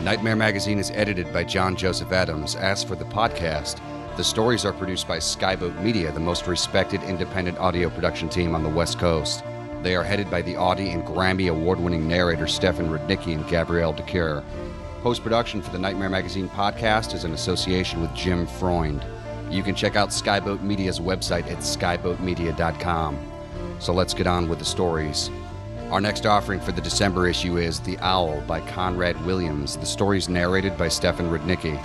Nightmare 0.00 0.34
Magazine 0.34 0.78
is 0.78 0.90
edited 0.92 1.30
by 1.30 1.44
John 1.44 1.76
Joseph 1.76 2.10
Adams. 2.10 2.56
As 2.56 2.82
for 2.82 2.96
the 2.96 3.04
podcast, 3.04 3.78
the 4.16 4.24
stories 4.24 4.64
are 4.64 4.72
produced 4.72 5.06
by 5.06 5.18
Skyboat 5.18 5.78
Media, 5.82 6.10
the 6.10 6.18
most 6.18 6.46
respected 6.46 7.02
independent 7.02 7.58
audio 7.58 7.90
production 7.90 8.30
team 8.30 8.54
on 8.54 8.62
the 8.62 8.68
West 8.70 8.98
Coast. 8.98 9.44
They 9.82 9.94
are 9.94 10.02
headed 10.02 10.30
by 10.30 10.40
the 10.40 10.56
Audie 10.56 10.88
and 10.88 11.04
Grammy 11.04 11.50
award 11.50 11.78
winning 11.78 12.08
narrator 12.08 12.46
Stefan 12.46 12.88
Rudnicki 12.88 13.34
and 13.34 13.46
Gabrielle 13.46 13.92
de 13.92 14.02
Cuir. 14.04 14.42
Post 15.02 15.22
production 15.22 15.60
for 15.60 15.70
the 15.70 15.78
Nightmare 15.78 16.08
Magazine 16.08 16.48
podcast 16.48 17.12
is 17.14 17.24
in 17.24 17.32
association 17.32 18.00
with 18.00 18.14
Jim 18.14 18.46
Freund. 18.46 19.04
You 19.50 19.62
can 19.62 19.74
check 19.74 19.96
out 19.96 20.08
Skyboat 20.08 20.62
Media's 20.62 20.98
website 20.98 21.50
at 21.50 21.58
skyboatmedia.com. 21.58 23.32
So 23.80 23.92
let's 23.92 24.14
get 24.14 24.26
on 24.26 24.48
with 24.48 24.60
the 24.60 24.64
stories. 24.64 25.30
Our 25.90 26.00
next 26.00 26.24
offering 26.24 26.60
for 26.60 26.70
the 26.70 26.80
December 26.80 27.26
issue 27.26 27.56
is 27.56 27.80
The 27.80 27.98
Owl 27.98 28.42
by 28.42 28.60
Conrad 28.60 29.20
Williams. 29.26 29.76
The 29.76 29.84
story 29.84 30.18
is 30.18 30.28
narrated 30.28 30.78
by 30.78 30.86
Stefan 30.86 31.28
Rudnicki. 31.28 31.82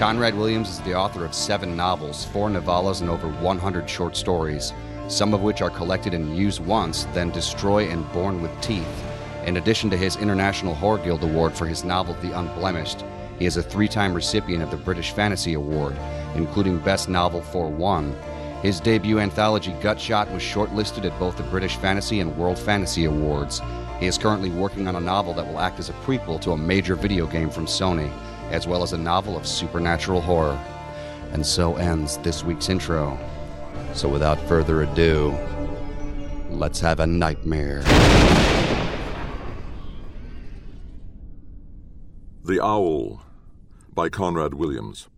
Conrad 0.00 0.34
Williams 0.34 0.68
is 0.68 0.80
the 0.80 0.96
author 0.96 1.24
of 1.24 1.32
seven 1.32 1.76
novels, 1.76 2.24
four 2.24 2.48
novellas, 2.48 3.02
and 3.02 3.08
over 3.08 3.28
100 3.28 3.88
short 3.88 4.16
stories, 4.16 4.72
some 5.06 5.32
of 5.32 5.42
which 5.42 5.62
are 5.62 5.70
collected 5.70 6.12
in 6.12 6.34
Use 6.34 6.58
Once, 6.58 7.04
then 7.14 7.30
Destroy 7.30 7.88
and 7.88 8.10
Born 8.10 8.42
with 8.42 8.50
Teeth. 8.60 9.04
In 9.46 9.58
addition 9.58 9.90
to 9.90 9.96
his 9.96 10.16
International 10.16 10.74
Horror 10.74 10.98
Guild 10.98 11.22
Award 11.22 11.52
for 11.52 11.66
his 11.66 11.84
novel 11.84 12.14
The 12.14 12.36
Unblemished, 12.36 13.04
he 13.38 13.46
is 13.46 13.56
a 13.56 13.62
three 13.62 13.86
time 13.86 14.12
recipient 14.12 14.64
of 14.64 14.72
the 14.72 14.76
British 14.76 15.12
Fantasy 15.12 15.54
Award, 15.54 15.96
including 16.34 16.80
Best 16.80 17.08
Novel 17.08 17.42
for 17.42 17.68
One. 17.68 18.12
His 18.62 18.78
debut 18.78 19.18
anthology 19.18 19.72
Gutshot 19.80 20.30
was 20.32 20.42
shortlisted 20.42 21.04
at 21.04 21.18
both 21.18 21.36
the 21.36 21.42
British 21.44 21.76
Fantasy 21.76 22.20
and 22.20 22.36
World 22.36 22.58
Fantasy 22.58 23.06
Awards. 23.06 23.62
He 23.98 24.06
is 24.06 24.18
currently 24.18 24.50
working 24.50 24.86
on 24.86 24.96
a 24.96 25.00
novel 25.00 25.32
that 25.34 25.46
will 25.46 25.60
act 25.60 25.78
as 25.78 25.88
a 25.88 25.94
prequel 26.04 26.40
to 26.42 26.52
a 26.52 26.56
major 26.56 26.94
video 26.94 27.26
game 27.26 27.50
from 27.50 27.66
Sony 27.66 28.12
as 28.50 28.66
well 28.66 28.82
as 28.82 28.92
a 28.92 28.98
novel 28.98 29.36
of 29.36 29.46
supernatural 29.46 30.20
horror. 30.20 30.58
And 31.32 31.46
so 31.46 31.76
ends 31.76 32.18
this 32.18 32.42
week's 32.42 32.68
intro. 32.68 33.18
So 33.94 34.08
without 34.08 34.38
further 34.48 34.82
ado, 34.82 35.36
let's 36.50 36.80
have 36.80 37.00
a 37.00 37.06
nightmare. 37.06 37.82
The 42.44 42.60
Owl 42.60 43.22
by 43.94 44.08
Conrad 44.08 44.54
Williams. 44.54 45.09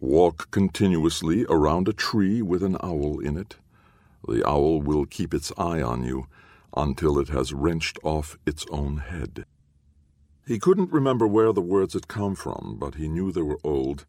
Walk 0.00 0.52
continuously 0.52 1.44
around 1.48 1.88
a 1.88 1.92
tree 1.92 2.40
with 2.40 2.62
an 2.62 2.76
owl 2.80 3.18
in 3.18 3.36
it. 3.36 3.56
The 4.28 4.46
owl 4.48 4.80
will 4.80 5.06
keep 5.06 5.34
its 5.34 5.52
eye 5.58 5.82
on 5.82 6.04
you 6.04 6.28
until 6.76 7.18
it 7.18 7.30
has 7.30 7.52
wrenched 7.52 7.98
off 8.04 8.38
its 8.46 8.64
own 8.70 8.98
head. 8.98 9.44
He 10.46 10.60
couldn't 10.60 10.92
remember 10.92 11.26
where 11.26 11.52
the 11.52 11.60
words 11.60 11.94
had 11.94 12.06
come 12.06 12.36
from, 12.36 12.76
but 12.78 12.94
he 12.94 13.08
knew 13.08 13.32
they 13.32 13.42
were 13.42 13.58
old, 13.64 14.06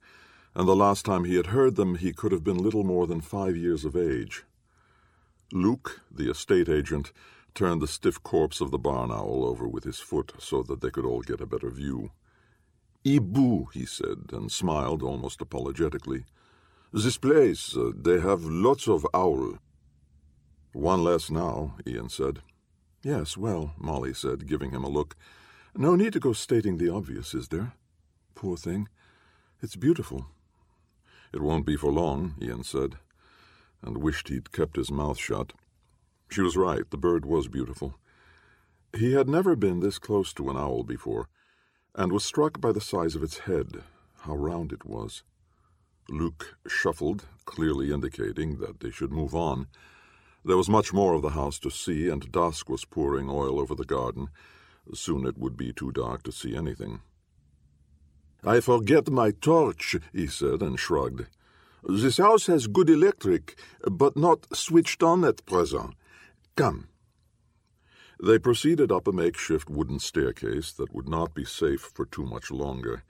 and 0.53 0.67
the 0.67 0.75
last 0.75 1.05
time 1.05 1.23
he 1.23 1.35
had 1.35 1.47
heard 1.47 1.75
them 1.75 1.95
he 1.95 2.13
could 2.13 2.31
have 2.31 2.43
been 2.43 2.57
little 2.57 2.83
more 2.83 3.07
than 3.07 3.19
five 3.19 3.57
years 3.57 3.83
of 3.83 3.95
age. 3.95 4.43
Luke, 5.51 6.01
the 6.11 6.29
estate 6.29 6.69
agent, 6.69 7.11
turned 7.55 7.81
the 7.81 7.87
stiff 7.87 8.21
corpse 8.21 8.61
of 8.61 8.69
the 8.69 8.77
barn 8.77 9.09
owl 9.09 9.43
over 9.43 9.67
with 9.67 9.85
his 9.85 9.99
foot 9.99 10.33
so 10.37 10.61
that 10.61 10.81
they 10.81 10.91
could 10.91 11.05
all 11.05 11.21
get 11.21 11.41
a 11.41 11.47
better 11.47 11.71
view. 11.71 12.11
Hibou, 13.05 13.71
he 13.73 13.85
said, 13.85 14.29
and 14.31 14.51
smiled 14.51 15.01
almost 15.01 15.41
apologetically. 15.41 16.25
This 16.91 17.17
place, 17.17 17.75
uh, 17.77 17.91
they 17.95 18.19
have 18.19 18.43
lots 18.43 18.87
of 18.87 19.05
owl. 19.13 19.57
One 20.73 21.03
less 21.03 21.29
now, 21.29 21.75
Ian 21.87 22.09
said. 22.09 22.41
Yes, 23.03 23.37
well, 23.37 23.73
Molly 23.77 24.13
said, 24.13 24.47
giving 24.47 24.71
him 24.71 24.83
a 24.83 24.89
look. 24.89 25.15
No 25.75 25.95
need 25.95 26.13
to 26.13 26.19
go 26.19 26.33
stating 26.33 26.77
the 26.77 26.89
obvious, 26.89 27.33
is 27.33 27.47
there? 27.47 27.73
Poor 28.35 28.57
thing. 28.57 28.89
It's 29.61 29.75
beautiful. 29.75 30.27
It 31.33 31.41
won't 31.41 31.65
be 31.65 31.75
for 31.75 31.91
long, 31.91 32.35
Ian 32.41 32.63
said, 32.63 32.97
and 33.81 33.97
wished 33.97 34.29
he'd 34.29 34.51
kept 34.51 34.75
his 34.75 34.91
mouth 34.91 35.17
shut. 35.17 35.53
She 36.29 36.41
was 36.41 36.57
right, 36.57 36.89
the 36.89 36.97
bird 36.97 37.25
was 37.25 37.47
beautiful. 37.47 37.97
He 38.97 39.13
had 39.13 39.29
never 39.29 39.55
been 39.55 39.79
this 39.79 39.99
close 39.99 40.33
to 40.33 40.49
an 40.49 40.57
owl 40.57 40.83
before, 40.83 41.29
and 41.95 42.11
was 42.11 42.25
struck 42.25 42.61
by 42.61 42.71
the 42.71 42.81
size 42.81 43.15
of 43.15 43.23
its 43.23 43.39
head, 43.39 43.83
how 44.21 44.35
round 44.35 44.71
it 44.71 44.85
was. 44.85 45.23
Luke 46.09 46.57
shuffled, 46.67 47.25
clearly 47.45 47.91
indicating 47.91 48.57
that 48.57 48.79
they 48.79 48.91
should 48.91 49.11
move 49.11 49.35
on. 49.35 49.67
There 50.43 50.57
was 50.57 50.69
much 50.69 50.93
more 50.93 51.13
of 51.13 51.21
the 51.21 51.29
house 51.29 51.59
to 51.59 51.69
see, 51.69 52.09
and 52.09 52.31
dusk 52.31 52.69
was 52.69 52.85
pouring 52.85 53.29
oil 53.29 53.59
over 53.59 53.75
the 53.75 53.85
garden, 53.85 54.29
Soon 54.93 55.25
it 55.25 55.37
would 55.37 55.55
be 55.55 55.71
too 55.71 55.91
dark 55.91 56.23
to 56.23 56.31
see 56.31 56.55
anything. 56.55 57.01
I 58.43 58.59
forget 58.59 59.09
my 59.09 59.31
torch, 59.31 59.97
he 60.13 60.27
said, 60.27 60.61
and 60.61 60.79
shrugged. 60.79 61.27
This 61.87 62.17
house 62.17 62.47
has 62.47 62.67
good 62.67 62.89
electric, 62.89 63.59
but 63.89 64.17
not 64.17 64.47
switched 64.55 65.03
on 65.03 65.23
at 65.23 65.45
present. 65.45 65.95
Come. 66.55 66.87
They 68.21 68.37
proceeded 68.37 68.91
up 68.91 69.07
a 69.07 69.13
makeshift 69.13 69.69
wooden 69.69 69.99
staircase 69.99 70.73
that 70.73 70.93
would 70.93 71.07
not 71.07 71.33
be 71.33 71.45
safe 71.45 71.79
for 71.93 72.05
too 72.05 72.25
much 72.25 72.51
longer. 72.51 73.03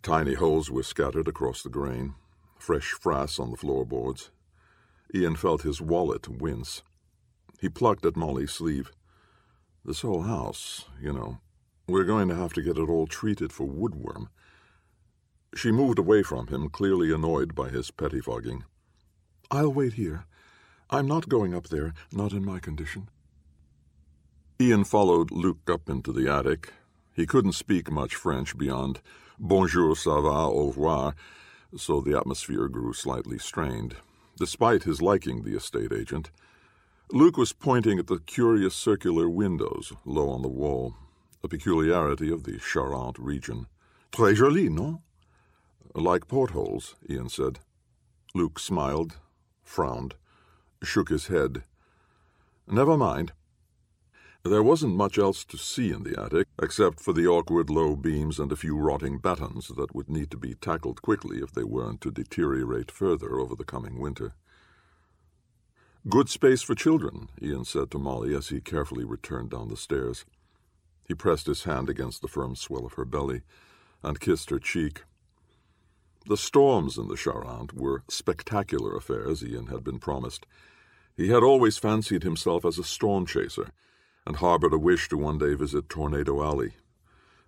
Tiny 0.00 0.34
holes 0.34 0.70
were 0.70 0.84
scattered 0.84 1.26
across 1.26 1.62
the 1.62 1.68
grain, 1.68 2.14
fresh 2.56 2.94
frass 2.94 3.40
on 3.40 3.50
the 3.50 3.56
floorboards. 3.56 4.30
Ian 5.12 5.34
felt 5.34 5.62
his 5.62 5.80
wallet 5.80 6.28
wince. 6.28 6.82
He 7.60 7.68
plucked 7.68 8.06
at 8.06 8.16
Molly's 8.16 8.52
sleeve. 8.52 8.92
This 9.84 10.02
whole 10.02 10.22
house, 10.22 10.84
you 11.00 11.12
know, 11.12 11.38
we're 11.88 12.04
going 12.04 12.28
to 12.28 12.36
have 12.36 12.52
to 12.52 12.62
get 12.62 12.78
it 12.78 12.88
all 12.88 13.08
treated 13.08 13.52
for 13.52 13.66
woodworm. 13.66 14.28
She 15.56 15.72
moved 15.72 15.98
away 15.98 16.22
from 16.22 16.46
him, 16.46 16.68
clearly 16.68 17.12
annoyed 17.12 17.56
by 17.56 17.70
his 17.70 17.90
pettifogging. 17.90 18.62
I'll 19.50 19.72
wait 19.72 19.94
here. 19.94 20.26
I'm 20.90 21.08
not 21.08 21.28
going 21.28 21.54
up 21.54 21.68
there, 21.68 21.92
not 22.12 22.32
in 22.32 22.44
my 22.44 22.60
condition. 22.60 23.08
Ian 24.60 24.82
followed 24.82 25.30
Luke 25.30 25.70
up 25.70 25.88
into 25.88 26.12
the 26.12 26.28
attic. 26.28 26.72
He 27.14 27.26
couldn't 27.26 27.52
speak 27.52 27.92
much 27.92 28.16
French 28.16 28.58
beyond 28.58 29.00
bonjour, 29.38 29.94
ça 29.94 30.20
va, 30.20 30.50
au 30.50 30.66
revoir, 30.66 31.14
so 31.76 32.00
the 32.00 32.18
atmosphere 32.18 32.66
grew 32.66 32.92
slightly 32.92 33.38
strained, 33.38 33.94
despite 34.36 34.82
his 34.82 35.00
liking 35.00 35.44
the 35.44 35.56
estate 35.56 35.92
agent. 35.92 36.32
Luke 37.12 37.36
was 37.36 37.52
pointing 37.52 38.00
at 38.00 38.08
the 38.08 38.18
curious 38.18 38.74
circular 38.74 39.28
windows 39.28 39.92
low 40.04 40.28
on 40.28 40.42
the 40.42 40.48
wall, 40.48 40.96
a 41.44 41.48
peculiarity 41.48 42.28
of 42.28 42.42
the 42.42 42.58
Charente 42.58 43.18
region. 43.20 43.68
Très 44.10 44.34
joli, 44.34 44.68
non? 44.68 44.98
Like 45.94 46.26
portholes, 46.26 46.96
Ian 47.08 47.28
said. 47.28 47.60
Luke 48.34 48.58
smiled, 48.58 49.18
frowned, 49.62 50.16
shook 50.82 51.10
his 51.10 51.28
head. 51.28 51.62
Never 52.66 52.96
mind. 52.96 53.32
There 54.44 54.62
wasn't 54.62 54.94
much 54.94 55.18
else 55.18 55.44
to 55.44 55.58
see 55.58 55.90
in 55.90 56.04
the 56.04 56.18
attic, 56.20 56.46
except 56.62 57.00
for 57.00 57.12
the 57.12 57.26
awkward 57.26 57.68
low 57.68 57.96
beams 57.96 58.38
and 58.38 58.50
a 58.52 58.56
few 58.56 58.76
rotting 58.76 59.18
battens 59.18 59.68
that 59.68 59.94
would 59.94 60.08
need 60.08 60.30
to 60.30 60.36
be 60.36 60.54
tackled 60.54 61.02
quickly 61.02 61.38
if 61.38 61.52
they 61.52 61.64
weren't 61.64 62.00
to 62.02 62.10
deteriorate 62.10 62.90
further 62.90 63.38
over 63.38 63.54
the 63.54 63.64
coming 63.64 63.98
winter. 63.98 64.34
Good 66.08 66.28
space 66.28 66.62
for 66.62 66.74
children, 66.74 67.28
Ian 67.42 67.64
said 67.64 67.90
to 67.90 67.98
Molly 67.98 68.34
as 68.34 68.48
he 68.48 68.60
carefully 68.60 69.04
returned 69.04 69.50
down 69.50 69.68
the 69.68 69.76
stairs. 69.76 70.24
He 71.04 71.14
pressed 71.14 71.46
his 71.46 71.64
hand 71.64 71.90
against 71.90 72.22
the 72.22 72.28
firm 72.28 72.54
swell 72.54 72.86
of 72.86 72.94
her 72.94 73.04
belly 73.04 73.42
and 74.02 74.20
kissed 74.20 74.50
her 74.50 74.58
cheek. 74.58 75.02
The 76.26 76.36
storms 76.36 76.96
in 76.96 77.08
the 77.08 77.16
Charente 77.16 77.74
were 77.74 78.04
spectacular 78.08 78.96
affairs, 78.96 79.44
Ian 79.44 79.66
had 79.66 79.82
been 79.82 79.98
promised. 79.98 80.46
He 81.16 81.28
had 81.28 81.42
always 81.42 81.76
fancied 81.76 82.22
himself 82.22 82.64
as 82.64 82.78
a 82.78 82.84
storm 82.84 83.26
chaser, 83.26 83.72
and 84.28 84.36
harbored 84.36 84.74
a 84.74 84.78
wish 84.78 85.08
to 85.08 85.16
one 85.16 85.38
day 85.38 85.54
visit 85.54 85.88
Tornado 85.88 86.42
Alley, 86.44 86.74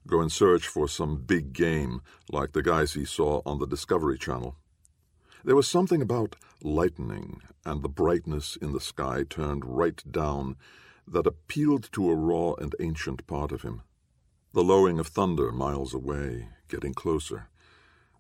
go 0.07 0.23
in 0.23 0.31
search 0.31 0.67
for 0.67 0.89
some 0.89 1.19
big 1.19 1.53
game 1.53 2.01
like 2.33 2.53
the 2.53 2.63
guys 2.63 2.95
he 2.95 3.05
saw 3.05 3.43
on 3.45 3.59
the 3.59 3.67
Discovery 3.67 4.17
Channel. 4.17 4.57
There 5.45 5.55
was 5.55 5.69
something 5.69 6.01
about 6.01 6.37
lightning 6.63 7.43
and 7.67 7.83
the 7.83 7.91
brightness 7.91 8.57
in 8.57 8.73
the 8.73 8.81
sky 8.81 9.25
turned 9.29 9.67
right 9.67 10.03
down 10.11 10.57
that 11.07 11.27
appealed 11.27 11.93
to 11.93 12.11
a 12.11 12.15
raw 12.15 12.55
and 12.55 12.75
ancient 12.81 13.27
part 13.27 13.53
of 13.53 13.61
him. 13.61 13.83
The 14.55 14.65
lowing 14.65 14.99
of 14.99 15.09
thunder 15.09 15.53
miles 15.53 15.93
away, 15.93 16.49
getting 16.69 16.95
closer, 16.95 17.51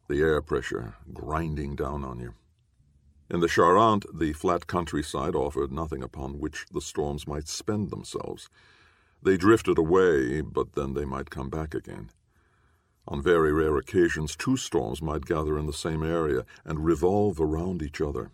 the 0.06 0.20
air 0.20 0.42
pressure 0.42 0.96
grinding 1.14 1.76
down 1.76 2.04
on 2.04 2.20
you. 2.20 2.34
In 3.30 3.38
the 3.38 3.46
Charente, 3.46 4.06
the 4.12 4.32
flat 4.32 4.66
countryside 4.66 5.36
offered 5.36 5.70
nothing 5.70 6.02
upon 6.02 6.40
which 6.40 6.66
the 6.72 6.80
storms 6.80 7.28
might 7.28 7.46
spend 7.46 7.90
themselves. 7.90 8.48
They 9.22 9.36
drifted 9.36 9.78
away, 9.78 10.40
but 10.40 10.72
then 10.72 10.94
they 10.94 11.04
might 11.04 11.30
come 11.30 11.48
back 11.48 11.72
again. 11.72 12.10
On 13.06 13.22
very 13.22 13.52
rare 13.52 13.76
occasions, 13.76 14.34
two 14.34 14.56
storms 14.56 15.00
might 15.00 15.26
gather 15.26 15.56
in 15.56 15.66
the 15.66 15.72
same 15.72 16.02
area 16.02 16.44
and 16.64 16.84
revolve 16.84 17.40
around 17.40 17.82
each 17.82 18.00
other. 18.00 18.32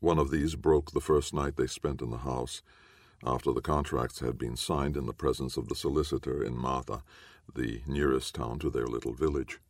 One 0.00 0.18
of 0.18 0.32
these 0.32 0.56
broke 0.56 0.90
the 0.90 1.00
first 1.00 1.32
night 1.32 1.56
they 1.56 1.68
spent 1.68 2.02
in 2.02 2.10
the 2.10 2.18
house, 2.18 2.60
after 3.24 3.52
the 3.52 3.60
contracts 3.60 4.18
had 4.18 4.36
been 4.36 4.56
signed 4.56 4.96
in 4.96 5.06
the 5.06 5.12
presence 5.12 5.56
of 5.56 5.68
the 5.68 5.76
solicitor 5.76 6.42
in 6.42 6.56
Matha, 6.56 7.02
the 7.54 7.82
nearest 7.86 8.34
town 8.34 8.58
to 8.60 8.70
their 8.70 8.86
little 8.86 9.12
village. 9.12 9.60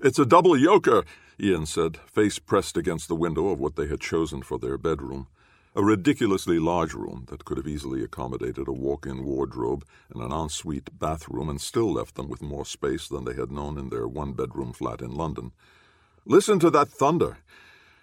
It's 0.00 0.20
a 0.20 0.24
double 0.24 0.52
yoker, 0.52 1.04
Ian 1.40 1.66
said, 1.66 1.96
face 1.96 2.38
pressed 2.38 2.76
against 2.76 3.08
the 3.08 3.16
window 3.16 3.48
of 3.48 3.58
what 3.58 3.74
they 3.74 3.88
had 3.88 4.00
chosen 4.00 4.42
for 4.42 4.56
their 4.56 4.78
bedroom. 4.78 5.26
A 5.74 5.82
ridiculously 5.82 6.60
large 6.60 6.94
room 6.94 7.24
that 7.30 7.44
could 7.44 7.56
have 7.56 7.66
easily 7.66 8.04
accommodated 8.04 8.68
a 8.68 8.72
walk 8.72 9.06
in 9.06 9.24
wardrobe 9.24 9.84
and 10.14 10.22
an 10.22 10.30
ensuite 10.30 10.96
bathroom 10.96 11.48
and 11.48 11.60
still 11.60 11.92
left 11.92 12.14
them 12.14 12.28
with 12.28 12.42
more 12.42 12.64
space 12.64 13.08
than 13.08 13.24
they 13.24 13.34
had 13.34 13.50
known 13.50 13.76
in 13.76 13.88
their 13.88 14.06
one 14.06 14.34
bedroom 14.34 14.72
flat 14.72 15.00
in 15.00 15.10
London. 15.10 15.50
Listen 16.24 16.60
to 16.60 16.70
that 16.70 16.88
thunder! 16.88 17.38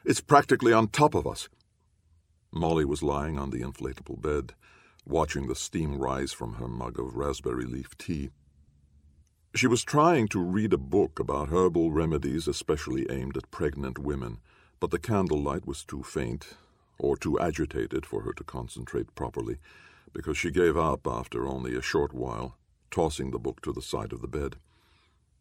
It's 0.04 0.20
practically 0.20 0.74
on 0.74 0.90
top 0.90 1.16
of 1.16 1.26
us. 1.26 1.48
Molly 2.52 2.84
was 2.84 3.04
lying 3.04 3.40
on 3.40 3.52
the 3.52 3.62
inflatable 3.62 4.22
bed, 4.22 4.54
watching 5.06 5.48
the 5.48 5.56
steam 5.56 5.98
rise 5.98 6.34
from 6.34 6.56
her 6.56 6.68
mug 6.68 7.00
of 7.00 7.16
raspberry 7.16 7.66
leaf 7.66 7.98
tea. 7.98 8.32
She 9.56 9.68
was 9.68 9.86
trying 9.86 10.28
to 10.30 10.42
read 10.42 10.74
a 10.74 10.78
book 10.78 11.18
about 11.18 11.48
herbal 11.48 11.94
remedies 11.94 12.46
especially 12.46 13.10
aimed 13.10 13.38
at 13.38 13.52
pregnant 13.52 13.98
women, 13.98 14.40
but 14.82 14.92
the 14.92 15.00
candlelight 15.00 15.66
was 15.66 15.86
too 15.86 16.04
faint 16.04 16.58
or 17.00 17.16
too 17.16 17.40
agitated 17.40 18.06
for 18.06 18.24
her 18.24 18.34
to 18.34 18.44
concentrate 18.44 19.16
properly, 19.16 19.60
because 20.12 20.38
she 20.38 20.52
gave 20.52 20.76
up 20.76 21.08
after 21.08 21.48
only 21.48 21.74
a 21.74 21.82
short 21.82 22.12
while, 22.12 22.58
tossing 22.92 23.32
the 23.32 23.40
book 23.40 23.62
to 23.62 23.72
the 23.72 23.82
side 23.82 24.12
of 24.12 24.20
the 24.20 24.28
bed. 24.28 24.58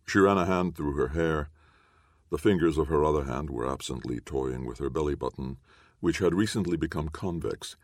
She 0.07 0.21
ran 0.21 0.39
a 0.39 0.47
hand 0.47 0.77
through 0.77 0.95
her 0.95 1.09
hair. 1.09 1.51
The 2.31 2.39
fingers 2.39 2.79
of 2.79 2.87
her 2.87 3.05
other 3.05 3.25
hand 3.25 3.51
were 3.51 3.69
absently 3.69 4.21
toying 4.21 4.65
with 4.65 4.79
her 4.79 4.91
belly 4.91 5.17
button, 5.17 5.57
which 5.99 6.19
had 6.19 6.37
recently 6.37 6.77
become 6.77 7.09
convex. 7.09 7.75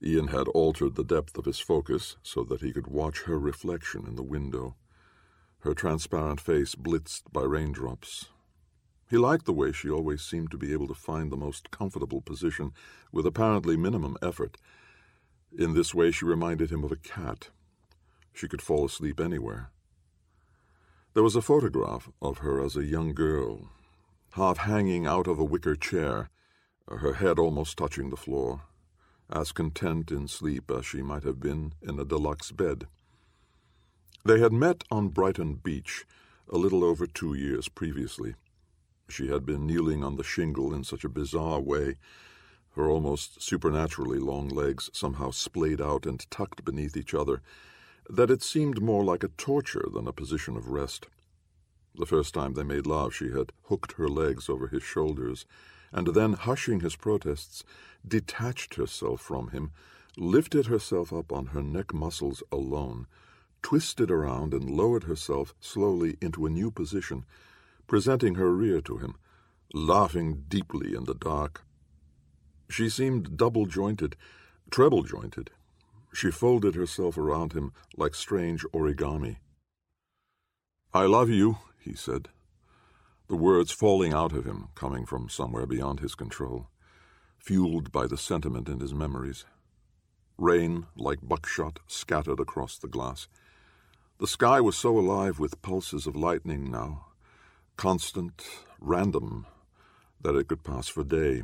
Ian 0.00 0.28
had 0.28 0.46
altered 0.46 0.94
the 0.94 1.02
depth 1.02 1.36
of 1.36 1.46
his 1.46 1.58
focus 1.58 2.16
so 2.22 2.44
that 2.44 2.60
he 2.60 2.72
could 2.72 2.86
watch 2.86 3.22
her 3.22 3.40
reflection 3.40 4.06
in 4.06 4.14
the 4.14 4.22
window 4.22 4.76
her 5.62 5.74
transparent 5.74 6.40
face 6.40 6.74
blitzed 6.74 7.22
by 7.32 7.42
raindrops. 7.42 8.26
He 9.08 9.16
liked 9.16 9.44
the 9.44 9.52
way 9.52 9.72
she 9.72 9.90
always 9.90 10.22
seemed 10.22 10.50
to 10.50 10.58
be 10.58 10.72
able 10.72 10.88
to 10.88 10.94
find 10.94 11.30
the 11.30 11.36
most 11.36 11.70
comfortable 11.70 12.20
position 12.20 12.72
with 13.12 13.26
apparently 13.26 13.76
minimum 13.76 14.16
effort. 14.22 14.56
In 15.56 15.74
this 15.74 15.94
way, 15.94 16.10
she 16.10 16.24
reminded 16.24 16.70
him 16.70 16.82
of 16.82 16.90
a 16.90 16.96
cat. 16.96 17.50
She 18.32 18.48
could 18.48 18.62
fall 18.62 18.86
asleep 18.86 19.20
anywhere. 19.20 19.70
There 21.14 21.22
was 21.22 21.36
a 21.36 21.42
photograph 21.42 22.08
of 22.20 22.38
her 22.38 22.64
as 22.64 22.74
a 22.74 22.84
young 22.84 23.12
girl, 23.12 23.68
half 24.32 24.58
hanging 24.58 25.06
out 25.06 25.26
of 25.26 25.38
a 25.38 25.44
wicker 25.44 25.76
chair, 25.76 26.30
her 26.88 27.14
head 27.14 27.38
almost 27.38 27.76
touching 27.76 28.10
the 28.10 28.16
floor, 28.16 28.62
as 29.30 29.52
content 29.52 30.10
in 30.10 30.26
sleep 30.26 30.70
as 30.70 30.86
she 30.86 31.02
might 31.02 31.22
have 31.22 31.38
been 31.38 31.74
in 31.82 32.00
a 32.00 32.04
deluxe 32.04 32.50
bed. 32.50 32.86
They 34.24 34.38
had 34.38 34.52
met 34.52 34.84
on 34.88 35.08
Brighton 35.08 35.54
Beach 35.54 36.04
a 36.48 36.56
little 36.56 36.84
over 36.84 37.08
two 37.08 37.34
years 37.34 37.68
previously. 37.68 38.36
She 39.08 39.26
had 39.26 39.44
been 39.44 39.66
kneeling 39.66 40.04
on 40.04 40.14
the 40.14 40.22
shingle 40.22 40.72
in 40.72 40.84
such 40.84 41.02
a 41.02 41.08
bizarre 41.08 41.60
way, 41.60 41.96
her 42.76 42.88
almost 42.88 43.42
supernaturally 43.42 44.20
long 44.20 44.48
legs 44.48 44.90
somehow 44.92 45.32
splayed 45.32 45.80
out 45.80 46.06
and 46.06 46.30
tucked 46.30 46.64
beneath 46.64 46.96
each 46.96 47.14
other, 47.14 47.42
that 48.08 48.30
it 48.30 48.42
seemed 48.42 48.80
more 48.80 49.04
like 49.04 49.24
a 49.24 49.28
torture 49.28 49.88
than 49.92 50.06
a 50.06 50.12
position 50.12 50.56
of 50.56 50.68
rest. 50.68 51.08
The 51.96 52.06
first 52.06 52.32
time 52.32 52.54
they 52.54 52.62
made 52.62 52.86
love, 52.86 53.12
she 53.12 53.32
had 53.32 53.52
hooked 53.64 53.92
her 53.92 54.08
legs 54.08 54.48
over 54.48 54.68
his 54.68 54.84
shoulders, 54.84 55.46
and 55.90 56.06
then, 56.08 56.34
hushing 56.34 56.78
his 56.78 56.94
protests, 56.94 57.64
detached 58.06 58.76
herself 58.76 59.20
from 59.20 59.48
him, 59.48 59.72
lifted 60.16 60.66
herself 60.66 61.12
up 61.12 61.32
on 61.32 61.46
her 61.46 61.62
neck 61.62 61.92
muscles 61.92 62.42
alone, 62.52 63.08
twisted 63.62 64.10
around 64.10 64.52
and 64.52 64.68
lowered 64.68 65.04
herself 65.04 65.54
slowly 65.60 66.16
into 66.20 66.46
a 66.46 66.50
new 66.50 66.70
position, 66.70 67.24
presenting 67.86 68.34
her 68.34 68.52
rear 68.52 68.80
to 68.80 68.98
him, 68.98 69.16
laughing 69.72 70.44
deeply 70.48 70.94
in 70.94 71.04
the 71.04 71.14
dark. 71.14 71.64
She 72.68 72.88
seemed 72.88 73.36
double 73.36 73.66
jointed, 73.66 74.16
treble 74.70 75.02
jointed. 75.02 75.50
She 76.12 76.30
folded 76.30 76.74
herself 76.74 77.16
around 77.16 77.52
him 77.52 77.72
like 77.96 78.14
strange 78.14 78.64
origami. 78.72 79.36
I 80.92 81.06
love 81.06 81.30
you, 81.30 81.58
he 81.80 81.94
said, 81.94 82.28
the 83.28 83.36
words 83.36 83.70
falling 83.70 84.12
out 84.12 84.32
of 84.32 84.44
him, 84.44 84.68
coming 84.74 85.06
from 85.06 85.30
somewhere 85.30 85.64
beyond 85.64 86.00
his 86.00 86.14
control, 86.14 86.68
fueled 87.38 87.90
by 87.90 88.06
the 88.06 88.18
sentiment 88.18 88.68
in 88.68 88.80
his 88.80 88.92
memories. 88.92 89.46
Rain, 90.36 90.86
like 90.96 91.20
buckshot, 91.22 91.78
scattered 91.86 92.40
across 92.40 92.76
the 92.76 92.88
glass. 92.88 93.28
The 94.22 94.28
sky 94.28 94.60
was 94.60 94.76
so 94.76 94.96
alive 94.96 95.40
with 95.40 95.60
pulses 95.62 96.06
of 96.06 96.14
lightning 96.14 96.70
now, 96.70 97.06
constant, 97.76 98.46
random, 98.78 99.46
that 100.20 100.36
it 100.36 100.46
could 100.46 100.62
pass 100.62 100.86
for 100.86 101.02
day. 101.02 101.42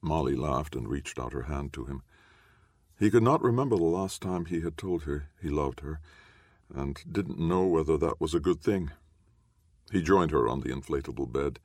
Molly 0.00 0.34
laughed 0.34 0.74
and 0.74 0.88
reached 0.88 1.18
out 1.18 1.34
her 1.34 1.42
hand 1.42 1.74
to 1.74 1.84
him. 1.84 2.00
He 2.98 3.10
could 3.10 3.22
not 3.22 3.42
remember 3.42 3.76
the 3.76 3.84
last 3.84 4.22
time 4.22 4.46
he 4.46 4.62
had 4.62 4.78
told 4.78 5.02
her 5.02 5.28
he 5.38 5.50
loved 5.50 5.80
her, 5.80 6.00
and 6.74 6.98
didn't 7.12 7.38
know 7.38 7.66
whether 7.66 7.98
that 7.98 8.22
was 8.22 8.32
a 8.32 8.40
good 8.40 8.62
thing. 8.62 8.92
He 9.92 10.00
joined 10.00 10.30
her 10.30 10.48
on 10.48 10.60
the 10.60 10.70
inflatable 10.70 11.30
bed, 11.30 11.60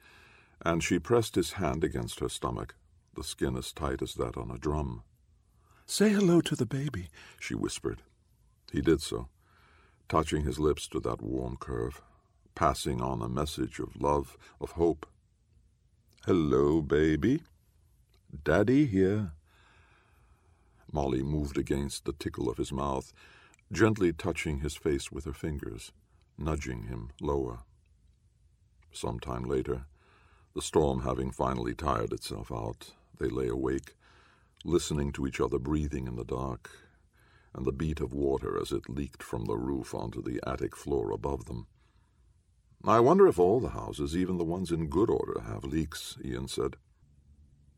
and 0.59 0.83
she 0.83 0.99
pressed 0.99 1.35
his 1.35 1.53
hand 1.53 1.85
against 1.85 2.19
her 2.19 2.27
stomach, 2.27 2.75
the 3.13 3.23
skin 3.23 3.55
as 3.55 3.71
tight 3.71 4.01
as 4.01 4.15
that 4.15 4.35
on 4.35 4.51
a 4.51 4.57
drum. 4.57 5.03
Say 5.85 6.09
hello 6.09 6.41
to 6.41 6.55
the 6.57 6.65
baby, 6.65 7.07
she 7.39 7.55
whispered. 7.55 8.01
He 8.73 8.81
did 8.81 9.01
so 9.01 9.29
touching 10.07 10.43
his 10.43 10.59
lips 10.59 10.87
to 10.89 10.99
that 11.01 11.21
warm 11.21 11.57
curve, 11.57 12.01
passing 12.53 13.01
on 13.01 13.21
a 13.21 13.29
message 13.29 13.79
of 13.79 13.99
love, 14.01 14.37
of 14.61 14.71
hope. 14.71 15.05
Hello, 16.25 16.81
baby. 16.81 17.41
Daddy 18.43 18.85
here. 18.85 19.31
Molly 20.91 21.23
moved 21.23 21.57
against 21.57 22.05
the 22.05 22.13
tickle 22.13 22.49
of 22.49 22.57
his 22.57 22.71
mouth, 22.71 23.11
gently 23.71 24.13
touching 24.13 24.59
his 24.59 24.75
face 24.75 25.11
with 25.11 25.25
her 25.25 25.33
fingers, 25.33 25.91
nudging 26.37 26.83
him 26.83 27.09
lower. 27.19 27.59
Some 28.91 29.19
time 29.19 29.43
later, 29.43 29.85
the 30.53 30.61
storm 30.61 31.01
having 31.01 31.31
finally 31.31 31.73
tired 31.73 32.13
itself 32.13 32.51
out, 32.51 32.91
they 33.19 33.27
lay 33.27 33.47
awake, 33.47 33.95
listening 34.63 35.11
to 35.13 35.27
each 35.27 35.41
other 35.41 35.59
breathing 35.59 36.07
in 36.07 36.15
the 36.15 36.23
dark, 36.23 36.69
and 37.55 37.65
the 37.65 37.71
beat 37.71 38.01
of 38.01 38.13
water 38.13 38.59
as 38.61 38.71
it 38.71 38.89
leaked 38.89 39.23
from 39.23 39.45
the 39.45 39.57
roof 39.57 39.95
onto 39.95 40.21
the 40.21 40.39
attic 40.45 40.75
floor 40.75 41.11
above 41.11 41.45
them. 41.45 41.67
I 42.83 42.99
wonder 42.99 43.27
if 43.27 43.39
all 43.39 43.59
the 43.59 43.69
houses, 43.69 44.15
even 44.15 44.37
the 44.37 44.43
ones 44.43 44.71
in 44.71 44.89
good 44.89 45.09
order, 45.09 45.41
have 45.41 45.63
leaks, 45.63 46.17
Ian 46.23 46.47
said. 46.47 46.75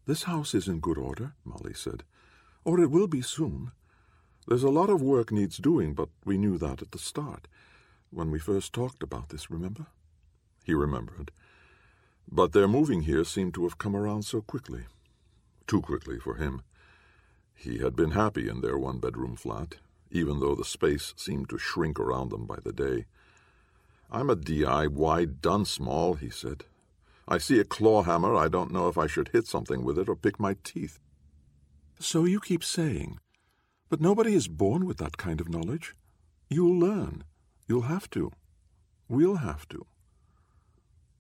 This 0.06 0.24
house 0.24 0.54
is 0.54 0.68
in 0.68 0.80
good 0.80 0.98
order, 0.98 1.34
Molly 1.46 1.74
said, 1.74 2.04
or 2.66 2.80
it 2.80 2.92
will 2.92 3.08
be 3.08 3.22
soon. 3.22 3.72
There's 4.48 4.64
a 4.64 4.70
lot 4.70 4.90
of 4.90 5.02
work 5.02 5.32
needs 5.32 5.58
doing, 5.58 5.94
but 5.94 6.10
we 6.26 6.38
knew 6.38 6.58
that 6.58 6.82
at 6.82 6.92
the 6.92 7.00
start, 7.00 7.48
when 8.10 8.32
we 8.32 8.40
first 8.40 8.74
talked 8.74 9.04
about 9.04 9.30
this, 9.30 9.52
remember? 9.52 9.88
He 10.66 10.74
remembered. 10.74 11.32
But 12.30 12.52
their 12.52 12.68
moving 12.68 13.02
here 13.02 13.24
seemed 13.24 13.54
to 13.54 13.64
have 13.64 13.78
come 13.78 13.96
around 13.96 14.24
so 14.24 14.42
quickly. 14.42 14.86
Too 15.68 15.82
quickly 15.82 16.20
for 16.20 16.36
him. 16.36 16.62
He 17.58 17.80
had 17.80 17.96
been 17.96 18.12
happy 18.12 18.48
in 18.48 18.62
their 18.62 18.78
one 18.78 19.00
bedroom 19.00 19.36
flat, 19.36 19.78
even 20.12 20.40
though 20.40 20.54
the 20.54 20.64
space 20.64 21.16
seemed 21.18 21.50
to 21.50 21.58
shrink 21.58 22.00
around 22.00 22.30
them 22.30 22.46
by 22.46 22.58
the 22.64 22.72
day. 22.72 23.06
I'm 24.12 24.30
a 24.30 24.36
DIY 24.36 25.42
Dunsmall, 25.42 26.20
he 26.20 26.30
said. 26.30 26.66
I 27.28 27.40
see 27.40 27.60
a 27.60 27.66
claw 27.66 28.04
hammer, 28.04 28.36
I 28.36 28.48
don't 28.48 28.72
know 28.72 28.88
if 28.88 28.98
I 28.98 29.08
should 29.08 29.30
hit 29.30 29.48
something 29.48 29.84
with 29.84 29.98
it 29.98 30.08
or 30.08 30.16
pick 30.16 30.40
my 30.40 30.56
teeth. 30.64 31.00
So 32.00 32.26
you 32.26 32.40
keep 32.40 32.64
saying. 32.64 33.20
But 33.90 34.02
nobody 34.02 34.36
is 34.36 34.48
born 34.48 34.86
with 34.86 34.98
that 34.98 35.18
kind 35.18 35.42
of 35.42 35.50
knowledge. 35.50 35.96
You'll 36.50 36.78
learn. 36.78 37.24
You'll 37.68 37.90
have 37.94 38.10
to. 38.12 38.32
We'll 39.10 39.38
have 39.38 39.68
to. 39.70 39.88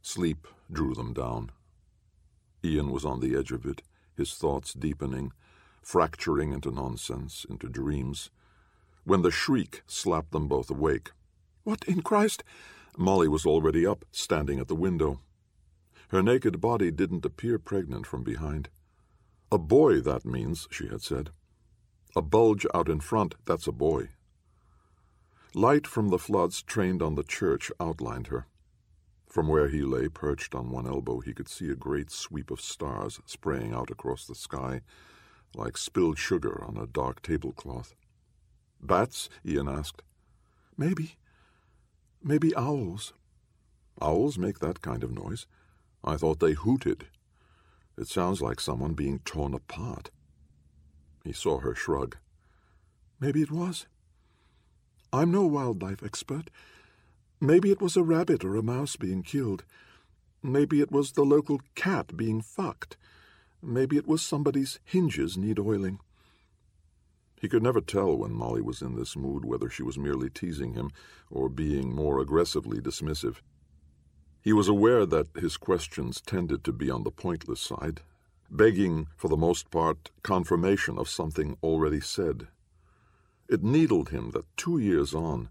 Sleep 0.01 0.47
drew 0.71 0.93
them 0.93 1.13
down. 1.13 1.51
Ian 2.63 2.91
was 2.91 3.05
on 3.05 3.21
the 3.21 3.35
edge 3.35 3.51
of 3.51 3.65
it, 3.65 3.81
his 4.15 4.33
thoughts 4.35 4.73
deepening, 4.73 5.33
fracturing 5.87 6.51
into 6.51 6.69
nonsense, 6.69 7.45
into 7.49 7.69
dreams, 7.69 8.29
when 9.05 9.21
the 9.21 9.31
shriek 9.31 9.83
slapped 9.87 10.31
them 10.31 10.45
both 10.45 10.69
awake. 10.69 11.11
What 11.63 11.85
in 11.87 12.01
Christ? 12.01 12.43
Molly 12.97 13.29
was 13.29 13.45
already 13.45 13.87
up, 13.87 14.03
standing 14.11 14.59
at 14.59 14.67
the 14.67 14.75
window. 14.75 15.21
Her 16.09 16.21
naked 16.21 16.59
body 16.59 16.91
didn't 16.91 17.23
appear 17.23 17.57
pregnant 17.57 18.05
from 18.05 18.21
behind. 18.21 18.67
A 19.49 19.57
boy, 19.57 20.01
that 20.01 20.25
means, 20.25 20.67
she 20.69 20.87
had 20.89 21.01
said. 21.01 21.29
A 22.17 22.21
bulge 22.21 22.65
out 22.73 22.89
in 22.89 22.99
front, 22.99 23.35
that's 23.45 23.65
a 23.65 23.71
boy. 23.71 24.09
Light 25.53 25.87
from 25.87 26.09
the 26.09 26.19
floods 26.19 26.61
trained 26.61 27.01
on 27.01 27.15
the 27.15 27.23
church 27.23 27.71
outlined 27.79 28.27
her. 28.27 28.45
From 29.25 29.47
where 29.47 29.69
he 29.69 29.83
lay, 29.83 30.09
perched 30.09 30.53
on 30.53 30.69
one 30.69 30.85
elbow, 30.85 31.21
he 31.21 31.33
could 31.33 31.47
see 31.47 31.69
a 31.69 31.75
great 31.75 32.11
sweep 32.11 32.51
of 32.51 32.59
stars 32.59 33.21
spraying 33.25 33.73
out 33.73 33.89
across 33.89 34.27
the 34.27 34.35
sky, 34.35 34.81
like 35.55 35.77
spilled 35.77 36.17
sugar 36.17 36.63
on 36.63 36.77
a 36.77 36.87
dark 36.87 37.21
tablecloth. 37.21 37.95
Bats? 38.81 39.29
Ian 39.45 39.67
asked. 39.67 40.01
Maybe. 40.77 41.15
Maybe 42.23 42.55
owls. 42.55 43.13
Owls 44.01 44.37
make 44.37 44.59
that 44.59 44.81
kind 44.81 45.03
of 45.03 45.11
noise. 45.11 45.47
I 46.03 46.17
thought 46.17 46.39
they 46.39 46.53
hooted. 46.53 47.07
It 47.97 48.07
sounds 48.07 48.41
like 48.41 48.59
someone 48.59 48.93
being 48.93 49.19
torn 49.19 49.53
apart. 49.53 50.11
He 51.23 51.33
saw 51.33 51.59
her 51.59 51.73
shrug. 51.73 52.17
Maybe 53.19 53.41
it 53.41 53.51
was. 53.51 53.87
I'm 55.11 55.31
no 55.31 55.45
wildlife 55.45 56.03
expert. 56.03 56.49
Maybe 57.41 57.71
it 57.71 57.81
was 57.81 57.97
a 57.97 58.03
rabbit 58.03 58.43
or 58.43 58.55
a 58.55 58.63
mouse 58.63 58.95
being 58.95 59.23
killed. 59.23 59.63
Maybe 60.43 60.81
it 60.81 60.91
was 60.91 61.13
the 61.13 61.23
local 61.23 61.59
cat 61.75 62.15
being 62.15 62.41
fucked. 62.41 62.97
Maybe 63.61 63.97
it 63.97 64.07
was 64.07 64.21
somebody's 64.21 64.79
hinges 64.83 65.37
need 65.37 65.59
oiling. 65.59 65.99
He 67.39 67.47
could 67.47 67.63
never 67.63 67.81
tell 67.81 68.17
when 68.17 68.33
Molly 68.33 68.61
was 68.61 68.81
in 68.81 68.95
this 68.95 69.15
mood 69.15 69.45
whether 69.45 69.69
she 69.69 69.83
was 69.83 69.97
merely 69.97 70.29
teasing 70.29 70.73
him 70.73 70.91
or 71.29 71.49
being 71.49 71.93
more 71.93 72.19
aggressively 72.19 72.79
dismissive. 72.79 73.41
He 74.41 74.53
was 74.53 74.67
aware 74.67 75.05
that 75.05 75.35
his 75.35 75.57
questions 75.57 76.21
tended 76.21 76.63
to 76.63 76.71
be 76.71 76.89
on 76.89 77.03
the 77.03 77.11
pointless 77.11 77.59
side, 77.59 78.01
begging, 78.49 79.07
for 79.15 79.27
the 79.27 79.37
most 79.37 79.69
part, 79.69 80.09
confirmation 80.23 80.97
of 80.97 81.09
something 81.09 81.57
already 81.61 81.99
said. 81.99 82.47
It 83.49 83.63
needled 83.63 84.09
him 84.09 84.31
that 84.31 84.45
two 84.55 84.77
years 84.77 85.13
on, 85.13 85.49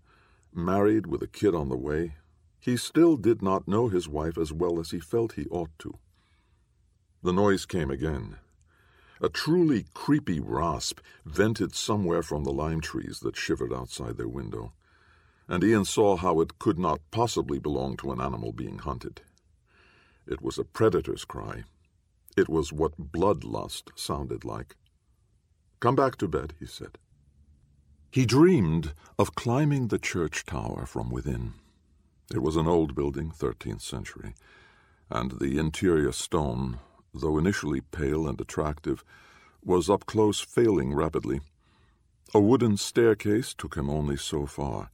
married 0.53 1.07
with 1.07 1.23
a 1.23 1.29
kid 1.29 1.55
on 1.55 1.69
the 1.69 1.77
way, 1.77 2.15
he 2.59 2.77
still 2.77 3.17
did 3.17 3.43
not 3.43 3.69
know 3.69 3.89
his 3.89 4.09
wife 4.09 4.39
as 4.39 4.53
well 4.53 4.81
as 4.81 4.91
he 4.91 4.99
felt 4.99 5.35
he 5.35 5.47
ought 5.51 5.71
to. 5.81 5.99
The 7.23 7.33
noise 7.33 7.67
came 7.67 7.91
again. 7.91 8.37
A 9.21 9.29
truly 9.29 9.87
creepy 9.95 10.41
rasp 10.41 11.01
vented 11.25 11.75
somewhere 11.75 12.23
from 12.23 12.45
the 12.45 12.53
lime 12.53 12.81
trees 12.81 13.21
that 13.21 13.37
shivered 13.37 13.73
outside 13.73 14.17
their 14.17 14.29
window, 14.29 14.73
and 15.49 15.65
Ian 15.65 15.85
saw 15.85 16.17
how 16.17 16.41
it 16.41 16.59
could 16.59 16.79
not 16.79 17.01
possibly 17.11 17.59
belong 17.59 17.97
to 17.99 18.13
an 18.13 18.21
animal 18.21 18.53
being 18.53 18.79
hunted. 18.79 19.23
It 20.27 20.43
was 20.43 20.59
a 20.59 20.65
predator's 20.65 21.25
cry. 21.25 21.65
It 22.37 22.49
was 22.49 22.73
what 22.73 23.13
bloodlust 23.13 23.91
sounded 23.95 24.45
like. 24.45 24.77
Come 25.81 25.97
back 25.97 26.17
to 26.17 26.29
bed, 26.29 26.55
he 26.59 26.67
said. 26.67 26.99
He 28.11 28.27
dreamed 28.27 28.93
of 29.19 29.35
climbing 29.35 29.89
the 29.89 29.99
church 29.99 30.45
tower 30.45 30.85
from 30.87 31.11
within. 31.11 31.55
It 32.35 32.43
was 32.43 32.57
an 32.57 32.67
old 32.67 32.95
building, 32.95 33.31
13th 33.31 33.83
century, 33.83 34.35
and 35.11 35.33
the 35.33 35.59
interior 35.59 36.13
stone, 36.13 36.81
though 37.21 37.39
initially 37.39 37.81
pale 37.81 38.27
and 38.29 38.41
attractive, 38.41 39.05
was 39.65 39.91
up 39.91 40.07
close 40.07 40.41
failing 40.41 40.95
rapidly. 40.95 41.41
A 42.35 42.41
wooden 42.41 42.77
staircase 42.77 43.55
took 43.55 43.77
him 43.77 43.89
only 43.89 44.17
so 44.17 44.47
far. 44.47 44.91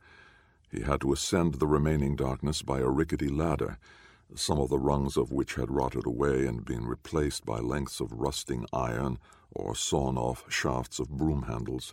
He 0.70 0.82
had 0.82 1.00
to 1.02 1.12
ascend 1.12 1.54
the 1.54 1.66
remaining 1.66 2.16
darkness 2.16 2.62
by 2.62 2.80
a 2.80 2.88
rickety 2.88 3.28
ladder, 3.28 3.78
some 4.34 4.58
of 4.58 4.70
the 4.70 4.78
rungs 4.78 5.16
of 5.16 5.32
which 5.32 5.54
had 5.54 5.70
rotted 5.70 6.06
away 6.06 6.46
and 6.46 6.64
been 6.64 6.86
replaced 6.86 7.44
by 7.44 7.58
lengths 7.58 8.00
of 8.00 8.12
rusting 8.12 8.66
iron 8.72 9.18
or 9.50 9.74
sawn 9.74 10.16
off 10.16 10.44
shafts 10.48 10.98
of 10.98 11.10
broom 11.10 11.42
handles. 11.42 11.92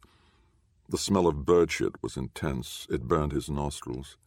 The 0.87 0.97
smell 0.97 1.27
of 1.27 1.45
birdshit 1.45 2.01
was 2.01 2.17
intense. 2.17 2.87
It 2.89 3.07
burned 3.07 3.31
his 3.31 3.49
nostrils. 3.49 4.17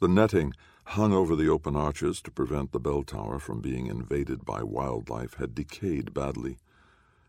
The 0.00 0.08
netting, 0.08 0.54
hung 0.92 1.12
over 1.12 1.36
the 1.36 1.48
open 1.48 1.76
arches 1.76 2.22
to 2.22 2.30
prevent 2.30 2.72
the 2.72 2.80
bell 2.80 3.02
tower 3.02 3.38
from 3.38 3.60
being 3.60 3.86
invaded 3.86 4.44
by 4.44 4.62
wildlife, 4.62 5.34
had 5.34 5.54
decayed 5.54 6.14
badly. 6.14 6.58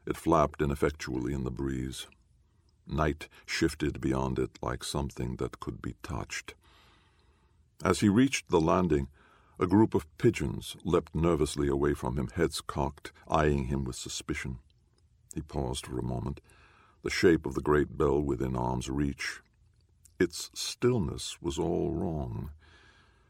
It 0.06 0.16
flapped 0.16 0.62
ineffectually 0.62 1.34
in 1.34 1.44
the 1.44 1.52
breeze. 1.52 2.08
Night 2.88 3.28
shifted 3.46 4.00
beyond 4.00 4.40
it 4.40 4.58
like 4.62 4.84
something 4.84 5.36
that 5.36 5.60
could 5.60 5.82
be 5.82 5.96
touched. 6.02 6.56
As 7.84 8.00
he 8.00 8.08
reached 8.08 8.50
the 8.50 8.62
landing, 8.62 9.10
a 9.60 9.68
group 9.68 9.94
of 9.94 10.08
pigeons 10.18 10.78
leapt 10.86 11.14
nervously 11.14 11.68
away 11.68 11.94
from 11.94 12.18
him, 12.18 12.30
heads 12.30 12.62
cocked, 12.62 13.12
eyeing 13.28 13.66
him 13.66 13.84
with 13.84 13.98
suspicion. 13.98 14.60
He 15.36 15.42
paused 15.42 15.86
for 15.86 16.00
a 16.00 16.04
moment 16.04 16.40
the 17.04 17.10
shape 17.10 17.46
of 17.46 17.56
the 17.56 17.62
great 17.62 17.98
bell 17.98 18.22
within 18.22 18.56
arm's 18.56 18.90
reach. 18.90 19.42
Its 20.18 20.50
stillness 20.54 21.42
was 21.42 21.60
all 21.60 21.92
wrong. 21.92 22.52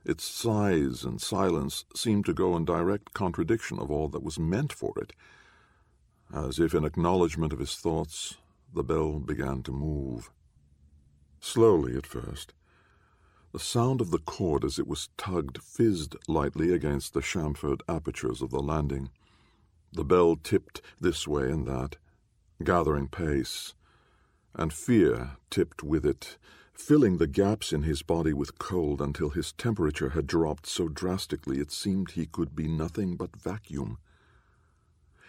Its 0.10 0.24
size 0.24 1.04
and 1.04 1.22
silence 1.22 1.86
seemed 1.96 2.25
to 2.25 2.34
go 2.34 2.58
in 2.58 2.66
direct 2.66 3.13
contradiction 3.13 3.78
of 3.78 3.92
all 3.92 4.08
that 4.08 4.24
was 4.24 4.39
meant 4.39 4.74
for 4.74 4.92
it. 4.98 5.13
As 6.34 6.58
if 6.58 6.74
in 6.74 6.84
acknowledgment 6.84 7.54
of 7.54 7.60
his 7.60 7.75
thoughts, 7.75 8.38
the 8.74 8.82
bell 8.82 9.20
began 9.20 9.62
to 9.62 9.72
move. 9.72 10.32
Slowly 11.39 11.96
at 11.96 12.08
first. 12.08 12.56
The 13.51 13.60
sound 13.60 14.01
of 14.01 14.10
the 14.10 14.18
cord 14.18 14.66
as 14.66 14.80
it 14.80 14.88
was 14.88 15.10
tugged 15.16 15.62
fizzed 15.62 16.16
lightly 16.28 16.74
against 16.74 17.13
the 17.13 17.22
chamfered 17.22 17.82
apertures 17.88 18.42
of 18.42 18.50
the 18.50 18.63
landing. 18.63 19.12
The 19.94 20.04
bell 20.04 20.38
tipped 20.38 20.82
this 21.00 21.28
way 21.28 21.51
and 21.51 21.68
that 21.68 21.98
gathering 22.63 23.10
pace, 23.10 23.75
and 24.56 24.74
fear 24.74 25.38
tipped 25.50 25.84
with 25.84 26.06
it, 26.06 26.38
filling 26.74 27.18
the 27.18 27.27
gaps 27.27 27.74
in 27.74 27.84
his 27.84 28.01
body 28.01 28.34
with 28.34 28.58
cold 28.58 29.01
until 29.01 29.29
his 29.29 29.51
temperature 29.53 30.10
had 30.10 30.27
dropped 30.27 30.65
so 30.65 30.88
drastically 30.88 31.60
it 31.60 31.72
seemed 31.72 32.12
he 32.12 32.25
could 32.25 32.56
be 32.56 32.68
nothing 32.68 33.15
but 33.15 33.36
vacuum. 33.36 33.98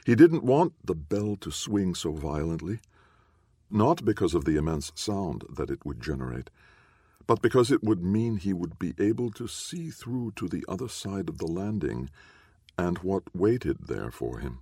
He 0.06 0.14
didn't 0.14 0.44
want 0.44 0.74
the 0.84 0.94
bell 0.94 1.36
to 1.36 1.50
swing 1.50 1.94
so 1.94 2.12
violently, 2.12 2.80
not 3.70 4.04
because 4.04 4.34
of 4.34 4.44
the 4.44 4.56
immense 4.56 4.90
sound 4.94 5.44
that 5.48 5.70
it 5.70 5.84
would 5.84 6.00
generate, 6.00 6.50
but 7.26 7.42
because 7.42 7.70
it 7.70 7.84
would 7.84 8.02
mean 8.02 8.36
he 8.36 8.52
would 8.52 8.78
be 8.78 8.94
able 8.98 9.30
to 9.30 9.46
see 9.46 9.90
through 9.90 10.32
to 10.36 10.48
the 10.48 10.64
other 10.68 10.88
side 10.88 11.28
of 11.28 11.38
the 11.38 11.46
landing 11.46 12.10
and 12.78 12.98
what 12.98 13.22
waited 13.34 13.86
there 13.86 14.10
for 14.10 14.38
him. 14.38 14.60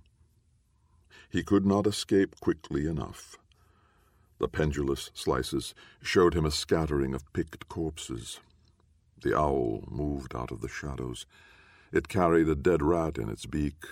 He 1.29 1.43
could 1.43 1.65
not 1.65 1.87
escape 1.87 2.39
quickly 2.39 2.85
enough. 2.85 3.37
The 4.39 4.47
pendulous 4.47 5.11
slices 5.13 5.75
showed 6.01 6.33
him 6.33 6.45
a 6.45 6.51
scattering 6.51 7.13
of 7.13 7.31
picked 7.33 7.67
corpses. 7.67 8.39
The 9.21 9.37
owl 9.37 9.83
moved 9.87 10.33
out 10.33 10.51
of 10.51 10.61
the 10.61 10.69
shadows. 10.69 11.25
It 11.91 12.07
carried 12.07 12.47
a 12.47 12.55
dead 12.55 12.81
rat 12.81 13.17
in 13.17 13.29
its 13.29 13.45
beak. 13.45 13.83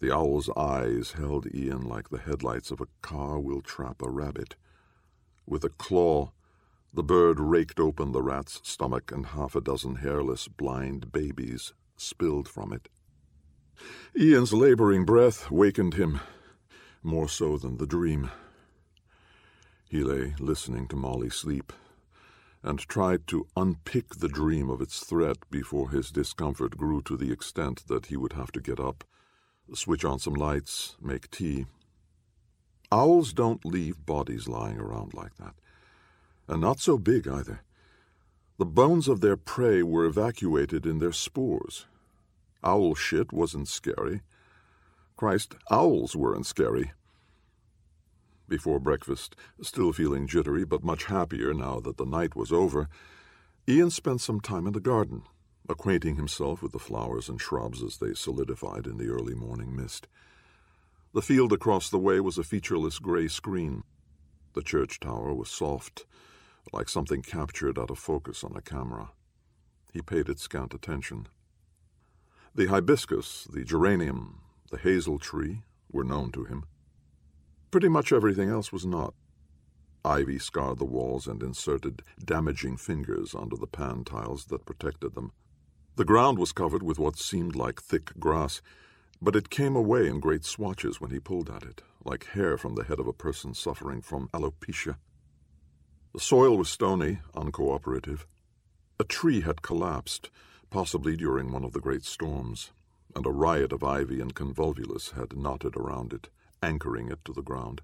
The 0.00 0.10
owl's 0.10 0.50
eyes 0.56 1.12
held 1.12 1.54
Ian 1.54 1.82
like 1.82 2.08
the 2.08 2.18
headlights 2.18 2.72
of 2.72 2.80
a 2.80 2.88
car 3.02 3.38
will 3.38 3.60
trap 3.60 4.02
a 4.02 4.10
rabbit. 4.10 4.56
With 5.46 5.62
a 5.62 5.68
claw, 5.68 6.32
the 6.92 7.04
bird 7.04 7.38
raked 7.38 7.78
open 7.78 8.10
the 8.10 8.22
rat's 8.22 8.60
stomach, 8.68 9.12
and 9.12 9.26
half 9.26 9.54
a 9.54 9.60
dozen 9.60 9.96
hairless, 9.96 10.48
blind 10.48 11.12
babies 11.12 11.72
spilled 11.96 12.48
from 12.48 12.72
it. 12.72 12.88
Ian's 14.18 14.52
laboring 14.52 15.04
breath 15.04 15.50
wakened 15.50 15.94
him 15.94 16.20
more 17.02 17.28
so 17.28 17.56
than 17.56 17.78
the 17.78 17.86
dream. 17.86 18.30
He 19.92 20.02
lay 20.02 20.34
listening 20.40 20.88
to 20.88 20.96
Molly 20.96 21.28
sleep 21.28 21.70
and 22.62 22.78
tried 22.78 23.26
to 23.26 23.46
unpick 23.54 24.14
the 24.14 24.28
dream 24.28 24.70
of 24.70 24.80
its 24.80 25.00
threat 25.00 25.36
before 25.50 25.90
his 25.90 26.10
discomfort 26.10 26.78
grew 26.78 27.02
to 27.02 27.14
the 27.14 27.30
extent 27.30 27.86
that 27.88 28.06
he 28.06 28.16
would 28.16 28.32
have 28.32 28.50
to 28.52 28.62
get 28.62 28.80
up, 28.80 29.04
switch 29.74 30.02
on 30.02 30.18
some 30.18 30.32
lights, 30.32 30.96
make 30.98 31.30
tea. 31.30 31.66
Owls 32.90 33.34
don't 33.34 33.66
leave 33.66 34.06
bodies 34.06 34.48
lying 34.48 34.78
around 34.78 35.12
like 35.12 35.36
that, 35.36 35.56
and 36.48 36.62
not 36.62 36.80
so 36.80 36.96
big 36.96 37.28
either. 37.28 37.60
The 38.56 38.64
bones 38.64 39.08
of 39.08 39.20
their 39.20 39.36
prey 39.36 39.82
were 39.82 40.06
evacuated 40.06 40.86
in 40.86 41.00
their 41.00 41.12
spores. 41.12 41.84
Owl 42.64 42.94
shit 42.94 43.30
wasn't 43.30 43.68
scary. 43.68 44.22
Christ, 45.18 45.54
owls 45.70 46.16
weren't 46.16 46.46
scary. 46.46 46.92
Before 48.48 48.80
breakfast, 48.80 49.36
still 49.62 49.92
feeling 49.92 50.26
jittery 50.26 50.64
but 50.64 50.84
much 50.84 51.04
happier 51.04 51.54
now 51.54 51.80
that 51.80 51.96
the 51.96 52.04
night 52.04 52.36
was 52.36 52.52
over, 52.52 52.88
Ian 53.68 53.90
spent 53.90 54.20
some 54.20 54.40
time 54.40 54.66
in 54.66 54.72
the 54.72 54.80
garden, 54.80 55.22
acquainting 55.68 56.16
himself 56.16 56.62
with 56.62 56.72
the 56.72 56.78
flowers 56.78 57.28
and 57.28 57.40
shrubs 57.40 57.82
as 57.82 57.98
they 57.98 58.14
solidified 58.14 58.86
in 58.86 58.98
the 58.98 59.08
early 59.08 59.34
morning 59.34 59.74
mist. 59.74 60.08
The 61.14 61.22
field 61.22 61.52
across 61.52 61.88
the 61.88 61.98
way 61.98 62.20
was 62.20 62.38
a 62.38 62.42
featureless 62.42 62.98
gray 62.98 63.28
screen. 63.28 63.84
The 64.54 64.62
church 64.62 64.98
tower 64.98 65.32
was 65.32 65.50
soft, 65.50 66.06
like 66.72 66.88
something 66.88 67.22
captured 67.22 67.78
out 67.78 67.90
of 67.90 67.98
focus 67.98 68.42
on 68.42 68.56
a 68.56 68.62
camera. 68.62 69.10
He 69.92 70.02
paid 70.02 70.28
it 70.28 70.40
scant 70.40 70.74
attention. 70.74 71.28
The 72.54 72.66
hibiscus, 72.66 73.44
the 73.44 73.64
geranium, 73.64 74.40
the 74.70 74.78
hazel 74.78 75.18
tree 75.18 75.62
were 75.90 76.04
known 76.04 76.32
to 76.32 76.44
him. 76.44 76.64
Pretty 77.72 77.88
much 77.88 78.12
everything 78.12 78.50
else 78.50 78.70
was 78.70 78.84
not. 78.84 79.14
Ivy 80.04 80.38
scarred 80.38 80.78
the 80.78 80.84
walls 80.84 81.26
and 81.26 81.42
inserted 81.42 82.02
damaging 82.22 82.76
fingers 82.76 83.34
under 83.34 83.56
the 83.56 83.66
pan 83.66 84.04
tiles 84.04 84.44
that 84.46 84.66
protected 84.66 85.14
them. 85.14 85.32
The 85.96 86.04
ground 86.04 86.38
was 86.38 86.52
covered 86.52 86.82
with 86.82 86.98
what 86.98 87.16
seemed 87.16 87.56
like 87.56 87.80
thick 87.80 88.12
grass, 88.20 88.60
but 89.22 89.34
it 89.34 89.48
came 89.48 89.74
away 89.74 90.06
in 90.06 90.20
great 90.20 90.44
swatches 90.44 91.00
when 91.00 91.10
he 91.10 91.18
pulled 91.18 91.48
at 91.48 91.62
it, 91.62 91.82
like 92.04 92.26
hair 92.26 92.58
from 92.58 92.74
the 92.74 92.84
head 92.84 93.00
of 93.00 93.06
a 93.06 93.12
person 93.14 93.54
suffering 93.54 94.02
from 94.02 94.28
alopecia. 94.34 94.96
The 96.12 96.20
soil 96.20 96.58
was 96.58 96.68
stony, 96.68 97.20
uncooperative. 97.34 98.26
A 99.00 99.04
tree 99.04 99.40
had 99.40 99.62
collapsed, 99.62 100.28
possibly 100.68 101.16
during 101.16 101.50
one 101.50 101.64
of 101.64 101.72
the 101.72 101.80
great 101.80 102.04
storms, 102.04 102.70
and 103.16 103.24
a 103.24 103.30
riot 103.30 103.72
of 103.72 103.82
ivy 103.82 104.20
and 104.20 104.34
convolvulus 104.34 105.12
had 105.12 105.38
knotted 105.38 105.74
around 105.74 106.12
it, 106.12 106.28
anchoring 106.62 107.10
it 107.10 107.24
to 107.24 107.32
the 107.32 107.42
ground. 107.42 107.82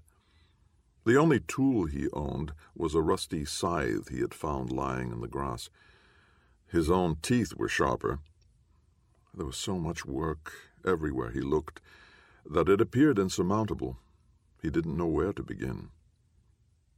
The 1.05 1.17
only 1.17 1.39
tool 1.39 1.85
he 1.85 2.07
owned 2.13 2.53
was 2.75 2.95
a 2.95 3.01
rusty 3.01 3.45
scythe 3.45 4.09
he 4.09 4.19
had 4.19 4.33
found 4.33 4.71
lying 4.71 5.11
in 5.11 5.21
the 5.21 5.27
grass. 5.27 5.69
His 6.67 6.89
own 6.89 7.17
teeth 7.21 7.53
were 7.55 7.67
sharper. 7.67 8.19
There 9.33 9.45
was 9.45 9.57
so 9.57 9.79
much 9.79 10.05
work 10.05 10.53
everywhere 10.85 11.31
he 11.31 11.41
looked 11.41 11.81
that 12.45 12.69
it 12.69 12.81
appeared 12.81 13.19
insurmountable. 13.19 13.97
He 14.61 14.69
didn't 14.69 14.97
know 14.97 15.07
where 15.07 15.33
to 15.33 15.43
begin. 15.43 15.89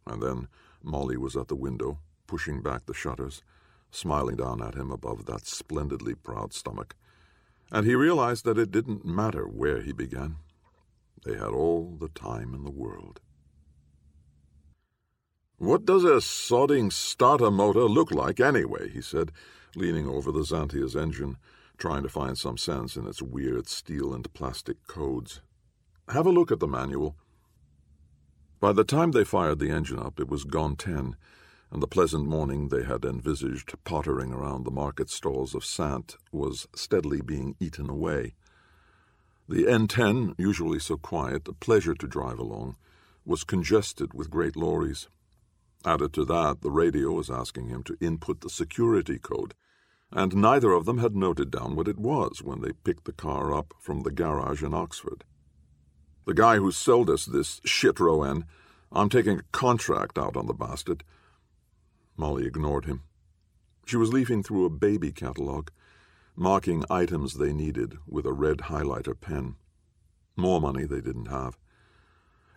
And 0.06 0.22
then 0.22 0.48
Molly 0.84 1.18
was 1.18 1.36
at 1.36 1.48
the 1.48 1.56
window, 1.56 2.00
pushing 2.28 2.62
back 2.62 2.86
the 2.86 2.94
shutters, 2.94 3.44
smiling 3.92 4.36
down 4.36 4.62
at 4.62 4.76
him 4.76 4.92
above 4.92 5.26
that 5.26 5.46
splendidly 5.46 6.16
proud 6.16 6.54
stomach. 6.54 6.96
And 7.72 7.86
he 7.86 7.96
realized 7.96 8.46
that 8.46 8.58
it 8.58 8.72
didn't 8.72 9.06
matter 9.06 9.46
where 9.46 9.82
he 9.82 9.94
began. 9.94 10.38
They 11.24 11.34
had 11.34 11.50
all 11.50 11.98
the 12.00 12.10
time 12.10 12.54
in 12.54 12.64
the 12.64 12.72
world. 12.72 13.20
What 15.58 15.86
does 15.86 16.04
a 16.04 16.20
sodding 16.22 16.92
starter 16.92 17.52
motor 17.52 17.84
look 17.84 18.12
like, 18.12 18.40
anyway? 18.40 18.90
he 18.90 19.02
said, 19.02 19.32
leaning 19.76 20.08
over 20.08 20.32
the 20.32 20.44
Xantia's 20.44 20.96
engine, 20.96 21.38
trying 21.78 22.02
to 22.04 22.10
find 22.10 22.38
some 22.38 22.58
sense 22.58 22.96
in 22.96 23.06
its 23.06 23.22
weird 23.22 23.68
steel 23.68 24.14
and 24.14 24.34
plastic 24.34 24.88
codes. 24.88 25.42
Have 26.10 26.26
a 26.26 26.32
look 26.32 26.52
at 26.52 26.60
the 26.60 26.68
manual. 26.68 27.16
By 28.60 28.74
the 28.74 28.84
time 28.84 29.12
they 29.12 29.24
fired 29.24 29.60
the 29.60 29.70
engine 29.70 30.00
up, 30.00 30.20
it 30.20 30.30
was 30.30 30.44
gone 30.44 30.76
ten, 30.76 31.16
and 31.72 31.82
the 31.82 31.88
pleasant 31.88 32.28
morning 32.28 32.68
they 32.68 32.84
had 32.84 33.06
envisaged 33.06 33.74
pottering 33.84 34.34
around 34.34 34.64
the 34.64 34.72
market 34.72 35.10
stalls 35.10 35.56
of 35.56 35.64
Saintes 35.64 36.18
was 36.32 36.68
steadily 36.76 37.22
being 37.22 37.56
eaten 37.60 37.90
away. 37.90 38.34
The 39.52 39.66
N10, 39.66 40.36
usually 40.38 40.80
so 40.80 40.96
quiet, 40.96 41.46
a 41.50 41.52
pleasure 41.52 41.94
to 41.94 42.08
drive 42.08 42.40
along, 42.40 42.78
was 43.26 43.44
congested 43.44 44.14
with 44.14 44.30
great 44.30 44.56
lorries. 44.56 45.10
Added 45.84 46.14
to 46.14 46.24
that, 46.24 46.62
the 46.62 46.72
radio 46.72 47.12
was 47.12 47.30
asking 47.30 47.68
him 47.68 47.84
to 47.84 47.98
input 48.00 48.40
the 48.40 48.50
security 48.50 49.20
code, 49.20 49.54
and 50.10 50.38
neither 50.38 50.72
of 50.72 50.86
them 50.86 51.00
had 51.00 51.18
noted 51.18 51.52
down 51.52 51.76
what 51.76 51.90
it 51.90 51.98
was 51.98 52.42
when 52.42 52.62
they 52.62 52.72
picked 52.72 53.04
the 53.04 53.12
car 53.12 53.54
up 53.54 53.74
from 53.78 54.04
the 54.04 54.10
garage 54.10 54.64
in 54.64 54.74
Oxford. 54.74 55.26
The 56.26 56.34
guy 56.34 56.56
who 56.56 56.72
sold 56.72 57.10
us 57.10 57.26
this 57.26 57.60
shit 57.66 58.00
Rowan, 58.00 58.46
I'm 58.90 59.10
taking 59.10 59.38
a 59.38 59.44
contract 59.52 60.18
out 60.18 60.38
on 60.38 60.48
the 60.48 60.54
bastard. 60.54 61.04
Molly 62.16 62.48
ignored 62.48 62.86
him. 62.86 63.04
She 63.86 63.98
was 63.98 64.14
leafing 64.14 64.44
through 64.44 64.64
a 64.64 64.70
baby 64.70 65.12
catalogue, 65.12 65.72
marking 66.36 66.84
items 66.90 67.36
they 67.36 67.54
needed 67.54 67.98
with 68.08 68.26
a 68.26 68.34
red 68.34 68.58
highlighter 68.58 69.20
pen. 69.20 69.56
More 70.36 70.62
money 70.62 70.86
they 70.86 71.02
didn't 71.02 71.28
have. 71.28 71.58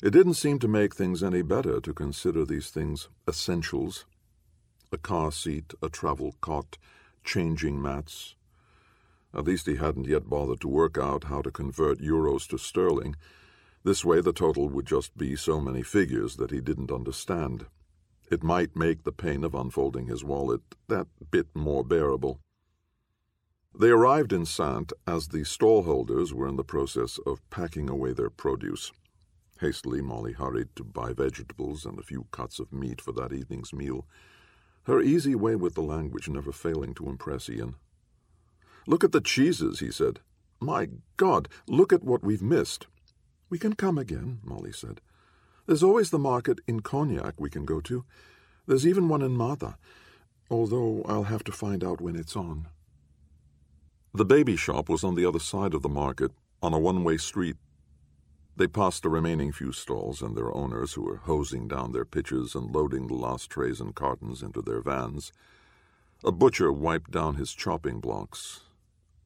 It 0.02 0.10
didn't 0.10 0.34
seem 0.34 0.58
to 0.60 0.68
make 0.68 0.94
things 0.94 1.22
any 1.22 1.42
better 1.42 1.80
to 1.80 1.94
consider 1.94 2.44
these 2.44 2.70
things 2.70 3.08
essentials 3.28 4.04
a 4.92 4.98
car 4.98 5.32
seat, 5.32 5.74
a 5.82 5.88
travel 5.88 6.37
cot, 6.40 6.78
changing 7.24 7.82
mats. 7.82 8.37
At 9.34 9.44
least 9.44 9.66
he 9.66 9.76
hadn't 9.76 10.06
yet 10.06 10.30
bothered 10.30 10.60
to 10.60 10.68
work 10.68 10.96
out 10.96 11.24
how 11.24 11.42
to 11.42 11.50
convert 11.50 11.98
euros 11.98 12.46
to 12.48 12.58
sterling. 12.58 13.16
This 13.82 14.04
way, 14.04 14.20
the 14.20 14.32
total 14.32 14.68
would 14.68 14.87
just 14.87 15.18
be 15.18 15.34
so 15.34 15.60
many 15.60 15.82
figures 15.82 16.37
that 16.37 16.52
he 16.52 16.60
didn't 16.60 16.92
understand. 16.92 17.66
It 18.30 18.44
might 18.44 18.76
make 18.76 19.02
the 19.02 19.12
pain 19.12 19.42
of 19.42 19.54
unfolding 19.54 20.06
his 20.06 20.22
wallet 20.22 20.62
that 20.88 21.08
bit 21.30 21.48
more 21.54 21.84
bearable. 21.84 22.38
They 23.76 23.90
arrived 23.90 24.32
in 24.32 24.42
Saintes 24.42 24.92
as 25.04 25.28
the 25.28 25.42
stallholders 25.42 26.32
were 26.32 26.46
in 26.46 26.54
the 26.54 26.62
process 26.62 27.18
of 27.26 27.48
packing 27.50 27.90
away 27.90 28.12
their 28.12 28.30
produce. 28.30 28.92
Hastily, 29.60 30.00
Molly 30.00 30.32
hurried 30.32 30.68
to 30.76 30.84
buy 30.84 31.12
vegetables 31.12 31.84
and 31.84 31.98
a 31.98 32.02
few 32.02 32.26
cuts 32.30 32.60
of 32.60 32.72
meat 32.72 33.00
for 33.00 33.10
that 33.12 33.32
evening's 33.32 33.72
meal, 33.72 34.06
her 34.84 35.00
easy 35.00 35.34
way 35.34 35.56
with 35.56 35.74
the 35.74 35.82
language 35.82 36.28
never 36.28 36.52
failing 36.52 36.94
to 36.94 37.08
impress 37.08 37.48
Ian. 37.50 37.74
Look 38.87 39.02
at 39.02 39.10
the 39.10 39.20
cheeses, 39.20 39.80
he 39.80 39.90
said. 39.90 40.20
My 40.60 40.90
God, 41.16 41.48
look 41.66 41.92
at 41.92 42.04
what 42.04 42.22
we've 42.22 42.42
missed. 42.42 42.87
We 43.50 43.58
can 43.58 43.74
come 43.74 43.98
again, 43.98 44.38
Molly 44.44 44.72
said. 44.72 45.00
There's 45.66 45.82
always 45.82 46.10
the 46.10 46.18
market 46.18 46.60
in 46.68 46.80
Cognac 46.80 47.34
we 47.38 47.50
can 47.50 47.64
go 47.64 47.80
to. 47.80 48.04
There's 48.66 48.87
even 48.87 49.08
one 49.08 49.22
in 49.22 49.37
Matha, 49.37 49.78
although 50.48 51.02
I'll 51.06 51.24
have 51.24 51.44
to 51.44 51.52
find 51.52 51.82
out 51.82 52.00
when 52.00 52.14
it's 52.14 52.37
on. 52.37 52.68
The 54.14 54.24
baby 54.24 54.57
shop 54.57 54.88
was 54.88 55.05
on 55.05 55.16
the 55.16 55.27
other 55.27 55.40
side 55.40 55.74
of 55.74 55.83
the 55.83 55.88
market, 55.88 56.31
on 56.62 56.72
a 56.72 56.79
one 56.79 57.05
way 57.05 57.16
street 57.16 57.57
they 58.57 58.68
passed 58.68 59.03
the 59.03 59.09
remaining 59.09 59.50
few 59.50 59.72
stalls 59.72 60.22
and 60.22 60.37
their 60.37 60.55
owners, 60.55 60.92
who 60.92 61.03
were 61.03 61.16
hosing 61.16 61.66
down 61.66 61.90
their 61.90 62.05
pitchers 62.05 62.55
and 62.55 62.72
loading 62.72 63.09
the 63.09 63.14
last 63.14 63.50
trays 63.50 63.81
and 63.81 63.94
cartons 63.94 64.42
into 64.42 64.62
their 64.62 64.81
vans. 64.81 65.33
A 66.24 66.31
butcher 66.31 66.72
wiped 66.72 67.11
down 67.11 67.35
his 67.35 67.53
chopping 67.53 68.00
blocks. 68.00 68.61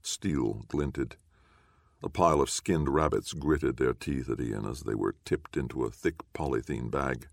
Steel 0.01 0.65
glinted. 0.69 1.17
A 2.03 2.09
pile 2.09 2.41
of 2.41 2.49
skinned 2.49 2.89
rabbits 2.89 3.35
gritted 3.35 3.77
their 3.77 3.93
teeth 3.93 4.31
at 4.31 4.41
Ian 4.41 4.65
as 4.65 4.81
they 4.81 4.95
were 4.95 5.17
tipped 5.27 5.57
into 5.57 5.85
a 5.85 5.91
thick 5.91 6.23
polythene 6.33 6.91
bag. 6.91 7.29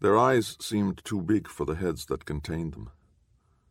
Their 0.00 0.18
eyes 0.18 0.56
seemed 0.60 1.04
too 1.04 1.22
big 1.22 1.46
for 1.46 1.64
the 1.64 1.76
heads 1.76 2.06
that 2.06 2.24
contained 2.24 2.72
them. 2.72 2.90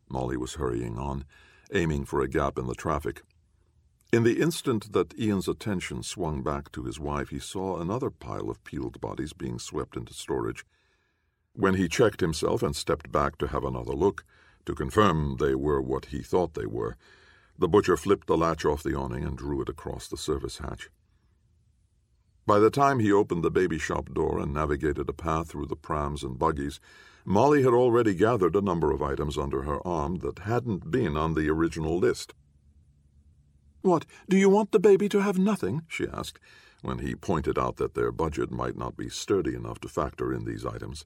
Molly 0.09 0.37
was 0.37 0.53
hurrying 0.53 0.97
on, 0.97 1.25
aiming 1.73 2.05
for 2.05 2.21
a 2.21 2.27
gap 2.27 2.57
in 2.57 2.67
the 2.67 2.75
traffic. 2.75 3.21
In 4.13 4.23
the 4.23 4.39
instant 4.41 4.93
that 4.93 5.17
Ian's 5.19 5.47
attention 5.47 6.01
swung 6.01 6.41
back 6.41 6.71
to 6.71 6.83
his 6.83 6.99
wife, 6.99 7.29
he 7.29 7.39
saw 7.39 7.79
another 7.79 8.09
pile 8.09 8.49
of 8.49 8.63
peeled 8.63 9.01
bodies 9.01 9.33
being 9.33 9.59
swept 9.59 9.97
into 9.97 10.13
storage. 10.13 10.65
When 11.53 11.73
he 11.73 11.89
checked 11.89 12.21
himself 12.21 12.63
and 12.63 12.75
stepped 12.75 13.11
back 13.11 13.37
to 13.39 13.47
have 13.47 13.65
another 13.65 13.93
look, 13.93 14.23
to 14.65 14.75
confirm 14.75 15.37
they 15.37 15.55
were 15.55 15.81
what 15.81 16.05
he 16.05 16.21
thought 16.21 16.53
they 16.53 16.65
were, 16.65 16.95
the 17.57 17.67
butcher 17.67 17.97
flipped 17.97 18.27
the 18.27 18.37
latch 18.37 18.63
off 18.63 18.83
the 18.83 18.95
awning 18.95 19.23
and 19.23 19.37
drew 19.37 19.61
it 19.61 19.69
across 19.69 20.07
the 20.07 20.17
service 20.17 20.59
hatch. 20.59 20.89
By 22.45 22.59
the 22.59 22.69
time 22.69 22.99
he 22.99 23.11
opened 23.11 23.43
the 23.43 23.51
baby 23.51 23.77
shop 23.77 24.13
door 24.13 24.39
and 24.39 24.53
navigated 24.53 25.09
a 25.09 25.13
path 25.13 25.49
through 25.49 25.65
the 25.65 25.75
prams 25.75 26.23
and 26.23 26.39
buggies, 26.39 26.79
Molly 27.29 27.61
had 27.61 27.73
already 27.73 28.13
gathered 28.13 28.55
a 28.55 28.61
number 28.61 28.93
of 28.93 29.01
items 29.01 29.37
under 29.37 29.63
her 29.63 29.85
arm 29.85 30.19
that 30.19 30.39
hadn't 30.39 30.89
been 30.89 31.17
on 31.17 31.33
the 31.33 31.49
original 31.49 31.99
list. 31.99 32.33
What, 33.81 34.05
do 34.29 34.37
you 34.37 34.49
want 34.49 34.71
the 34.71 34.79
baby 34.79 35.09
to 35.09 35.19
have 35.19 35.37
nothing? 35.37 35.81
she 35.89 36.07
asked, 36.07 36.39
when 36.81 36.99
he 36.99 37.15
pointed 37.15 37.59
out 37.59 37.75
that 37.75 37.95
their 37.95 38.13
budget 38.13 38.49
might 38.49 38.77
not 38.77 38.95
be 38.95 39.09
sturdy 39.09 39.55
enough 39.55 39.81
to 39.81 39.89
factor 39.89 40.33
in 40.33 40.45
these 40.45 40.65
items. 40.65 41.03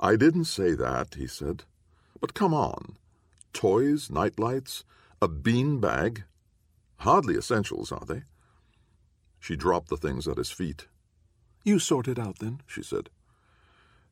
I 0.00 0.16
didn't 0.16 0.46
say 0.46 0.74
that, 0.74 1.14
he 1.14 1.28
said. 1.28 1.62
But 2.20 2.34
come 2.34 2.52
on. 2.52 2.96
Toys, 3.52 4.10
nightlights, 4.10 4.82
a 5.22 5.28
bean 5.28 5.78
bag. 5.78 6.24
Hardly 6.96 7.36
essentials, 7.36 7.92
are 7.92 8.04
they? 8.04 8.24
She 9.38 9.54
dropped 9.54 9.90
the 9.90 9.96
things 9.96 10.26
at 10.26 10.38
his 10.38 10.50
feet. 10.50 10.88
You 11.62 11.78
sort 11.78 12.08
it 12.08 12.18
out, 12.18 12.40
then, 12.40 12.62
she 12.66 12.82
said. 12.82 13.10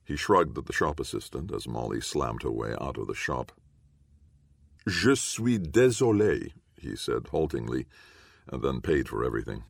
He 0.04 0.16
shrugged 0.16 0.58
at 0.58 0.66
the 0.66 0.72
shop 0.72 1.00
assistant 1.00 1.52
as 1.52 1.66
Molly 1.66 2.00
slammed 2.00 2.42
her 2.42 2.50
way 2.50 2.74
out 2.80 2.98
of 2.98 3.06
the 3.06 3.14
shop. 3.14 3.52
Je 4.86 5.14
suis 5.14 5.58
désolé, 5.58 6.52
he 6.78 6.94
said 6.94 7.28
haltingly, 7.28 7.86
and 8.46 8.62
then 8.62 8.82
paid 8.82 9.08
for 9.08 9.24
everything. 9.24 9.64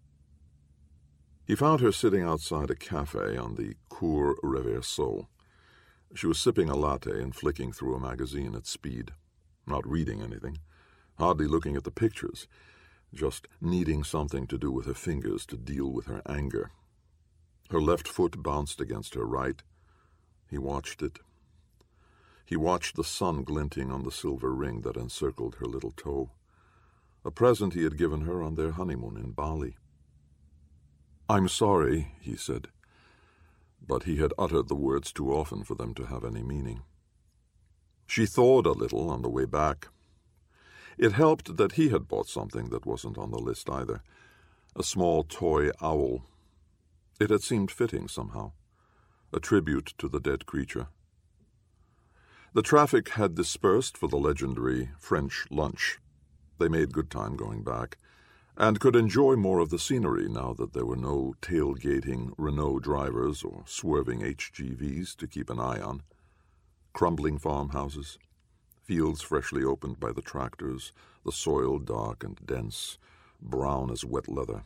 He 1.47 1.55
found 1.55 1.81
her 1.81 1.92
sitting 1.92 2.23
outside 2.23 2.70
a 2.70 2.75
cafe 2.75 3.37
on 3.37 3.55
the 3.55 3.77
Cours 3.90 4.37
Reverseaux. 4.42 5.29
She 6.14 6.27
was 6.27 6.38
sipping 6.38 6.68
a 6.68 6.75
latte 6.75 7.23
and 7.23 7.35
flicking 7.35 7.70
through 7.70 7.94
a 7.94 8.01
magazine 8.01 8.55
at 8.55 8.66
speed, 8.66 9.12
not 9.66 9.87
reading 9.87 10.23
anything, 10.23 10.59
hardly 11.18 11.47
looking 11.47 11.77
at 11.77 11.85
the 11.85 11.90
pictures, 11.90 12.49
just 13.12 13.47
needing 13.61 14.03
something 14.03 14.47
to 14.49 14.59
do 14.59 14.73
with 14.73 14.87
her 14.87 14.94
fingers 14.94 15.47
to 15.47 15.57
deal 15.57 15.92
with 15.92 16.07
her 16.07 16.23
anger. 16.27 16.70
Her 17.70 17.81
left 17.81 18.09
foot 18.09 18.42
bounced 18.42 18.81
against 18.81 19.14
her 19.14 19.25
right. 19.25 19.62
He 20.55 20.59
watched 20.59 21.03
it. 21.03 21.19
He 22.47 22.55
watched 22.55 22.95
the 22.95 23.03
sun 23.03 23.43
glinting 23.43 23.90
on 23.90 24.05
the 24.05 24.12
silver 24.12 24.55
ring 24.55 24.83
that 24.83 24.97
encircled 24.97 25.57
her 25.57 25.67
little 25.67 25.90
toe, 25.90 26.31
a 27.25 27.33
present 27.33 27.75
he 27.75 27.83
had 27.83 27.99
given 27.99 28.21
her 28.21 28.40
on 28.40 28.55
their 28.55 28.71
honeymoon 28.71 29.17
in 29.17 29.33
Bali. 29.33 29.77
I'm 31.29 31.49
sorry, 31.49 32.12
he 32.21 32.37
said, 32.37 32.69
but 33.85 34.05
he 34.05 34.19
had 34.19 34.33
uttered 34.38 34.69
the 34.69 34.77
words 34.77 35.12
too 35.12 35.35
often 35.35 35.64
for 35.64 35.75
them 35.75 35.93
to 35.95 36.07
have 36.07 36.25
any 36.25 36.45
meaning. 36.45 36.83
She 38.07 38.25
thawed 38.25 38.67
a 38.67 38.71
little 38.71 39.11
on 39.11 39.23
the 39.23 39.29
way 39.29 39.47
back. 39.47 39.88
It 40.97 41.14
helped 41.14 41.57
that 41.57 41.73
he 41.73 41.88
had 41.88 42.07
bought 42.07 42.29
something 42.29 42.69
that 42.69 42.87
wasn't 42.87 43.19
on 43.19 43.33
the 43.33 43.40
list 43.40 43.69
either 43.69 44.05
a 44.77 44.85
small 44.85 45.25
toy 45.25 45.71
owl. 45.83 46.23
It 47.19 47.31
had 47.31 47.43
seemed 47.43 47.73
fitting 47.73 48.07
somehow, 48.07 48.53
a 49.35 49.40
tribute 49.40 49.92
to 49.99 50.09
the 50.09 50.20
dead 50.20 50.47
creature. 50.47 50.87
The 52.53 52.62
traffic 52.62 53.09
had 53.11 53.35
dispersed 53.35 53.99
for 53.99 54.07
the 54.07 54.16
legendary 54.16 54.90
French 55.01 55.47
lunch. 55.51 55.99
They 56.61 56.68
made 56.68 56.92
good 56.92 57.11
time 57.11 57.35
going 57.35 57.64
back, 57.64 57.99
and 58.57 58.79
could 58.79 58.94
enjoy 58.94 59.35
more 59.35 59.59
of 59.59 59.70
the 59.70 59.79
scenery 59.81 60.29
now 60.29 60.55
that 60.57 60.73
there 60.73 60.87
were 60.87 60.94
no 60.94 61.35
tailgating 61.42 62.33
Renault 62.38 62.79
drivers 62.79 63.42
or 63.42 63.64
swerving 63.66 64.20
HGVs 64.20 65.16
to 65.16 65.27
keep 65.27 65.51
an 65.51 65.59
eye 65.59 65.81
on. 65.81 66.03
Crumbling 66.92 67.38
farmhouses, 67.38 68.18
fields 68.85 69.20
freshly 69.20 69.64
opened 69.64 69.99
by 69.99 70.12
the 70.12 70.23
tractors, 70.23 70.92
the 71.25 71.33
soil 71.33 71.81
dark 71.81 72.23
and 72.23 72.38
dense, 72.47 72.99
brown 73.42 73.90
as 73.90 74.05
wet 74.05 74.29
leather, 74.29 74.62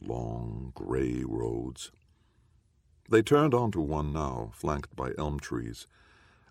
long 0.00 0.72
gray 0.74 1.22
roads. 1.24 1.92
They 3.12 3.20
turned 3.20 3.52
onto 3.52 3.82
one 3.82 4.14
now, 4.14 4.52
flanked 4.54 4.96
by 4.96 5.12
elm 5.18 5.38
trees, 5.38 5.86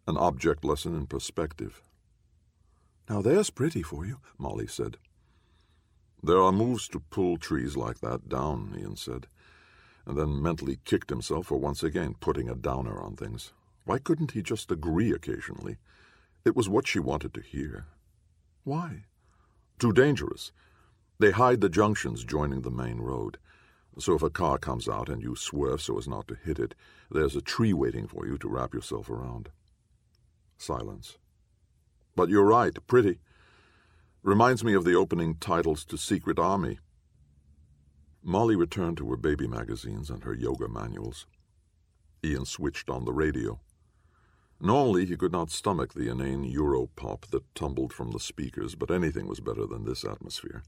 an 0.05 0.15
object 0.15 0.63
lesson 0.63 0.95
in 0.95 1.07
perspective. 1.07 1.81
Now 3.09 3.23
there's 3.23 3.49
pretty 3.49 3.81
for 3.81 4.05
you, 4.05 4.19
Molly 4.37 4.67
said. 4.67 4.97
There 6.21 6.39
are 6.39 6.51
moves 6.51 6.87
to 6.89 6.99
pull 6.99 7.37
trees 7.37 7.75
like 7.75 8.01
that 8.01 8.29
down, 8.29 8.75
Ian 8.77 8.95
said, 8.95 9.25
and 10.05 10.15
then 10.15 10.39
mentally 10.39 10.77
kicked 10.85 11.09
himself 11.09 11.47
for 11.47 11.57
once 11.57 11.81
again 11.81 12.13
putting 12.19 12.47
a 12.47 12.53
downer 12.53 13.01
on 13.01 13.15
things. 13.15 13.53
Why 13.85 13.97
couldn't 13.97 14.33
he 14.33 14.43
just 14.43 14.71
agree 14.71 15.11
occasionally? 15.11 15.77
It 16.45 16.55
was 16.55 16.69
what 16.69 16.87
she 16.87 16.99
wanted 16.99 17.33
to 17.33 17.41
hear. 17.41 17.87
Why? 18.65 19.05
Too 19.79 19.93
dangerous. 19.93 20.51
They 21.17 21.31
hide 21.31 21.61
the 21.61 21.69
junctions 21.69 22.23
joining 22.23 22.61
the 22.61 22.69
main 22.69 22.99
road. 23.01 23.39
So 23.99 24.15
if 24.15 24.21
a 24.21 24.29
car 24.29 24.57
comes 24.57 24.87
out 24.87 25.09
and 25.09 25.21
you 25.21 25.35
swerve 25.35 25.81
so 25.81 25.97
as 25.97 26.07
not 26.07 26.27
to 26.29 26.35
hit 26.35 26.59
it, 26.59 26.75
there's 27.09 27.35
a 27.35 27.41
tree 27.41 27.73
waiting 27.73 28.07
for 28.07 28.25
you 28.25 28.37
to 28.37 28.47
wrap 28.47 28.73
yourself 28.73 29.09
around. 29.09 29.49
Silence. 30.57 31.17
But 32.15 32.29
you're 32.29 32.45
right, 32.45 32.75
pretty. 32.87 33.19
Reminds 34.23 34.63
me 34.63 34.73
of 34.73 34.85
the 34.85 34.95
opening 34.95 35.35
titles 35.35 35.83
to 35.85 35.97
Secret 35.97 36.39
Army. 36.39 36.79
Molly 38.23 38.55
returned 38.55 38.97
to 38.97 39.09
her 39.09 39.17
baby 39.17 39.47
magazines 39.47 40.09
and 40.09 40.23
her 40.23 40.33
yoga 40.33 40.67
manuals. 40.67 41.25
Ian 42.23 42.45
switched 42.45 42.89
on 42.89 43.05
the 43.05 43.13
radio. 43.13 43.59
Normally 44.59 45.07
he 45.07 45.17
could 45.17 45.31
not 45.31 45.49
stomach 45.49 45.93
the 45.93 46.07
inane 46.07 46.43
Europop 46.43 47.25
that 47.31 47.55
tumbled 47.55 47.91
from 47.91 48.11
the 48.11 48.19
speakers, 48.19 48.75
but 48.75 48.91
anything 48.91 49.27
was 49.27 49.39
better 49.39 49.65
than 49.65 49.85
this 49.85 50.05
atmosphere. 50.05 50.61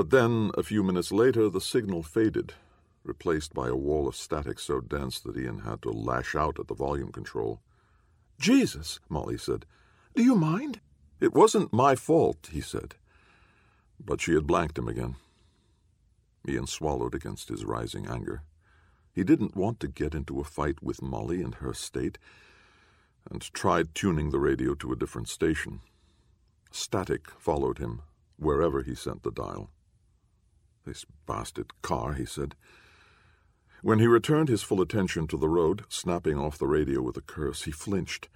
But 0.00 0.08
then, 0.08 0.50
a 0.56 0.62
few 0.62 0.82
minutes 0.82 1.12
later, 1.12 1.50
the 1.50 1.60
signal 1.60 2.02
faded, 2.02 2.54
replaced 3.04 3.52
by 3.52 3.68
a 3.68 3.76
wall 3.76 4.08
of 4.08 4.16
static 4.16 4.58
so 4.58 4.80
dense 4.80 5.20
that 5.20 5.36
Ian 5.36 5.58
had 5.58 5.82
to 5.82 5.90
lash 5.90 6.34
out 6.34 6.58
at 6.58 6.68
the 6.68 6.74
volume 6.74 7.12
control. 7.12 7.60
Jesus, 8.38 8.98
Molly 9.10 9.36
said. 9.36 9.66
Do 10.14 10.22
you 10.22 10.36
mind? 10.36 10.80
It 11.20 11.34
wasn't 11.34 11.74
my 11.74 11.96
fault, 11.96 12.48
he 12.50 12.62
said. 12.62 12.94
But 14.02 14.22
she 14.22 14.32
had 14.32 14.46
blanked 14.46 14.78
him 14.78 14.88
again. 14.88 15.16
Ian 16.48 16.66
swallowed 16.66 17.14
against 17.14 17.50
his 17.50 17.66
rising 17.66 18.06
anger. 18.06 18.42
He 19.12 19.22
didn't 19.22 19.54
want 19.54 19.80
to 19.80 19.86
get 19.86 20.14
into 20.14 20.40
a 20.40 20.44
fight 20.44 20.82
with 20.82 21.02
Molly 21.02 21.42
in 21.42 21.52
her 21.60 21.74
state, 21.74 22.16
and 23.30 23.42
tried 23.52 23.94
tuning 23.94 24.30
the 24.30 24.40
radio 24.40 24.74
to 24.76 24.92
a 24.92 24.96
different 24.96 25.28
station. 25.28 25.80
Static 26.70 27.30
followed 27.38 27.76
him 27.76 28.00
wherever 28.38 28.80
he 28.80 28.94
sent 28.94 29.24
the 29.24 29.30
dial. 29.30 29.68
This 30.84 31.04
bastard 31.26 31.80
car, 31.82 32.14
he 32.14 32.24
said. 32.24 32.54
When 33.82 33.98
he 33.98 34.06
returned 34.06 34.48
his 34.48 34.62
full 34.62 34.80
attention 34.80 35.26
to 35.28 35.36
the 35.36 35.48
road, 35.48 35.84
snapping 35.88 36.38
off 36.38 36.58
the 36.58 36.66
radio 36.66 37.00
with 37.02 37.16
a 37.16 37.22
curse, 37.22 37.62
he 37.62 37.70
flinched. 37.70 38.28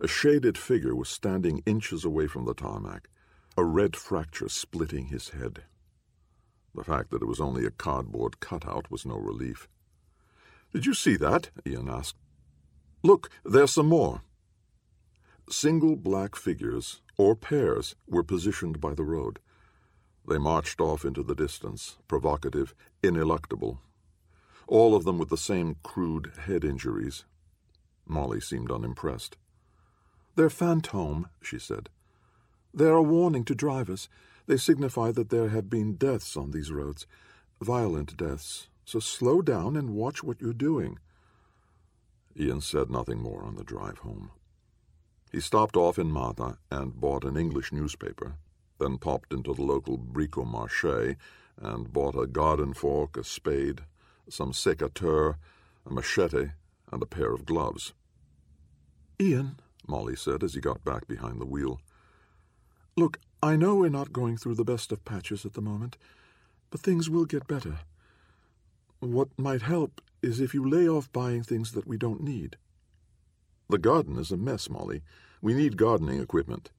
A 0.00 0.08
shaded 0.08 0.56
figure 0.56 0.94
was 0.94 1.08
standing 1.08 1.62
inches 1.66 2.04
away 2.04 2.26
from 2.26 2.44
the 2.44 2.54
tarmac, 2.54 3.08
a 3.56 3.64
red 3.64 3.96
fracture 3.96 4.48
splitting 4.48 5.06
his 5.06 5.30
head. 5.30 5.64
The 6.74 6.84
fact 6.84 7.10
that 7.10 7.22
it 7.22 7.26
was 7.26 7.40
only 7.40 7.66
a 7.66 7.70
cardboard 7.70 8.40
cutout 8.40 8.90
was 8.90 9.04
no 9.04 9.16
relief. 9.16 9.68
Did 10.72 10.86
you 10.86 10.94
see 10.94 11.16
that? 11.16 11.50
Ian 11.66 11.90
asked. 11.90 12.16
Look, 13.02 13.28
there's 13.44 13.72
some 13.72 13.88
more. 13.88 14.22
Single 15.50 15.96
black 15.96 16.34
figures, 16.34 17.02
or 17.18 17.36
pairs, 17.36 17.94
were 18.08 18.22
positioned 18.22 18.80
by 18.80 18.94
the 18.94 19.04
road. 19.04 19.38
They 20.28 20.38
marched 20.38 20.80
off 20.80 21.04
into 21.04 21.22
the 21.22 21.34
distance, 21.34 21.98
provocative, 22.08 22.74
ineluctable. 23.02 23.78
All 24.66 24.94
of 24.94 25.04
them 25.04 25.18
with 25.18 25.28
the 25.28 25.36
same 25.36 25.76
crude 25.82 26.32
head 26.46 26.64
injuries. 26.64 27.24
Molly 28.06 28.40
seemed 28.40 28.70
unimpressed. 28.70 29.36
They're 30.34 30.48
fantôme, 30.48 31.28
she 31.42 31.58
said. 31.58 31.88
They're 32.72 32.94
a 32.94 33.02
warning 33.02 33.44
to 33.46 33.54
drivers. 33.54 34.08
They 34.46 34.56
signify 34.56 35.12
that 35.12 35.28
there 35.28 35.48
have 35.48 35.68
been 35.68 35.96
deaths 35.96 36.36
on 36.36 36.52
these 36.52 36.72
roads, 36.72 37.06
violent 37.60 38.16
deaths. 38.16 38.68
So 38.84 38.98
slow 38.98 39.42
down 39.42 39.76
and 39.76 39.90
watch 39.90 40.22
what 40.22 40.40
you're 40.40 40.52
doing. 40.52 40.98
Ian 42.38 42.60
said 42.60 42.90
nothing 42.90 43.20
more 43.20 43.44
on 43.44 43.56
the 43.56 43.64
drive 43.64 43.98
home. 43.98 44.30
He 45.30 45.40
stopped 45.40 45.76
off 45.76 45.98
in 45.98 46.10
Matha 46.10 46.58
and 46.70 46.98
bought 46.98 47.24
an 47.24 47.36
English 47.36 47.72
newspaper, 47.72 48.36
then 48.82 48.98
popped 48.98 49.32
into 49.32 49.54
the 49.54 49.62
local 49.62 49.96
Bricomarché 49.96 51.16
and 51.60 51.92
bought 51.92 52.16
a 52.16 52.26
garden 52.26 52.74
fork, 52.74 53.16
a 53.16 53.22
spade, 53.22 53.82
some 54.28 54.52
sécateur, 54.52 55.36
a 55.86 55.92
machete, 55.92 56.50
and 56.90 57.02
a 57.02 57.06
pair 57.06 57.32
of 57.32 57.46
gloves. 57.46 57.92
Ian, 59.20 59.56
Molly 59.86 60.16
said 60.16 60.42
as 60.42 60.54
he 60.54 60.60
got 60.60 60.84
back 60.84 61.06
behind 61.06 61.40
the 61.40 61.46
wheel. 61.46 61.80
Look, 62.96 63.18
I 63.42 63.56
know 63.56 63.76
we're 63.76 63.88
not 63.88 64.12
going 64.12 64.36
through 64.36 64.56
the 64.56 64.64
best 64.64 64.90
of 64.90 65.04
patches 65.04 65.44
at 65.44 65.54
the 65.54 65.60
moment, 65.60 65.96
but 66.70 66.80
things 66.80 67.08
will 67.08 67.24
get 67.24 67.46
better. 67.46 67.80
What 69.00 69.28
might 69.38 69.62
help 69.62 70.00
is 70.22 70.40
if 70.40 70.54
you 70.54 70.68
lay 70.68 70.88
off 70.88 71.12
buying 71.12 71.42
things 71.42 71.72
that 71.72 71.86
we 71.86 71.96
don't 71.96 72.22
need. 72.22 72.56
The 73.68 73.78
garden 73.78 74.18
is 74.18 74.30
a 74.30 74.36
mess, 74.36 74.68
Molly. 74.68 75.02
We 75.40 75.54
need 75.54 75.76
gardening 75.76 76.20
equipment. 76.20 76.70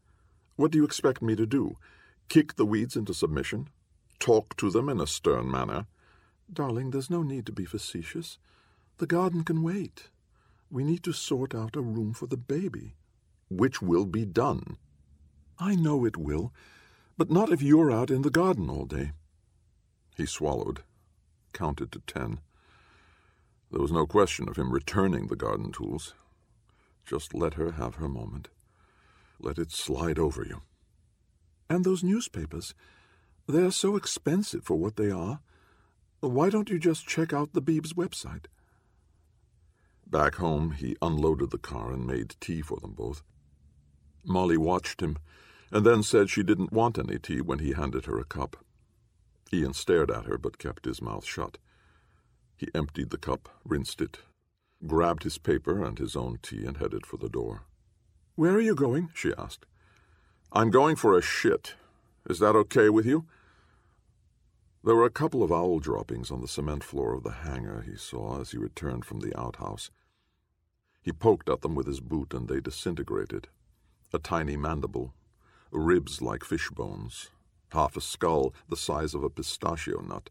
What 0.55 0.71
do 0.71 0.77
you 0.77 0.85
expect 0.85 1.21
me 1.21 1.35
to 1.35 1.45
do? 1.45 1.77
Kick 2.29 2.55
the 2.55 2.65
weeds 2.65 2.95
into 2.95 3.13
submission? 3.13 3.69
Talk 4.19 4.55
to 4.57 4.69
them 4.69 4.87
in 4.89 5.01
a 5.01 5.07
stern 5.07 5.49
manner? 5.49 5.87
Darling, 6.51 6.91
there's 6.91 7.09
no 7.09 7.23
need 7.23 7.45
to 7.47 7.51
be 7.51 7.65
facetious. 7.65 8.37
The 8.97 9.07
garden 9.07 9.43
can 9.43 9.63
wait. 9.63 10.09
We 10.69 10.83
need 10.83 11.03
to 11.03 11.13
sort 11.13 11.55
out 11.55 11.75
a 11.75 11.81
room 11.81 12.13
for 12.13 12.27
the 12.27 12.37
baby. 12.37 12.95
Which 13.49 13.81
will 13.81 14.05
be 14.05 14.25
done. 14.25 14.77
I 15.59 15.75
know 15.75 16.05
it 16.05 16.17
will, 16.17 16.53
but 17.17 17.31
not 17.31 17.51
if 17.51 17.61
you're 17.61 17.91
out 17.91 18.09
in 18.09 18.21
the 18.21 18.29
garden 18.29 18.69
all 18.69 18.85
day. 18.85 19.11
He 20.15 20.25
swallowed, 20.25 20.83
counted 21.53 21.91
to 21.91 22.01
ten. 22.07 22.39
There 23.71 23.81
was 23.81 23.91
no 23.91 24.05
question 24.05 24.47
of 24.47 24.55
him 24.55 24.71
returning 24.71 25.27
the 25.27 25.35
garden 25.35 25.71
tools. 25.71 26.13
Just 27.05 27.33
let 27.33 27.55
her 27.55 27.71
have 27.71 27.95
her 27.95 28.07
moment. 28.07 28.49
Let 29.43 29.58
it 29.58 29.71
slide 29.73 30.17
over 30.17 30.45
you. 30.45 30.62
And 31.69 31.84
those 31.84 32.01
newspapers, 32.01 32.73
they're 33.45 33.71
so 33.71 33.97
expensive 33.97 34.63
for 34.63 34.77
what 34.77 34.95
they 34.95 35.12
are. 35.12 35.41
Why 36.21 36.49
don't 36.49 36.69
you 36.69 36.79
just 36.79 37.06
check 37.06 37.34
out 37.34 37.51
the 37.51 37.62
Beebs 37.62 37.93
website? 37.93 38.45
Back 40.08 40.36
home, 40.36 40.71
he 40.71 40.95
unloaded 41.01 41.51
the 41.51 41.58
car 41.58 41.91
and 41.91 42.08
made 42.08 42.36
tea 42.39 42.62
for 42.62 42.79
them 42.79 42.93
both. 42.93 43.21
Molly 44.23 44.56
watched 44.56 45.01
him, 45.01 45.17
and 45.71 45.86
then 45.86 46.03
said 46.03 46.29
she 46.29 46.43
didn't 46.43 46.71
want 46.71 46.97
any 46.97 47.19
tea 47.19 47.41
when 47.41 47.60
he 47.60 47.73
handed 47.73 48.06
her 48.06 48.17
a 48.17 48.23
cup. 48.23 48.63
Ian 49.51 49.73
stared 49.73 50.10
at 50.10 50.25
her, 50.25 50.38
but 50.38 50.58
kept 50.58 50.86
his 50.86 51.01
mouth 51.01 51.25
shut. 51.25 51.58
He 52.56 52.69
emptied 52.73 53.10
the 53.10 53.17
cup, 53.17 53.49
rinsed 53.65 53.99
it, 53.99 54.19
grabbed 54.88 55.23
his 55.23 55.38
paper 55.38 55.84
and 55.84 55.99
his 55.99 56.15
own 56.15 56.39
tea, 56.41 56.63
and 56.65 56.77
headed 56.77 57.06
for 57.06 57.17
the 57.17 57.27
door. 57.27 57.65
Where 58.36 58.54
are 58.54 58.62
you 58.62 58.74
going? 58.74 59.10
she 59.13 59.32
asked. 59.38 59.65
I'm 60.52 60.72
going 60.72 60.96
for 60.96 61.15
a 61.15 61.22
shit. 61.22 61.76
Is 62.28 62.39
that 62.39 62.56
okay 62.56 62.89
with 62.89 63.06
you? 63.06 63.26
There 64.84 64.96
were 64.96 65.06
a 65.06 65.12
couple 65.12 65.43
of 65.43 65.52
owl 65.52 65.80
droppings 65.80 66.32
on 66.32 66.41
the 66.41 66.48
cement 66.48 66.84
floor 66.84 67.13
of 67.13 67.24
the 67.24 67.32
hangar 67.32 67.82
he 67.82 67.96
saw 67.96 68.41
as 68.41 68.52
he 68.52 68.58
returned 68.58 69.06
from 69.06 69.19
the 69.19 69.38
outhouse. 69.39 69.91
He 71.04 71.12
poked 71.12 71.48
at 71.48 71.62
them 71.62 71.76
with 71.76 71.86
his 71.86 72.00
boot, 72.00 72.34
and 72.34 72.48
they 72.48 72.60
disintegrated. 72.60 73.50
A 74.12 74.19
tiny 74.19 74.58
mandible, 74.58 75.13
ribs 75.72 76.22
like 76.22 76.43
fish 76.43 76.69
bones, 76.72 77.30
half 77.69 77.96
a 77.96 78.02
skull 78.02 78.54
the 78.67 78.78
size 78.78 79.13
of 79.13 79.24
a 79.24 79.30
pistachio 79.30 80.02
nut. 80.02 80.30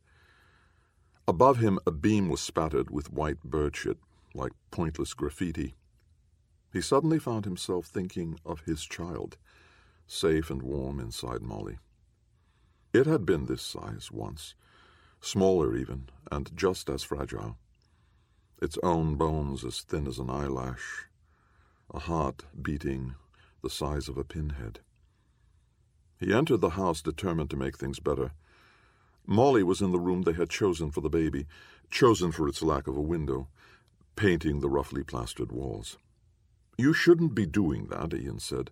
Above 1.28 1.58
him, 1.58 1.78
a 1.86 1.92
beam 1.92 2.28
was 2.28 2.40
spattered 2.40 2.90
with 2.90 3.12
white 3.12 3.40
bird 3.44 3.76
shit, 3.76 3.98
like 4.34 4.52
pointless 4.72 5.14
graffiti. 5.14 5.76
He 6.72 6.80
suddenly 6.80 7.18
found 7.18 7.44
himself 7.44 7.86
thinking 7.86 8.40
of 8.46 8.60
his 8.60 8.82
child, 8.84 9.36
safe 10.06 10.50
and 10.50 10.62
warm 10.62 11.00
inside 11.00 11.42
Molly. 11.42 11.78
It 12.94 13.06
had 13.06 13.26
been 13.26 13.44
this 13.44 13.62
size 13.62 14.10
once, 14.10 14.54
smaller 15.20 15.76
even, 15.76 16.08
and 16.30 16.50
just 16.56 16.88
as 16.88 17.02
fragile. 17.02 17.58
Its 18.60 18.78
own 18.82 19.16
bones 19.16 19.64
as 19.64 19.82
thin 19.82 20.06
as 20.06 20.18
an 20.18 20.30
eyelash, 20.30 21.08
a 21.92 21.98
heart 21.98 22.44
beating 22.60 23.16
the 23.62 23.70
size 23.70 24.08
of 24.08 24.16
a 24.16 24.24
pinhead. 24.24 24.80
He 26.18 26.32
entered 26.32 26.60
the 26.60 26.70
house 26.70 27.02
determined 27.02 27.50
to 27.50 27.56
make 27.56 27.76
things 27.76 28.00
better. 28.00 28.32
Molly 29.26 29.62
was 29.62 29.82
in 29.82 29.92
the 29.92 30.00
room 30.00 30.22
they 30.22 30.32
had 30.32 30.48
chosen 30.48 30.90
for 30.90 31.00
the 31.00 31.10
baby, 31.10 31.46
chosen 31.90 32.32
for 32.32 32.48
its 32.48 32.62
lack 32.62 32.86
of 32.86 32.96
a 32.96 33.02
window, 33.02 33.48
painting 34.16 34.60
the 34.60 34.70
roughly 34.70 35.02
plastered 35.02 35.52
walls. 35.52 35.98
You 36.76 36.92
shouldn't 36.92 37.34
be 37.34 37.46
doing 37.46 37.86
that, 37.86 38.14
Ian 38.14 38.38
said. 38.38 38.70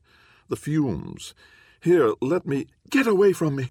The 0.49 0.57
fumes. 0.57 1.35
Here, 1.81 2.15
let 2.21 2.47
me. 2.47 2.67
Get 2.91 3.07
away 3.07 3.33
from 3.33 3.57
me! 3.57 3.71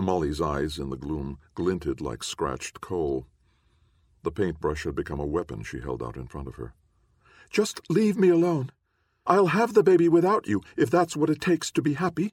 Molly's 0.00 0.40
eyes 0.40 0.78
in 0.78 0.90
the 0.90 0.96
gloom 0.96 1.38
glinted 1.54 2.00
like 2.00 2.22
scratched 2.22 2.80
coal. 2.80 3.26
The 4.22 4.30
paintbrush 4.30 4.84
had 4.84 4.94
become 4.94 5.20
a 5.20 5.26
weapon 5.26 5.62
she 5.62 5.80
held 5.80 6.02
out 6.02 6.16
in 6.16 6.26
front 6.26 6.48
of 6.48 6.56
her. 6.56 6.74
Just 7.50 7.80
leave 7.88 8.18
me 8.18 8.28
alone. 8.28 8.70
I'll 9.26 9.48
have 9.48 9.74
the 9.74 9.82
baby 9.82 10.08
without 10.08 10.46
you, 10.46 10.62
if 10.76 10.90
that's 10.90 11.16
what 11.16 11.30
it 11.30 11.40
takes 11.40 11.70
to 11.72 11.82
be 11.82 11.94
happy. 11.94 12.32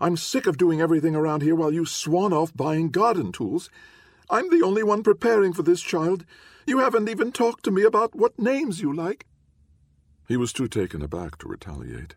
I'm 0.00 0.16
sick 0.16 0.46
of 0.46 0.58
doing 0.58 0.80
everything 0.80 1.14
around 1.14 1.42
here 1.42 1.54
while 1.54 1.72
you 1.72 1.84
swan 1.84 2.32
off 2.32 2.56
buying 2.56 2.90
garden 2.90 3.32
tools. 3.32 3.70
I'm 4.28 4.48
the 4.50 4.64
only 4.64 4.82
one 4.82 5.02
preparing 5.02 5.52
for 5.52 5.62
this 5.62 5.82
child. 5.82 6.24
You 6.66 6.78
haven't 6.78 7.08
even 7.08 7.32
talked 7.32 7.64
to 7.64 7.70
me 7.70 7.82
about 7.82 8.14
what 8.14 8.38
names 8.38 8.80
you 8.80 8.94
like. 8.94 9.26
He 10.30 10.36
was 10.36 10.52
too 10.52 10.68
taken 10.68 11.02
aback 11.02 11.38
to 11.38 11.48
retaliate, 11.48 12.14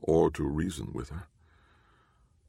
or 0.00 0.28
to 0.32 0.42
reason 0.42 0.90
with 0.92 1.10
her. 1.10 1.28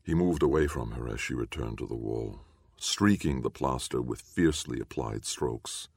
He 0.02 0.16
moved 0.16 0.42
away 0.42 0.66
from 0.66 0.94
her 0.94 1.08
as 1.08 1.22
she 1.22 1.36
returned 1.36 1.78
to 1.78 1.86
the 1.86 1.94
wall, 1.94 2.40
streaking 2.76 3.44
the 3.44 3.52
plaster 3.52 4.02
with 4.02 4.20
fiercely 4.20 4.80
applied 4.80 5.26
strokes. 5.26 5.90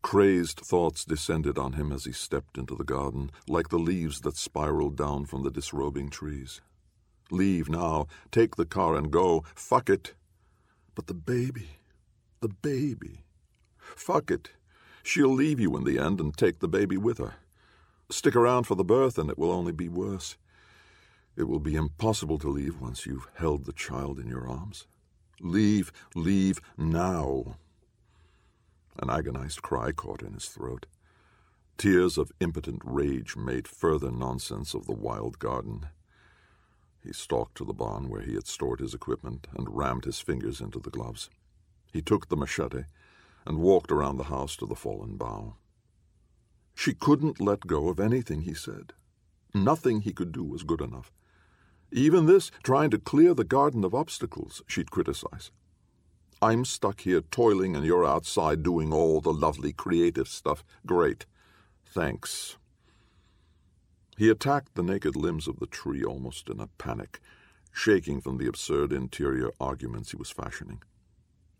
Crazed 0.00 0.58
thoughts 0.58 1.04
descended 1.04 1.58
on 1.58 1.74
him 1.74 1.92
as 1.92 2.06
he 2.06 2.12
stepped 2.12 2.56
into 2.56 2.74
the 2.74 2.82
garden, 2.82 3.30
like 3.46 3.68
the 3.68 3.76
leaves 3.76 4.22
that 4.22 4.38
spiraled 4.38 4.96
down 4.96 5.26
from 5.26 5.42
the 5.42 5.50
disrobing 5.50 6.08
trees. 6.08 6.62
Leave 7.30 7.68
now. 7.68 8.06
Take 8.32 8.56
the 8.56 8.64
car 8.64 8.96
and 8.96 9.10
go. 9.10 9.44
Fuck 9.54 9.90
it. 9.90 10.14
But 10.94 11.08
the 11.08 11.14
baby. 11.14 11.68
The 12.40 12.48
baby. 12.48 13.26
Fuck 13.76 14.30
it. 14.30 14.52
She'll 15.02 15.28
leave 15.28 15.60
you 15.60 15.76
in 15.76 15.84
the 15.84 15.98
end 15.98 16.22
and 16.22 16.34
take 16.34 16.60
the 16.60 16.68
baby 16.68 16.96
with 16.96 17.18
her. 17.18 17.34
Stick 18.08 18.36
around 18.36 18.64
for 18.64 18.76
the 18.76 18.84
birth, 18.84 19.18
and 19.18 19.28
it 19.30 19.38
will 19.38 19.50
only 19.50 19.72
be 19.72 19.88
worse. 19.88 20.36
It 21.36 21.44
will 21.44 21.60
be 21.60 21.74
impossible 21.74 22.38
to 22.38 22.48
leave 22.48 22.80
once 22.80 23.04
you've 23.04 23.28
held 23.34 23.64
the 23.64 23.72
child 23.72 24.18
in 24.18 24.28
your 24.28 24.48
arms. 24.48 24.86
Leave, 25.40 25.92
leave 26.14 26.60
now. 26.78 27.56
An 28.98 29.10
agonized 29.10 29.60
cry 29.60 29.92
caught 29.92 30.22
in 30.22 30.32
his 30.32 30.46
throat. 30.46 30.86
Tears 31.76 32.16
of 32.16 32.32
impotent 32.40 32.80
rage 32.84 33.36
made 33.36 33.68
further 33.68 34.10
nonsense 34.10 34.72
of 34.72 34.86
the 34.86 34.94
wild 34.94 35.38
garden. 35.38 35.88
He 37.04 37.12
stalked 37.12 37.56
to 37.58 37.64
the 37.64 37.74
barn 37.74 38.08
where 38.08 38.22
he 38.22 38.34
had 38.34 38.46
stored 38.46 38.80
his 38.80 38.94
equipment 38.94 39.46
and 39.54 39.76
rammed 39.76 40.06
his 40.06 40.20
fingers 40.20 40.60
into 40.60 40.78
the 40.78 40.90
gloves. 40.90 41.28
He 41.92 42.00
took 42.00 42.28
the 42.28 42.36
machete 42.36 42.84
and 43.44 43.58
walked 43.58 43.92
around 43.92 44.16
the 44.16 44.24
house 44.24 44.56
to 44.56 44.66
the 44.66 44.74
fallen 44.74 45.16
bough. 45.16 45.56
She 46.76 46.92
couldn't 46.92 47.40
let 47.40 47.66
go 47.66 47.88
of 47.88 47.98
anything 47.98 48.42
he 48.42 48.54
said. 48.54 48.92
Nothing 49.54 50.02
he 50.02 50.12
could 50.12 50.30
do 50.30 50.44
was 50.44 50.62
good 50.62 50.82
enough. 50.82 51.10
Even 51.90 52.26
this, 52.26 52.50
trying 52.62 52.90
to 52.90 52.98
clear 52.98 53.32
the 53.32 53.44
garden 53.44 53.82
of 53.82 53.94
obstacles, 53.94 54.62
she'd 54.68 54.90
criticize. 54.90 55.50
I'm 56.42 56.66
stuck 56.66 57.00
here 57.00 57.22
toiling 57.22 57.74
and 57.74 57.84
you're 57.84 58.04
outside 58.04 58.62
doing 58.62 58.92
all 58.92 59.22
the 59.22 59.32
lovely 59.32 59.72
creative 59.72 60.28
stuff. 60.28 60.62
Great. 60.84 61.24
Thanks. 61.86 62.58
He 64.18 64.28
attacked 64.28 64.74
the 64.74 64.82
naked 64.82 65.16
limbs 65.16 65.48
of 65.48 65.58
the 65.58 65.66
tree 65.66 66.04
almost 66.04 66.50
in 66.50 66.60
a 66.60 66.68
panic, 66.78 67.20
shaking 67.72 68.20
from 68.20 68.36
the 68.36 68.46
absurd 68.46 68.92
interior 68.92 69.50
arguments 69.58 70.10
he 70.10 70.18
was 70.18 70.30
fashioning. 70.30 70.82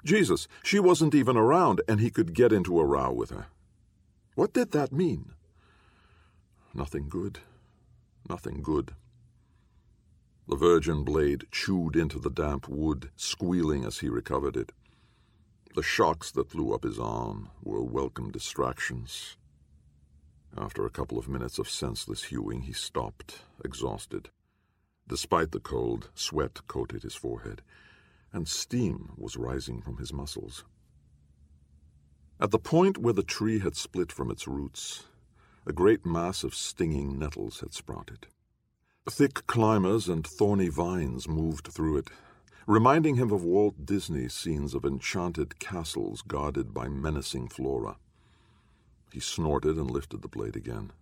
Jesus, 0.05 0.46
she 0.62 0.79
wasn't 0.79 1.14
even 1.14 1.38
around, 1.38 1.81
and 1.88 2.00
he 2.00 2.11
could 2.11 2.35
get 2.35 2.52
into 2.52 2.79
a 2.79 2.85
row 2.85 3.12
with 3.12 3.31
her. 3.31 3.46
What 4.37 4.53
did 4.53 4.72
that 4.72 4.92
mean? 4.92 5.33
Nothing 6.75 7.09
good. 7.09 7.38
Nothing 8.29 8.61
good. 8.61 8.94
The 10.46 10.57
virgin 10.57 11.05
blade 11.05 11.46
chewed 11.51 11.96
into 11.96 12.18
the 12.18 12.29
damp 12.29 12.68
wood, 12.68 13.11
squealing 13.16 13.87
as 13.87 14.01
he 14.01 14.11
recovered 14.11 14.55
it. 14.59 14.72
The 15.75 15.83
shocks 15.83 16.31
that 16.33 16.51
flew 16.51 16.75
up 16.75 16.85
his 16.85 16.99
arm 16.99 17.49
were 17.62 17.83
welcome 17.83 18.31
distractions. 18.31 19.38
After 20.55 20.85
a 20.85 20.90
couple 20.90 21.18
of 21.18 21.31
minutes 21.31 21.59
of 21.59 21.70
senseless 21.70 22.25
hewing, 22.25 22.61
he 22.61 22.75
stopped, 22.75 23.40
exhausted. 23.64 24.29
Despite 25.09 25.53
the 25.53 25.61
cold, 25.61 26.11
sweat 26.14 26.61
coated 26.68 27.05
his 27.05 27.14
forehead, 27.14 27.62
and 28.35 28.46
steam 28.46 29.12
was 29.16 29.38
rising 29.38 29.81
from 29.81 29.96
his 29.96 30.12
muscles. 30.12 30.66
At 32.38 32.51
the 32.51 32.59
point 32.59 32.99
where 32.99 33.14
the 33.14 33.22
tree 33.22 33.61
had 33.61 33.77
split 33.77 34.12
from 34.12 34.31
its 34.31 34.46
roots, 34.46 35.05
a 35.64 35.72
great 35.72 36.05
mass 36.05 36.44
of 36.44 36.55
stinging 36.55 37.18
nettles 37.18 37.61
had 37.61 37.72
sprouted. 37.72 38.27
Thick 39.09 39.46
climbers 39.46 40.07
and 40.07 40.27
thorny 40.27 40.68
vines 40.68 41.27
moved 41.27 41.68
through 41.68 41.96
it, 41.96 42.11
reminding 42.66 43.16
him 43.16 43.33
of 43.33 43.42
Walt 43.42 43.87
Disney 43.87 44.29
scenes 44.29 44.75
of 44.75 44.85
enchanted 44.85 45.59
castles 45.59 46.20
guarded 46.20 46.75
by 46.75 46.88
menacing 46.88 47.49
flora. 47.49 47.96
He 49.11 49.20
snorted 49.20 49.79
and 49.79 49.90
lifted 49.90 50.20
the 50.20 50.29
blade 50.29 50.57
again. 50.57 50.92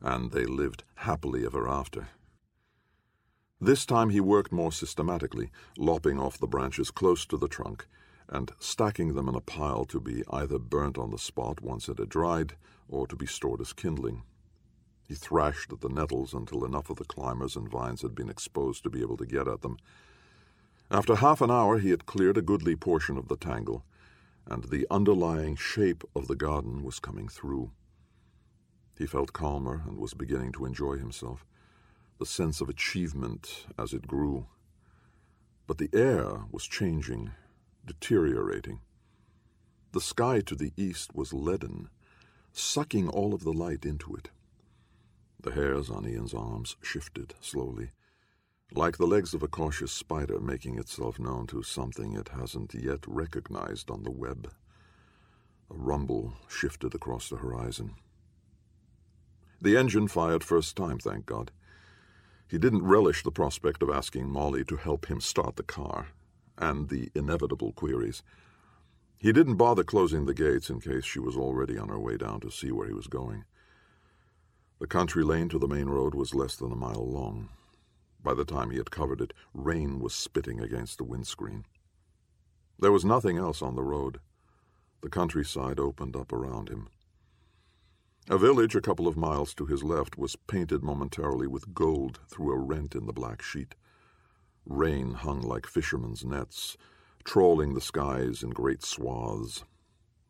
And 0.00 0.30
they 0.32 0.46
lived 0.46 0.84
happily 0.94 1.44
ever 1.44 1.68
after. 1.68 2.08
This 3.60 3.84
time 3.84 4.08
he 4.08 4.20
worked 4.20 4.52
more 4.52 4.72
systematically, 4.72 5.50
lopping 5.76 6.18
off 6.18 6.38
the 6.38 6.46
branches 6.46 6.90
close 6.90 7.26
to 7.26 7.36
the 7.36 7.48
trunk 7.48 7.86
and 8.30 8.52
stacking 8.58 9.14
them 9.14 9.28
in 9.28 9.34
a 9.34 9.40
pile 9.40 9.84
to 9.84 10.00
be 10.00 10.22
either 10.30 10.58
burnt 10.58 10.96
on 10.96 11.10
the 11.10 11.18
spot 11.18 11.60
once 11.60 11.88
it 11.88 11.98
had 11.98 12.08
dried 12.08 12.54
or 12.88 13.06
to 13.06 13.16
be 13.16 13.26
stored 13.26 13.60
as 13.60 13.72
kindling. 13.72 14.22
He 15.02 15.14
thrashed 15.14 15.72
at 15.72 15.80
the 15.80 15.88
nettles 15.88 16.32
until 16.32 16.64
enough 16.64 16.88
of 16.88 16.96
the 16.96 17.04
climbers 17.04 17.56
and 17.56 17.68
vines 17.68 18.02
had 18.02 18.14
been 18.14 18.30
exposed 18.30 18.84
to 18.84 18.90
be 18.90 19.00
able 19.00 19.16
to 19.16 19.26
get 19.26 19.48
at 19.48 19.62
them. 19.62 19.76
After 20.90 21.16
half 21.16 21.40
an 21.40 21.50
hour, 21.50 21.78
he 21.78 21.90
had 21.90 22.06
cleared 22.06 22.38
a 22.38 22.42
goodly 22.42 22.76
portion 22.76 23.18
of 23.18 23.28
the 23.28 23.36
tangle 23.36 23.84
and 24.46 24.64
the 24.64 24.86
underlying 24.90 25.56
shape 25.56 26.04
of 26.14 26.26
the 26.28 26.36
garden 26.36 26.82
was 26.82 26.98
coming 26.98 27.28
through. 27.28 27.70
He 28.98 29.06
felt 29.06 29.32
calmer 29.32 29.82
and 29.86 29.98
was 29.98 30.14
beginning 30.14 30.52
to 30.52 30.64
enjoy 30.64 30.96
himself, 30.96 31.46
the 32.18 32.26
sense 32.26 32.60
of 32.60 32.68
achievement 32.68 33.66
as 33.78 33.92
it 33.92 34.06
grew. 34.06 34.46
But 35.66 35.78
the 35.78 35.88
air 35.92 36.42
was 36.50 36.66
changing, 36.66 37.30
deteriorating. 37.84 38.80
The 39.92 40.00
sky 40.00 40.40
to 40.42 40.54
the 40.54 40.72
east 40.76 41.14
was 41.14 41.32
leaden, 41.32 41.88
sucking 42.52 43.08
all 43.08 43.34
of 43.34 43.44
the 43.44 43.52
light 43.52 43.84
into 43.84 44.14
it. 44.14 44.30
The 45.40 45.52
hairs 45.52 45.90
on 45.90 46.06
Ian's 46.06 46.34
arms 46.34 46.76
shifted 46.82 47.34
slowly, 47.40 47.90
like 48.72 48.98
the 48.98 49.06
legs 49.06 49.34
of 49.34 49.42
a 49.42 49.48
cautious 49.48 49.90
spider 49.90 50.38
making 50.38 50.78
itself 50.78 51.18
known 51.18 51.46
to 51.48 51.62
something 51.62 52.12
it 52.12 52.28
hasn't 52.28 52.74
yet 52.74 53.00
recognized 53.06 53.90
on 53.90 54.02
the 54.02 54.10
web. 54.10 54.52
A 55.70 55.74
rumble 55.74 56.34
shifted 56.48 56.94
across 56.94 57.28
the 57.28 57.36
horizon. 57.36 57.94
The 59.60 59.76
engine 59.76 60.08
fired 60.08 60.44
first 60.44 60.76
time, 60.76 60.98
thank 60.98 61.26
God. 61.26 61.50
He 62.48 62.58
didn't 62.58 62.82
relish 62.82 63.22
the 63.22 63.30
prospect 63.30 63.82
of 63.82 63.90
asking 63.90 64.28
Molly 64.28 64.64
to 64.64 64.76
help 64.76 65.06
him 65.06 65.20
start 65.20 65.56
the 65.56 65.62
car, 65.62 66.08
and 66.60 66.88
the 66.88 67.10
inevitable 67.14 67.72
queries. 67.72 68.22
He 69.16 69.32
didn't 69.32 69.56
bother 69.56 69.82
closing 69.82 70.26
the 70.26 70.34
gates 70.34 70.70
in 70.70 70.80
case 70.80 71.04
she 71.04 71.18
was 71.18 71.36
already 71.36 71.76
on 71.76 71.88
her 71.88 71.98
way 71.98 72.16
down 72.16 72.40
to 72.40 72.50
see 72.50 72.70
where 72.70 72.86
he 72.86 72.94
was 72.94 73.06
going. 73.06 73.44
The 74.78 74.86
country 74.86 75.24
lane 75.24 75.48
to 75.50 75.58
the 75.58 75.68
main 75.68 75.88
road 75.88 76.14
was 76.14 76.34
less 76.34 76.56
than 76.56 76.72
a 76.72 76.76
mile 76.76 77.06
long. 77.06 77.48
By 78.22 78.34
the 78.34 78.44
time 78.44 78.70
he 78.70 78.78
had 78.78 78.90
covered 78.90 79.20
it, 79.20 79.34
rain 79.52 79.98
was 79.98 80.14
spitting 80.14 80.60
against 80.60 80.98
the 80.98 81.04
windscreen. 81.04 81.64
There 82.78 82.92
was 82.92 83.04
nothing 83.04 83.36
else 83.36 83.60
on 83.60 83.74
the 83.74 83.82
road. 83.82 84.20
The 85.02 85.10
countryside 85.10 85.78
opened 85.78 86.16
up 86.16 86.32
around 86.32 86.68
him. 86.68 86.88
A 88.28 88.38
village 88.38 88.74
a 88.74 88.80
couple 88.80 89.08
of 89.08 89.16
miles 89.16 89.54
to 89.54 89.66
his 89.66 89.82
left 89.82 90.16
was 90.16 90.36
painted 90.36 90.82
momentarily 90.82 91.46
with 91.46 91.74
gold 91.74 92.20
through 92.28 92.52
a 92.52 92.58
rent 92.58 92.94
in 92.94 93.06
the 93.06 93.12
black 93.12 93.42
sheet. 93.42 93.74
Rain 94.66 95.14
hung 95.14 95.40
like 95.40 95.66
fishermen's 95.66 96.24
nets, 96.24 96.76
trawling 97.24 97.74
the 97.74 97.80
skies 97.80 98.42
in 98.42 98.50
great 98.50 98.82
swaths. 98.82 99.64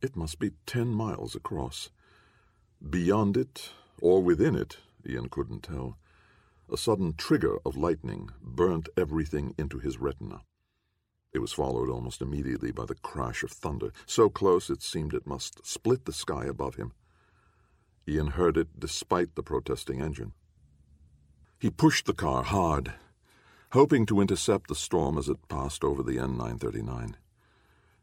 It 0.03 0.17
must 0.17 0.39
be 0.39 0.53
ten 0.67 0.89
miles 0.89 1.35
across. 1.35 1.91
Beyond 2.89 3.37
it, 3.37 3.71
or 4.01 4.23
within 4.23 4.55
it, 4.55 4.79
Ian 5.07 5.29
couldn't 5.29 5.63
tell, 5.63 5.99
a 6.73 6.77
sudden 6.77 7.15
trigger 7.15 7.59
of 7.67 7.77
lightning 7.77 8.31
burnt 8.41 8.89
everything 8.97 9.55
into 9.59 9.79
his 9.79 9.99
retina. 9.99 10.43
It 11.33 11.41
was 11.41 11.53
followed 11.53 11.89
almost 11.89 12.23
immediately 12.23 12.73
by 12.73 12.87
the 12.87 12.95
crash 12.95 13.43
of 13.43 13.51
thunder, 13.51 13.93
so 14.07 14.29
close 14.29 14.71
it 14.71 14.83
seemed 14.83 15.15
it 15.15 15.27
must 15.27 15.65
split 15.67 16.05
the 16.05 16.13
sky 16.13 16.47
above 16.47 16.77
him. 16.77 16.93
Ian 18.09 18.29
heard 18.29 18.57
it 18.57 18.81
despite 18.81 19.35
the 19.35 19.43
protesting 19.43 20.01
engine. 20.01 20.33
He 21.59 21.71
pushed 21.71 22.07
the 22.07 22.15
car 22.15 22.43
hard, 22.43 22.95
hoping 23.73 24.05
to 24.05 24.21
intercept 24.21 24.69
the 24.69 24.75
storm 24.75 25.17
as 25.17 25.29
it 25.29 25.49
passed 25.49 25.85
over 25.85 26.03
the 26.03 26.17
N939. 26.17 27.15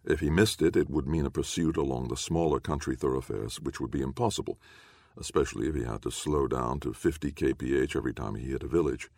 If 0.06 0.22
he 0.22 0.30
missed 0.30 0.62
it, 0.62 0.78
it 0.78 0.90
would 0.90 1.08
mean 1.08 1.26
a 1.26 1.30
pursuit 1.30 1.76
along 1.76 2.08
the 2.08 2.16
smaller 2.16 2.62
country 2.62 2.96
thoroughfares, 2.96 3.60
which 3.60 3.82
would 3.82 3.92
be 3.92 4.02
impossible, 4.02 4.58
especially 5.20 5.68
if 5.68 5.76
he 5.76 5.84
had 5.84 6.02
to 6.04 6.12
slow 6.12 6.48
down 6.48 6.80
to 6.80 6.94
50 6.94 7.34
kph 7.34 7.96
every 7.96 8.14
time 8.14 8.36
he 8.36 8.48
hit 8.48 8.64
a 8.64 8.68
village. 8.68 9.10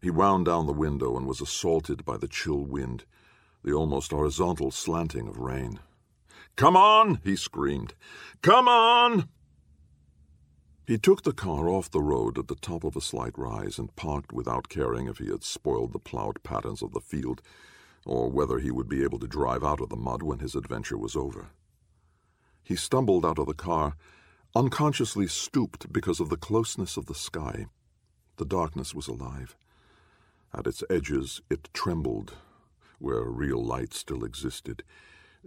He 0.00 0.10
wound 0.10 0.46
down 0.46 0.66
the 0.66 0.72
window 0.72 1.16
and 1.18 1.26
was 1.26 1.42
assaulted 1.42 2.04
by 2.04 2.16
the 2.16 2.28
chill 2.28 2.64
wind, 2.64 3.04
the 3.62 3.72
almost 3.72 4.12
horizontal 4.12 4.70
slanting 4.70 5.28
of 5.28 5.38
rain. 5.38 5.80
Come 6.56 6.76
on! 6.76 7.20
he 7.24 7.36
screamed. 7.36 7.92
Come 8.40 8.68
on! 8.68 9.28
He 10.88 10.96
took 10.96 11.22
the 11.22 11.34
car 11.34 11.68
off 11.68 11.90
the 11.90 12.00
road 12.00 12.38
at 12.38 12.48
the 12.48 12.54
top 12.54 12.82
of 12.82 12.96
a 12.96 13.02
slight 13.02 13.36
rise 13.36 13.78
and 13.78 13.94
parked 13.94 14.32
without 14.32 14.70
caring 14.70 15.06
if 15.06 15.18
he 15.18 15.26
had 15.26 15.44
spoiled 15.44 15.92
the 15.92 15.98
plowed 15.98 16.42
patterns 16.42 16.80
of 16.80 16.94
the 16.94 17.00
field 17.02 17.42
or 18.06 18.30
whether 18.30 18.58
he 18.58 18.70
would 18.70 18.88
be 18.88 19.02
able 19.02 19.18
to 19.18 19.26
drive 19.26 19.62
out 19.62 19.82
of 19.82 19.90
the 19.90 19.96
mud 19.96 20.22
when 20.22 20.38
his 20.38 20.54
adventure 20.54 20.96
was 20.96 21.14
over. 21.14 21.50
He 22.62 22.74
stumbled 22.74 23.26
out 23.26 23.38
of 23.38 23.44
the 23.44 23.52
car, 23.52 23.96
unconsciously 24.56 25.26
stooped 25.26 25.92
because 25.92 26.20
of 26.20 26.30
the 26.30 26.38
closeness 26.38 26.96
of 26.96 27.04
the 27.04 27.14
sky. 27.14 27.66
The 28.38 28.46
darkness 28.46 28.94
was 28.94 29.08
alive. 29.08 29.58
At 30.54 30.66
its 30.66 30.82
edges 30.88 31.42
it 31.50 31.68
trembled, 31.74 32.32
where 32.98 33.24
real 33.24 33.62
light 33.62 33.92
still 33.92 34.24
existed, 34.24 34.82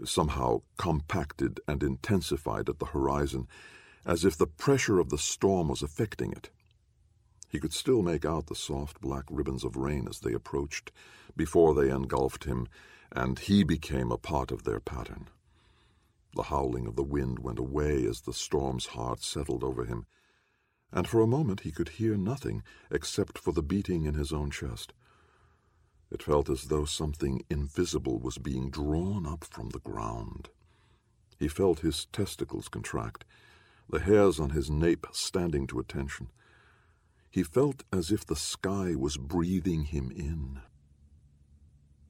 somehow 0.06 0.62
compacted 0.78 1.60
and 1.68 1.82
intensified 1.82 2.70
at 2.70 2.78
the 2.78 2.86
horizon 2.94 3.48
as 4.06 4.26
if 4.26 4.38
the 4.38 4.48
pressure 4.48 5.00
of 5.00 5.10
the 5.10 5.18
storm 5.18 5.68
was 5.68 5.82
affecting 5.82 6.32
it. 6.32 6.50
He 7.50 7.60
could 7.60 7.74
still 7.74 8.02
make 8.02 8.26
out 8.26 8.48
the 8.48 8.56
soft 8.56 9.02
black 9.02 9.26
ribbons 9.30 9.64
of 9.64 9.76
rain 9.76 10.08
as 10.10 10.20
they 10.20 10.34
approached, 10.34 10.92
before 11.36 11.76
they 11.76 11.90
engulfed 11.90 12.46
him, 12.46 12.68
and 13.12 13.38
he 13.38 13.64
became 13.64 14.12
a 14.12 14.18
part 14.18 14.52
of 14.52 14.64
their 14.64 14.80
pattern. 14.80 15.28
The 16.34 16.44
howling 16.44 16.88
of 16.88 16.96
the 16.96 17.04
wind 17.04 17.40
went 17.40 17.60
away 17.60 18.06
as 18.06 18.22
the 18.22 18.34
storm's 18.34 18.88
heart 18.88 19.22
settled 19.22 19.64
over 19.64 19.84
him, 19.84 20.06
and 20.94 21.08
for 21.08 21.22
a 21.22 21.28
moment 21.28 21.62
he 21.62 21.72
could 21.72 21.90
hear 21.90 22.16
nothing 22.16 22.64
except 22.90 23.38
for 23.38 23.52
the 23.52 23.64
beating 23.64 24.06
in 24.06 24.14
his 24.14 24.32
own 24.32 24.50
chest. 24.50 24.94
It 26.10 26.24
felt 26.24 26.50
as 26.50 26.64
though 26.64 26.86
something 26.86 27.44
invisible 27.50 28.20
was 28.20 28.38
being 28.38 28.70
drawn 28.70 29.26
up 29.26 29.44
from 29.44 29.70
the 29.70 29.80
ground. 29.80 30.50
He 31.38 31.48
felt 31.48 31.80
his 31.80 32.06
testicles 32.06 32.68
contract 32.68 33.26
the 33.92 34.00
hairs 34.00 34.40
on 34.40 34.52
his 34.52 34.70
nape 34.70 35.06
standing 35.12 35.68
to 35.68 35.80
attention. 35.80 36.30
He 37.30 37.44
felt 37.44 37.84
as 37.94 38.12
if 38.12 38.26
the 38.26 38.36
sky 38.36 38.96
was 38.96 39.18
breathing 39.18 39.84
him 39.84 40.12
in. 40.12 40.62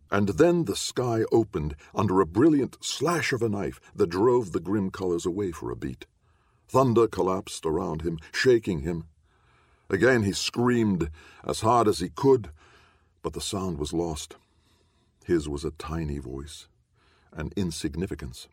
And 0.10 0.30
then 0.30 0.66
the 0.66 0.76
sky 0.76 1.24
opened 1.32 1.76
under 1.96 2.20
a 2.20 2.26
brilliant 2.26 2.78
slash 2.82 3.32
of 3.32 3.42
a 3.42 3.50
knife 3.50 3.80
that 3.96 4.10
drove 4.10 4.52
the 4.52 4.60
grim 4.60 4.92
colors 4.92 5.26
away 5.26 5.52
for 5.52 5.72
a 5.72 5.76
beat. 5.76 6.06
Thunder 6.68 7.08
collapsed 7.08 7.66
around 7.66 8.02
him, 8.02 8.20
shaking 8.32 8.80
him. 8.80 9.06
Again 9.90 10.24
he 10.24 10.34
screamed 10.34 11.10
as 11.44 11.62
hard 11.62 11.88
as 11.88 12.00
he 12.00 12.10
could, 12.10 12.50
but 13.22 13.34
the 13.34 13.42
sound 13.42 13.78
was 13.78 13.94
lost. 13.94 14.36
His 15.26 15.48
was 15.48 15.64
a 15.64 15.72
tiny 15.72 16.18
voice, 16.18 16.68
an 17.32 17.52
insignificance. 17.56 18.48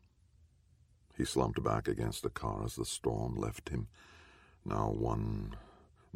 He 1.19 1.25
slumped 1.25 1.61
back 1.65 1.89
against 1.89 2.23
the 2.23 2.31
car 2.31 2.65
as 2.65 2.77
the 2.77 2.85
storm 2.85 3.35
left 3.35 3.71
him. 3.71 3.89
Now 4.65 4.91
one, 4.91 5.57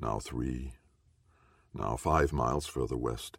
now 0.01 0.21
three, 0.21 0.75
now 1.75 1.97
five 1.97 2.33
miles 2.33 2.69
further 2.69 2.97
west. 2.97 3.37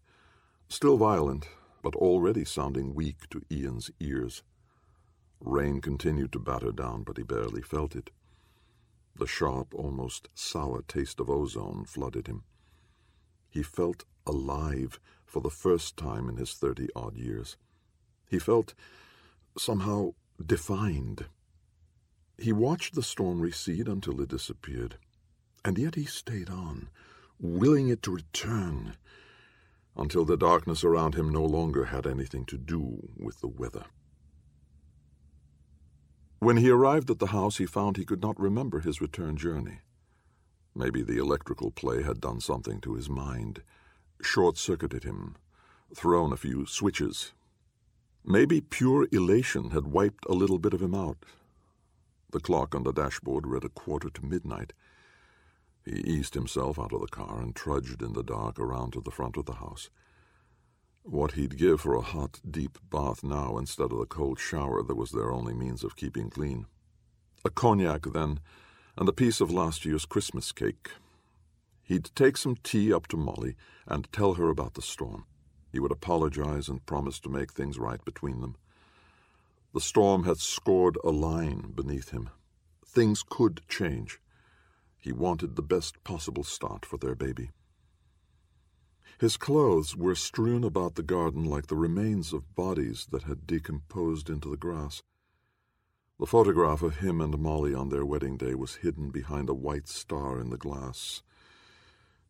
Still 0.67 0.97
violent, 0.97 1.47
but 1.81 1.95
already 1.95 2.43
sounding 2.43 2.93
weak 2.93 3.29
to 3.29 3.43
Ian's 3.49 3.89
ears. 4.01 4.43
Rain 5.39 5.79
continued 5.79 6.33
to 6.33 6.39
batter 6.39 6.73
down, 6.73 7.03
but 7.03 7.15
he 7.15 7.23
barely 7.23 7.61
felt 7.61 7.95
it. 7.95 8.09
The 9.15 9.27
sharp, 9.27 9.73
almost 9.73 10.27
sour 10.33 10.81
taste 10.81 11.21
of 11.21 11.29
ozone 11.29 11.85
flooded 11.85 12.27
him. 12.27 12.43
He 13.49 13.63
felt 13.63 14.03
alive 14.27 14.99
for 15.25 15.39
the 15.39 15.49
first 15.49 15.95
time 15.95 16.27
in 16.27 16.35
his 16.35 16.53
thirty 16.55 16.89
odd 16.93 17.15
years. 17.15 17.55
He 18.29 18.39
felt 18.39 18.73
somehow 19.57 20.13
defined. 20.45 21.27
He 22.43 22.51
watched 22.51 22.93
the 22.93 23.01
storm 23.01 23.39
recede 23.39 23.87
until 23.87 24.19
it 24.19 24.27
disappeared, 24.27 24.97
and 25.63 25.77
yet 25.77 25.95
he 25.95 26.03
stayed 26.03 26.49
on, 26.49 26.89
willing 27.39 27.87
it 27.87 28.03
to 28.03 28.11
return, 28.11 28.97
until 29.95 30.25
the 30.25 30.35
darkness 30.35 30.83
around 30.83 31.15
him 31.15 31.29
no 31.29 31.45
longer 31.45 31.85
had 31.85 32.05
anything 32.05 32.43
to 32.47 32.57
do 32.57 33.07
with 33.15 33.39
the 33.39 33.47
weather. 33.47 33.85
When 36.39 36.57
he 36.57 36.69
arrived 36.69 37.09
at 37.09 37.19
the 37.19 37.27
house, 37.27 37.59
he 37.59 37.65
found 37.65 37.95
he 37.95 38.03
could 38.03 38.21
not 38.21 38.37
remember 38.37 38.81
his 38.81 38.99
return 38.99 39.37
journey. 39.37 39.79
Maybe 40.75 41.01
the 41.01 41.19
electrical 41.19 41.71
play 41.71 42.03
had 42.03 42.19
done 42.19 42.41
something 42.41 42.81
to 42.81 42.95
his 42.95 43.09
mind, 43.09 43.63
short 44.21 44.57
circuited 44.57 45.05
him, 45.05 45.37
thrown 45.95 46.33
a 46.33 46.43
few 46.45 46.65
switches. 46.65 47.31
Maybe 48.25 48.59
pure 48.59 49.07
elation 49.13 49.69
had 49.69 49.87
wiped 49.87 50.25
a 50.25 50.33
little 50.33 50.59
bit 50.59 50.73
of 50.73 50.81
him 50.81 50.93
out, 50.93 51.23
the 52.33 52.39
clock 52.39 52.75
on 52.75 52.83
the 52.83 52.91
dashboard 52.91 53.47
read 53.47 53.63
a 53.63 53.69
quarter 53.69 54.09
to 54.09 54.25
midnight. 54.25 54.73
He 55.85 55.99
eased 56.01 56.33
himself 56.33 56.79
out 56.79 56.91
of 56.91 56.99
the 56.99 57.07
car 57.07 57.39
and 57.39 57.55
trudged 57.55 58.01
in 58.01 58.13
the 58.13 58.23
dark 58.23 58.59
around 58.59 58.93
to 58.93 59.01
the 59.01 59.11
front 59.11 59.37
of 59.37 59.45
the 59.45 59.53
house. 59.53 59.89
What 61.03 61.33
he'd 61.33 61.57
give 61.57 61.81
for 61.81 61.95
a 61.95 62.01
hot, 62.01 62.39
deep 62.49 62.79
bath 62.89 63.23
now 63.23 63.57
instead 63.57 63.91
of 63.91 63.99
the 63.99 64.05
cold 64.05 64.39
shower 64.39 64.81
that 64.81 64.95
was 64.95 65.11
their 65.11 65.31
only 65.31 65.53
means 65.53 65.83
of 65.83 65.95
keeping 65.95 66.29
clean. 66.29 66.65
A 67.45 67.49
cognac, 67.49 68.03
then, 68.13 68.39
and 68.97 69.07
a 69.07 69.13
piece 69.13 69.39
of 69.39 69.51
last 69.51 69.85
year's 69.85 70.05
Christmas 70.05 70.51
cake. 70.51 70.89
He'd 71.83 72.09
take 72.15 72.37
some 72.37 72.55
tea 72.63 72.91
up 72.91 73.07
to 73.07 73.17
Molly 73.17 73.55
and 73.85 74.11
tell 74.11 74.35
her 74.35 74.49
about 74.49 74.73
the 74.73 74.81
storm. 74.81 75.25
He 75.71 75.79
would 75.79 75.91
apologize 75.91 76.69
and 76.69 76.85
promise 76.85 77.19
to 77.21 77.29
make 77.29 77.51
things 77.51 77.77
right 77.77 78.03
between 78.05 78.41
them. 78.41 78.55
The 79.73 79.81
storm 79.81 80.23
had 80.23 80.37
scored 80.37 80.97
a 81.03 81.09
line 81.09 81.73
beneath 81.75 82.09
him. 82.09 82.29
Things 82.85 83.23
could 83.27 83.61
change. 83.67 84.19
He 84.99 85.11
wanted 85.11 85.55
the 85.55 85.63
best 85.63 86.03
possible 86.03 86.43
start 86.43 86.85
for 86.85 86.97
their 86.97 87.15
baby. 87.15 87.49
His 89.19 89.35
clothes 89.35 89.95
were 89.95 90.15
strewn 90.15 90.63
about 90.63 90.95
the 90.95 91.03
garden 91.03 91.45
like 91.45 91.67
the 91.67 91.75
remains 91.75 92.33
of 92.33 92.55
bodies 92.55 93.07
that 93.11 93.23
had 93.23 93.47
decomposed 93.47 94.29
into 94.29 94.49
the 94.49 94.57
grass. 94.57 95.01
The 96.19 96.27
photograph 96.27 96.83
of 96.83 96.97
him 96.97 97.19
and 97.19 97.39
Molly 97.39 97.73
on 97.73 97.89
their 97.89 98.05
wedding 98.05 98.37
day 98.37 98.53
was 98.53 98.75
hidden 98.75 99.09
behind 99.09 99.49
a 99.49 99.55
white 99.55 99.87
star 99.87 100.39
in 100.39 100.51
the 100.51 100.57
glass. 100.57 101.23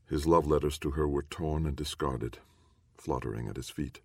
His 0.08 0.26
love 0.26 0.48
letters 0.48 0.78
to 0.80 0.92
her 0.92 1.08
were 1.08 1.24
torn 1.24 1.66
and 1.66 1.76
discarded, 1.76 2.38
fluttering 2.98 3.50
at 3.50 3.58
his 3.58 3.70
feet. 3.70 4.00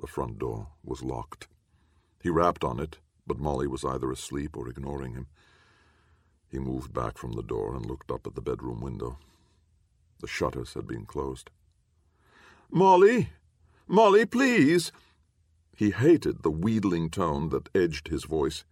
The 0.00 0.06
front 0.08 0.38
door 0.38 0.68
was 0.82 1.02
locked. 1.02 1.46
He 2.22 2.30
rapped 2.30 2.62
on 2.62 2.78
it, 2.78 2.98
but 3.26 3.40
Molly 3.40 3.66
was 3.66 3.84
either 3.84 4.10
asleep 4.10 4.56
or 4.56 4.68
ignoring 4.68 5.14
him. 5.14 5.26
He 6.48 6.58
moved 6.58 6.92
back 6.92 7.18
from 7.18 7.32
the 7.32 7.42
door 7.42 7.74
and 7.74 7.84
looked 7.84 8.10
up 8.12 8.26
at 8.26 8.34
the 8.34 8.40
bedroom 8.40 8.80
window. 8.80 9.18
The 10.20 10.28
shutters 10.28 10.74
had 10.74 10.86
been 10.86 11.04
closed. 11.04 11.50
Molly! 12.70 13.30
Molly, 13.88 14.24
please! 14.24 14.92
He 15.74 15.90
hated 15.90 16.42
the 16.42 16.50
wheedling 16.50 17.10
tone 17.10 17.48
that 17.48 17.68
edged 17.74 18.08
his 18.08 18.24
voice. 18.24 18.64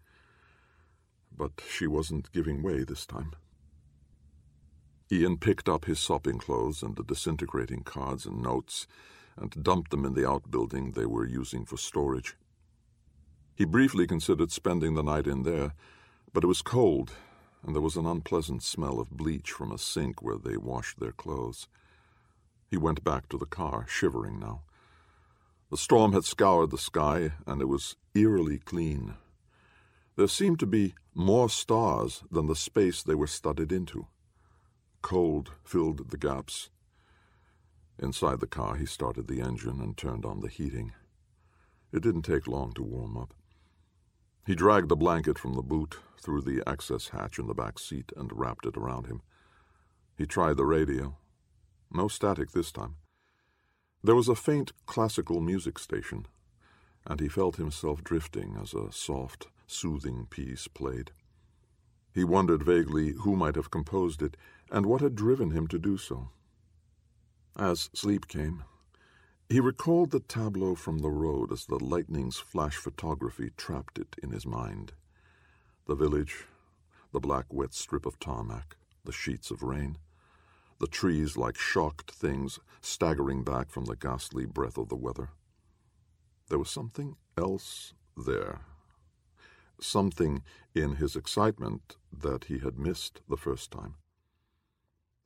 But 1.36 1.61
she 1.68 1.86
wasn't 1.86 2.30
giving 2.32 2.62
way 2.62 2.84
this 2.84 3.05
time. 3.05 3.32
Ian 5.11 5.38
picked 5.38 5.68
up 5.68 5.86
his 5.86 5.98
sopping 5.98 6.38
clothes 6.38 6.84
and 6.84 6.94
the 6.94 7.03
disintegrating 7.03 7.82
cards 7.82 8.26
and 8.26 8.40
notes 8.40 8.86
and 9.36 9.51
dumped 9.62 9.90
them 9.90 10.05
in 10.05 10.14
the 10.14 10.28
outbuilding 10.28 10.92
they 10.92 11.07
were 11.07 11.26
using 11.26 11.64
for 11.64 11.76
storage. 11.76 12.36
He 13.61 13.66
briefly 13.66 14.06
considered 14.06 14.50
spending 14.50 14.94
the 14.94 15.02
night 15.02 15.26
in 15.26 15.42
there, 15.42 15.74
but 16.32 16.44
it 16.44 16.46
was 16.46 16.62
cold, 16.62 17.12
and 17.62 17.74
there 17.74 17.82
was 17.82 17.96
an 17.96 18.06
unpleasant 18.06 18.62
smell 18.62 18.98
of 18.98 19.11
bleach 19.11 19.52
from 19.52 19.70
a 19.70 19.76
sink 19.76 20.22
where 20.22 20.38
they 20.38 20.56
washed 20.56 20.98
their 20.98 21.12
clothes. 21.12 21.68
He 22.70 22.78
went 22.78 23.04
back 23.04 23.28
to 23.28 23.36
the 23.36 23.44
car, 23.44 23.84
shivering 23.86 24.38
now. 24.40 24.62
The 25.70 25.76
storm 25.76 26.14
had 26.14 26.24
scoured 26.24 26.70
the 26.70 26.78
sky, 26.78 27.32
and 27.46 27.61
it 27.61 27.66
was 27.66 27.96
eerily 28.14 28.61
clean. 28.61 29.16
There 30.16 30.26
seemed 30.26 30.58
to 30.61 30.66
be 30.66 30.94
more 31.14 31.50
stars 31.50 32.24
than 32.30 32.46
the 32.46 32.56
space 32.56 33.02
they 33.02 33.14
were 33.14 33.26
studded 33.26 33.72
into. 33.72 34.06
Cold 35.02 35.50
filled 35.64 36.08
the 36.08 36.16
gaps. 36.16 36.70
Inside 37.98 38.40
the 38.40 38.46
car, 38.46 38.76
he 38.76 38.86
started 38.86 39.28
the 39.28 39.42
engine 39.42 39.82
and 39.82 39.98
turned 39.98 40.24
on 40.24 40.40
the 40.40 40.48
heating. 40.48 40.94
It 41.92 42.02
didn't 42.02 42.22
take 42.22 42.48
long 42.48 42.72
to 42.72 42.82
warm 42.82 43.18
up. 43.18 43.34
He 44.47 44.55
dragged 44.55 44.91
a 44.91 44.97
blanket 44.97 45.38
from 45.38 45.55
the 45.55 45.62
boot, 45.62 45.99
through 46.20 46.43
the 46.43 46.62
access 46.66 47.09
hatch 47.09 47.38
in 47.38 47.47
the 47.47 47.55
back 47.55 47.78
seat, 47.78 48.12
and 48.16 48.30
wrapped 48.32 48.66
it 48.66 48.76
around 48.76 49.07
him. 49.07 49.22
He 50.16 50.26
tried 50.26 50.57
the 50.57 50.66
radio. 50.66 51.16
No 51.91 52.09
static 52.09 52.53
this 52.53 52.72
time. 52.72 52.97
There 54.03 54.14
was 54.14 54.28
a 54.28 54.34
faint 54.34 54.72
classical 54.86 55.41
music 55.41 55.78
station, 55.78 56.26
and 57.07 57.20
he 57.20 57.28
felt 57.28 57.57
himself 57.57 58.03
drifting 58.03 58.57
as 58.61 58.74
a 58.74 58.93
soft, 58.93 59.49
soothing 59.66 60.26
piece 60.26 60.68
played. 60.68 61.12
He 62.12 62.24
wondered 62.24 62.62
vaguely 62.62 63.12
who 63.12 63.36
might 63.36 63.57
have 63.57 63.70
composed 63.70 64.22
it 64.22 64.36
and 64.70 64.86
what 64.86 65.01
had 65.01 65.14
driven 65.14 65.51
him 65.51 65.66
to 65.68 65.78
do 65.78 65.97
so. 65.97 66.30
As 67.57 67.91
sleep 67.95 68.26
came, 68.26 68.64
he 69.51 69.59
recalled 69.59 70.12
the 70.12 70.20
tableau 70.20 70.76
from 70.76 70.98
the 70.98 71.11
road 71.11 71.51
as 71.51 71.66
the 71.66 71.84
lightning's 71.84 72.38
flash 72.38 72.76
photography 72.76 73.51
trapped 73.57 73.98
it 73.98 74.14
in 74.22 74.30
his 74.30 74.46
mind. 74.46 74.92
The 75.86 75.96
village, 75.96 76.44
the 77.12 77.18
black 77.18 77.46
wet 77.53 77.74
strip 77.74 78.07
of 78.07 78.20
tarmac, 78.20 78.76
the 79.05 79.12
sheets 79.12 79.51
of 79.51 79.64
rain, 79.64 79.98
the 80.78 80.86
trees 80.86 81.36
like 81.36 81.59
shocked 81.59 82.12
things 82.12 82.61
staggering 82.80 83.42
back 83.42 83.70
from 83.70 83.86
the 83.86 83.96
ghastly 83.96 84.46
breath 84.46 84.78
of 84.78 84.88
the 84.88 84.96
weather. 84.96 85.30
There 86.48 86.59
was 86.59 86.70
something 86.70 87.16
else 87.36 87.92
there. 88.16 88.61
Something 89.80 90.42
in 90.76 90.96
his 90.96 91.16
excitement 91.16 91.96
that 92.12 92.44
he 92.44 92.59
had 92.61 92.78
missed 92.78 93.20
the 93.28 93.36
first 93.36 93.72
time 93.72 93.96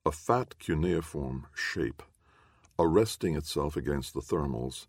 a 0.07 0.13
fat 0.13 0.59
cuneiform 0.59 1.47
shape, 1.55 2.03
arresting 2.79 3.37
itself 3.37 3.77
against 3.77 4.15
the 4.15 4.21
thermals, 4.21 4.87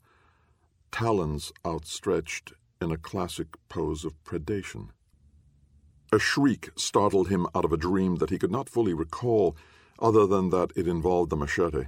talons 0.92 1.52
outstretched 1.66 2.54
in 2.82 2.92
a 2.92 2.98
classic 2.98 3.48
pose 3.70 4.06
of 4.06 4.24
predation. 4.24 4.90
A 6.12 6.20
shriek 6.20 6.70
startled 6.76 7.30
him 7.30 7.48
out 7.56 7.66
of 7.66 7.74
a 7.74 7.78
dream 7.78 8.16
that 8.18 8.30
he 8.30 8.38
could 8.38 8.52
not 8.52 8.70
fully 8.70 8.94
recall, 8.94 9.56
other 10.00 10.26
than 10.28 10.50
that 10.50 10.72
it 10.76 10.88
involved 10.88 11.30
the 11.30 11.36
machete, 11.36 11.86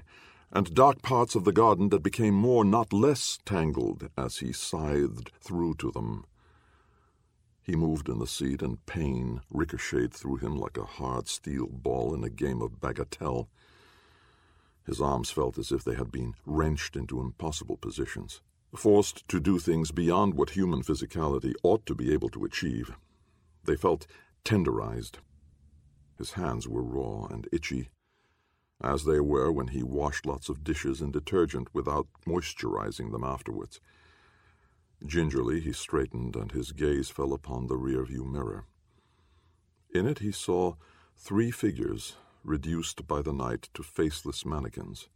and 0.52 0.74
dark 0.74 1.02
parts 1.02 1.36
of 1.36 1.44
the 1.44 1.52
garden 1.52 1.90
that 1.90 2.04
became 2.04 2.34
more, 2.34 2.64
not 2.64 2.94
less, 2.94 3.38
tangled 3.46 4.10
as 4.18 4.38
he 4.38 4.52
scythed 4.52 5.32
through 5.42 5.76
to 5.76 5.92
them. 5.92 6.26
He 7.62 7.76
moved 7.76 8.08
in 8.08 8.20
the 8.20 8.28
seat, 8.28 8.62
and 8.62 8.86
pain 8.86 9.42
ricocheted 9.50 10.14
through 10.14 10.38
him 10.38 10.58
like 10.58 10.78
a 10.78 10.86
hard 10.86 11.28
steel 11.28 11.68
ball 11.68 12.14
in 12.14 12.24
a 12.24 12.30
game 12.30 12.62
of 12.62 12.80
bagatelle. 12.80 13.48
His 14.88 15.02
arms 15.02 15.30
felt 15.30 15.58
as 15.58 15.74
if 15.74 15.84
they 15.84 15.96
had 15.96 16.12
been 16.14 16.34
wrenched 16.46 16.96
into 16.96 17.20
impossible 17.20 17.76
positions, 17.76 18.42
forced 18.74 19.28
to 19.28 19.42
do 19.42 19.60
things 19.60 19.92
beyond 19.92 20.34
what 20.34 20.52
human 20.52 20.82
physicality 20.82 21.54
ought 21.62 21.86
to 21.86 21.94
be 21.94 22.14
able 22.14 22.30
to 22.30 22.46
achieve. 22.46 22.96
They 23.66 23.76
felt 23.76 24.08
tenderized. 24.46 25.18
His 26.18 26.32
hands 26.32 26.70
were 26.70 26.82
raw 26.82 27.26
and 27.26 27.50
itchy, 27.52 27.90
as 28.82 29.04
they 29.04 29.20
were 29.20 29.52
when 29.52 29.68
he 29.68 29.84
washed 29.84 30.26
lots 30.26 30.48
of 30.48 30.64
dishes 30.64 31.02
in 31.02 31.12
detergent 31.12 31.68
without 31.74 32.08
moisturizing 32.26 33.12
them 33.12 33.26
afterwards. 33.26 33.82
Gingerly 35.06 35.60
he 35.60 35.74
straightened, 35.74 36.38
and 36.38 36.54
his 36.54 36.72
gaze 36.72 37.10
fell 37.10 37.34
upon 37.34 37.68
the 37.68 37.78
rear-view 37.78 38.24
mirror. 38.24 38.64
In 39.94 40.08
it 40.08 40.20
he 40.20 40.32
saw 40.32 40.76
three 41.18 41.52
figures 41.52 42.16
reduced 42.48 43.06
by 43.08 43.22
the 43.22 43.34
night 43.34 43.70
to 43.74 43.84
faceless 43.84 44.46
mannequins. 44.46 45.10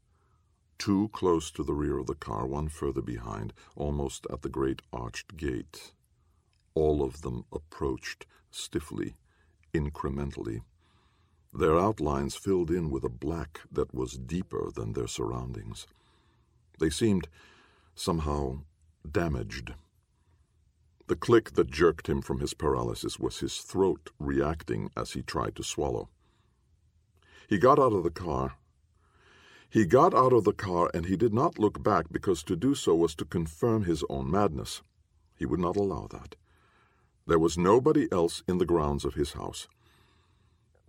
Two 0.78 1.10
close 1.14 1.50
to 1.52 1.64
the 1.64 1.74
rear 1.74 1.98
of 1.98 2.08
the 2.08 2.16
car, 2.16 2.46
one 2.46 2.68
further 2.68 3.02
behind, 3.02 3.54
almost 3.76 4.28
at 4.32 4.42
the 4.42 4.50
great 4.50 4.82
arched 4.92 5.38
gate. 5.38 5.94
All 6.74 7.02
of 7.02 7.22
them 7.22 7.46
approached 7.54 8.26
stiffly, 8.52 9.16
incrementally. 9.74 10.62
Their 11.54 11.78
outlines 11.80 12.36
filled 12.36 12.70
in 12.70 12.90
with 12.90 13.04
a 13.04 13.10
black 13.10 13.62
that 13.72 13.94
was 13.94 14.18
deeper 14.18 14.70
than 14.74 14.94
their 14.94 15.08
surroundings. 15.08 15.88
They 16.80 16.90
seemed 16.90 17.28
somehow 17.96 18.60
damaged. 19.10 19.74
The 21.08 21.16
click 21.16 21.52
that 21.52 21.70
jerked 21.70 22.08
him 22.08 22.22
from 22.22 22.40
his 22.40 22.54
paralysis 22.54 23.20
was 23.20 23.40
his 23.40 23.58
throat 23.58 24.10
reacting 24.20 24.92
as 24.98 25.12
he 25.12 25.22
tried 25.22 25.56
to 25.58 25.64
swallow. 25.64 26.10
He 27.52 27.58
got 27.58 27.80
out 27.80 27.92
of 27.92 28.04
the 28.04 28.10
car. 28.10 28.56
He 29.70 29.84
got 29.84 30.14
out 30.14 30.32
of 30.32 30.46
the 30.46 30.54
car 30.54 30.90
and 30.94 31.08
he 31.08 31.18
did 31.18 31.34
not 31.34 31.60
look 31.60 31.84
back 31.84 32.06
because 32.10 32.44
to 32.44 32.56
do 32.56 32.74
so 32.74 32.96
was 32.96 33.14
to 33.16 33.26
confirm 33.26 33.84
his 33.84 34.06
own 34.10 34.32
madness. 34.32 34.82
He 35.36 35.46
would 35.46 35.60
not 35.60 35.76
allow 35.76 36.08
that. 36.12 36.38
There 37.28 37.40
was 37.40 37.58
nobody 37.58 38.08
else 38.10 38.42
in 38.48 38.58
the 38.58 38.66
grounds 38.66 39.04
of 39.04 39.16
his 39.16 39.34
house. 39.34 39.68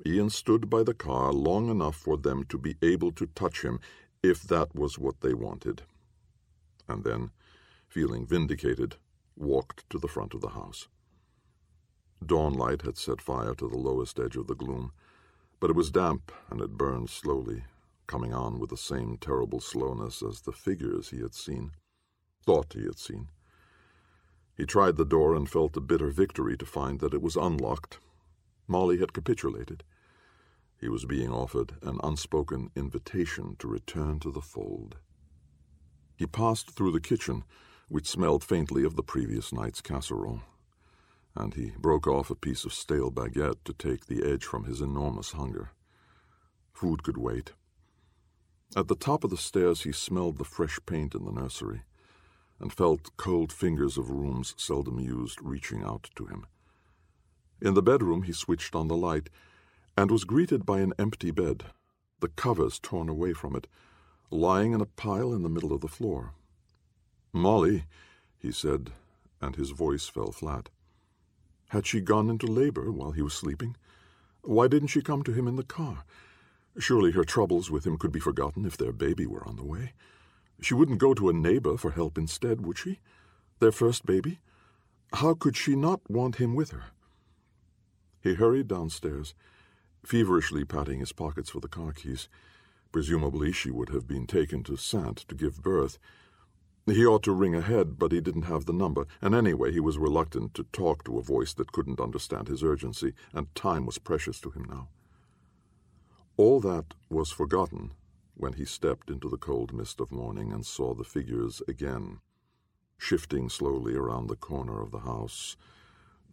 Ian 0.07 0.31
stood 0.31 0.71
by 0.71 0.85
the 0.85 0.95
car 0.95 1.33
long 1.33 1.69
enough 1.69 1.97
for 1.97 2.17
them 2.17 2.45
to 2.45 2.59
be 2.59 2.77
able 2.81 3.11
to 3.11 3.27
touch 3.27 3.63
him 3.63 3.81
if 4.23 4.45
that 4.45 4.73
was 4.73 5.01
what 5.01 5.21
they 5.21 5.35
wanted. 5.35 5.83
And 6.87 7.03
then 7.03 7.33
feeling 7.89 8.25
vindicated, 8.25 8.95
walked 9.37 9.91
to 9.91 9.99
the 9.99 10.07
front 10.07 10.33
of 10.33 10.41
the 10.41 10.51
house. 10.51 10.87
Dawnlight 12.25 12.83
had 12.83 12.97
set 12.97 13.21
fire 13.21 13.57
to 13.57 13.69
the 13.69 13.77
lowest 13.77 14.21
edge 14.21 14.37
of 14.37 14.47
the 14.47 14.55
gloom, 14.55 14.93
but 15.63 15.71
it 15.71 15.77
was 15.77 15.93
damp 15.93 16.33
and 16.51 16.61
it 16.61 16.77
burned 16.77 17.09
slowly, 17.09 17.63
coming 18.09 18.35
on 18.35 18.59
with 18.59 18.69
the 18.69 18.77
same 18.77 19.17
terrible 19.17 19.61
slowness 19.61 20.21
as 20.21 20.41
the 20.41 20.51
figures 20.51 21.11
he 21.11 21.21
had 21.21 21.33
seen, 21.33 21.71
thought 22.45 22.73
he 22.73 22.83
had 22.83 22.99
seen. 22.99 23.29
He 24.57 24.67
tried 24.67 24.97
the 24.97 25.05
door 25.05 25.37
and 25.37 25.49
felt 25.49 25.77
a 25.77 25.81
bitter 25.81 26.11
victory 26.11 26.57
to 26.57 26.67
find 26.67 26.99
that 26.99 27.15
it 27.15 27.23
was 27.23 27.37
unlocked. 27.37 28.01
Molly 28.67 28.99
had 28.99 29.13
capitulated. 29.13 29.85
He 30.81 30.89
was 30.89 31.05
being 31.05 31.31
offered 31.31 31.75
an 31.81 32.01
unspoken 32.03 32.73
invitation 32.75 33.55
to 33.61 33.69
return 33.69 34.19
to 34.19 34.33
the 34.33 34.41
fold. 34.41 34.97
He 36.17 36.27
passed 36.27 36.73
through 36.73 36.91
the 36.91 37.01
kitchen 37.01 37.45
which 37.89 38.09
smelled 38.09 38.43
faintly 38.43 38.83
of 38.83 38.97
the 38.97 39.05
previous 39.05 39.53
night's 39.53 39.81
casserole, 39.81 40.41
and 41.35 41.55
he 41.55 41.73
broke 41.79 42.07
off 42.07 42.31
a 42.31 42.35
piece 42.35 42.65
of 42.65 42.73
stale 42.73 43.11
baguette 43.11 43.65
to 43.65 43.73
take 43.73 44.07
the 44.07 44.23
edge 44.25 44.45
from 44.45 44.65
his 44.65 44.81
enormous 44.81 45.33
hunger. 45.33 45.71
Food 46.73 47.03
could 47.03 47.17
wait. 47.17 47.53
At 48.75 48.89
the 48.89 48.97
top 48.97 49.25
of 49.25 49.31
the 49.31 49.37
stairs 49.37 49.83
he 49.83 49.93
smelled 49.93 50.39
the 50.39 50.45
fresh 50.45 50.79
paint 50.87 51.15
in 51.15 51.25
the 51.25 51.33
nursery, 51.33 51.83
and 52.59 52.73
felt 52.73 53.17
cold 53.17 53.53
fingers 53.53 53.99
of 53.99 54.11
rooms 54.11 54.55
seldom 54.57 54.99
used 54.99 55.41
reaching 55.43 55.83
out 55.83 56.09
to 56.17 56.27
him. 56.27 56.47
In 57.61 57.75
the 57.75 57.83
bedroom 57.83 58.23
he 58.23 58.33
switched 58.33 58.75
on 58.75 58.89
the 58.89 58.97
light, 58.97 59.29
and 59.97 60.11
was 60.11 60.25
greeted 60.25 60.65
by 60.65 60.81
an 60.81 60.95
empty 60.99 61.31
bed, 61.31 61.65
the 62.21 62.29
covers 62.29 62.79
torn 62.79 63.09
away 63.09 63.33
from 63.33 63.55
it, 63.55 63.67
lying 64.31 64.73
in 64.73 64.81
a 64.81 64.87
pile 64.87 65.33
in 65.33 65.43
the 65.43 65.51
middle 65.51 65.73
of 65.73 65.81
the 65.81 65.89
floor. 65.89 66.33
Molly, 67.33 67.85
he 68.39 68.51
said, 68.53 68.93
and 69.41 69.57
his 69.57 69.71
voice 69.71 70.07
fell 70.09 70.33
flat. 70.33 70.71
Had 71.73 71.87
she 71.87 72.03
gone 72.03 72.29
into 72.29 72.47
labor 72.47 72.93
while 72.93 73.13
he 73.13 73.23
was 73.23 73.33
sleeping? 73.33 73.77
Why 74.43 74.69
didn't 74.69 74.89
she 74.89 75.01
come 75.01 75.23
to 75.23 75.33
him 75.33 75.49
in 75.49 75.57
the 75.57 75.63
car? 75.63 76.05
Surely 76.79 77.13
her 77.13 77.25
troubles 77.25 77.71
with 77.71 77.87
him 77.87 77.97
could 77.97 78.13
be 78.13 78.21
forgotten 78.21 78.67
if 78.67 78.77
their 78.77 78.93
baby 78.93 79.25
were 79.25 79.43
on 79.49 79.57
the 79.57 79.65
way. 79.65 79.95
She 80.61 80.75
wouldn't 80.75 80.99
go 80.99 81.15
to 81.15 81.31
a 81.31 81.33
neighbor 81.33 81.79
for 81.79 81.93
help 81.93 82.19
instead, 82.19 82.61
would 82.61 82.77
she? 82.77 83.01
Their 83.59 83.73
first 83.73 84.05
baby? 84.05 84.41
How 85.15 85.33
could 85.33 85.57
she 85.57 85.75
not 85.75 86.03
want 86.11 86.37
him 86.37 86.55
with 86.55 86.73
her? 86.73 86.91
He 88.21 88.35
hurried 88.35 88.69
downstairs, 88.69 89.35
feverishly 90.05 90.67
patting 90.67 91.01
his 91.01 91.13
pockets 91.13 91.49
for 91.49 91.61
the 91.61 91.69
car 91.69 91.93
keys. 91.93 92.29
Presumably 92.93 93.51
she 93.51 93.71
would 93.71 93.89
have 93.89 94.07
been 94.07 94.27
taken 94.27 94.63
to 94.65 94.77
Saintes 94.77 95.25
to 95.25 95.35
give 95.35 95.63
birth. 95.63 95.99
He 96.85 97.07
ought 97.07 97.23
to 97.25 97.33
ring 97.33 97.55
ahead, 97.55 97.97
but 97.99 98.11
he 98.11 98.21
didn't 98.21 98.43
have 98.43 98.65
the 98.65 98.73
number, 98.73 99.07
and 99.21 99.35
anyway 99.35 99.71
he 99.73 99.79
was 99.79 99.99
reluctant 99.99 100.55
to 100.55 100.65
talk 100.65 101.05
to 101.05 101.19
a 101.19 101.23
voice 101.23 101.55
that 101.55 101.71
couldn't 101.71 102.01
understand 102.01 102.49
his 102.49 102.65
urgency, 102.65 103.15
and 103.33 103.55
time 103.55 103.87
was 103.87 103.99
precious 103.99 104.41
to 104.41 104.51
him 104.51 104.65
now. 104.69 104.89
All 106.37 106.61
that 106.61 106.95
was 107.09 107.31
forgotten 107.31 107.93
when 108.35 108.55
he 108.55 108.65
stepped 108.65 109.11
into 109.11 109.29
the 109.29 109.37
cold 109.37 109.73
mist 109.73 110.01
of 110.01 110.11
morning 110.11 110.53
and 110.53 110.67
saw 110.67 110.93
the 110.95 111.05
figures 111.05 111.63
again, 111.69 112.19
shifting 112.99 113.49
slowly 113.49 113.95
around 113.95 114.27
the 114.27 114.37
corner 114.37 114.83
of 114.83 114.91
the 114.91 115.01
house, 115.01 115.57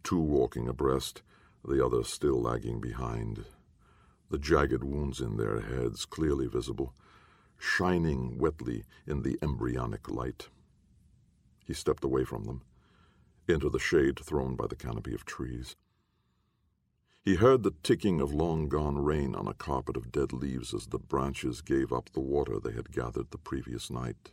two 0.02 0.18
walking 0.18 0.66
abreast, 0.66 1.22
the 1.64 1.84
other 1.84 2.02
still 2.02 2.40
lagging 2.40 2.80
behind, 2.80 3.44
the 4.30 4.38
jagged 4.38 4.82
wounds 4.82 5.20
in 5.20 5.36
their 5.36 5.60
heads 5.60 6.04
clearly 6.04 6.48
visible, 6.48 6.94
shining 7.60 8.38
wetly 8.38 8.84
in 9.06 9.22
the 9.22 9.38
embryonic 9.42 10.08
light. 10.08 10.48
He 11.64 11.74
stepped 11.74 12.02
away 12.02 12.24
from 12.24 12.44
them, 12.44 12.62
into 13.46 13.68
the 13.68 13.78
shade 13.78 14.18
thrown 14.18 14.56
by 14.56 14.66
the 14.66 14.76
canopy 14.76 15.14
of 15.14 15.24
trees. 15.24 15.76
He 17.22 17.34
heard 17.34 17.62
the 17.62 17.74
ticking 17.82 18.20
of 18.20 18.32
long 18.32 18.68
gone 18.68 18.98
rain 19.04 19.34
on 19.34 19.46
a 19.46 19.54
carpet 19.54 19.96
of 19.96 20.10
dead 20.10 20.32
leaves 20.32 20.72
as 20.72 20.86
the 20.86 20.98
branches 20.98 21.60
gave 21.60 21.92
up 21.92 22.10
the 22.10 22.20
water 22.20 22.58
they 22.58 22.72
had 22.72 22.92
gathered 22.92 23.30
the 23.30 23.38
previous 23.38 23.90
night. 23.90 24.32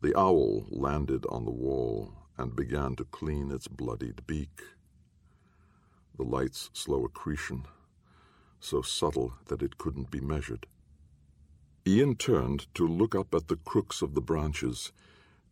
The 0.00 0.18
owl 0.18 0.66
landed 0.70 1.26
on 1.26 1.44
the 1.44 1.50
wall 1.50 2.14
and 2.38 2.56
began 2.56 2.96
to 2.96 3.04
clean 3.04 3.50
its 3.50 3.68
bloodied 3.68 4.26
beak. 4.26 4.62
The 6.16 6.24
light's 6.24 6.70
slow 6.72 7.04
accretion, 7.04 7.66
so 8.58 8.80
subtle 8.80 9.34
that 9.46 9.62
it 9.62 9.76
couldn't 9.76 10.10
be 10.10 10.20
measured. 10.20 10.66
Ian 11.84 12.14
turned 12.14 12.72
to 12.74 12.86
look 12.86 13.14
up 13.14 13.34
at 13.34 13.48
the 13.48 13.56
crooks 13.56 14.02
of 14.02 14.14
the 14.14 14.20
branches 14.20 14.92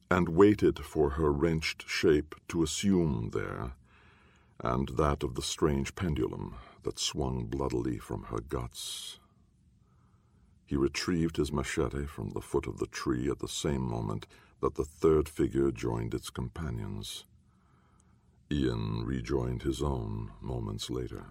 and 0.08 0.28
waited 0.28 0.78
for 0.78 1.10
her 1.10 1.32
wrenched 1.32 1.88
shape 1.88 2.36
to 2.48 2.62
assume 2.62 3.30
there 3.32 3.72
and 4.60 4.90
that 4.90 5.24
of 5.24 5.34
the 5.34 5.42
strange 5.42 5.94
pendulum 5.94 6.54
that 6.84 6.98
swung 6.98 7.46
bloodily 7.46 7.98
from 7.98 8.24
her 8.24 8.40
guts. 8.40 9.18
He 10.66 10.76
retrieved 10.76 11.36
his 11.36 11.52
machete 11.52 12.06
from 12.06 12.30
the 12.30 12.40
foot 12.40 12.68
of 12.68 12.78
the 12.78 12.86
tree 12.86 13.28
at 13.28 13.40
the 13.40 13.48
same 13.48 13.82
moment 13.82 14.26
that 14.60 14.76
the 14.76 14.84
third 14.84 15.28
figure 15.28 15.72
joined 15.72 16.14
its 16.14 16.30
companions. 16.30 17.24
Ian 18.52 19.04
rejoined 19.04 19.62
his 19.62 19.82
own 19.82 20.30
moments 20.40 20.90
later. 20.90 21.24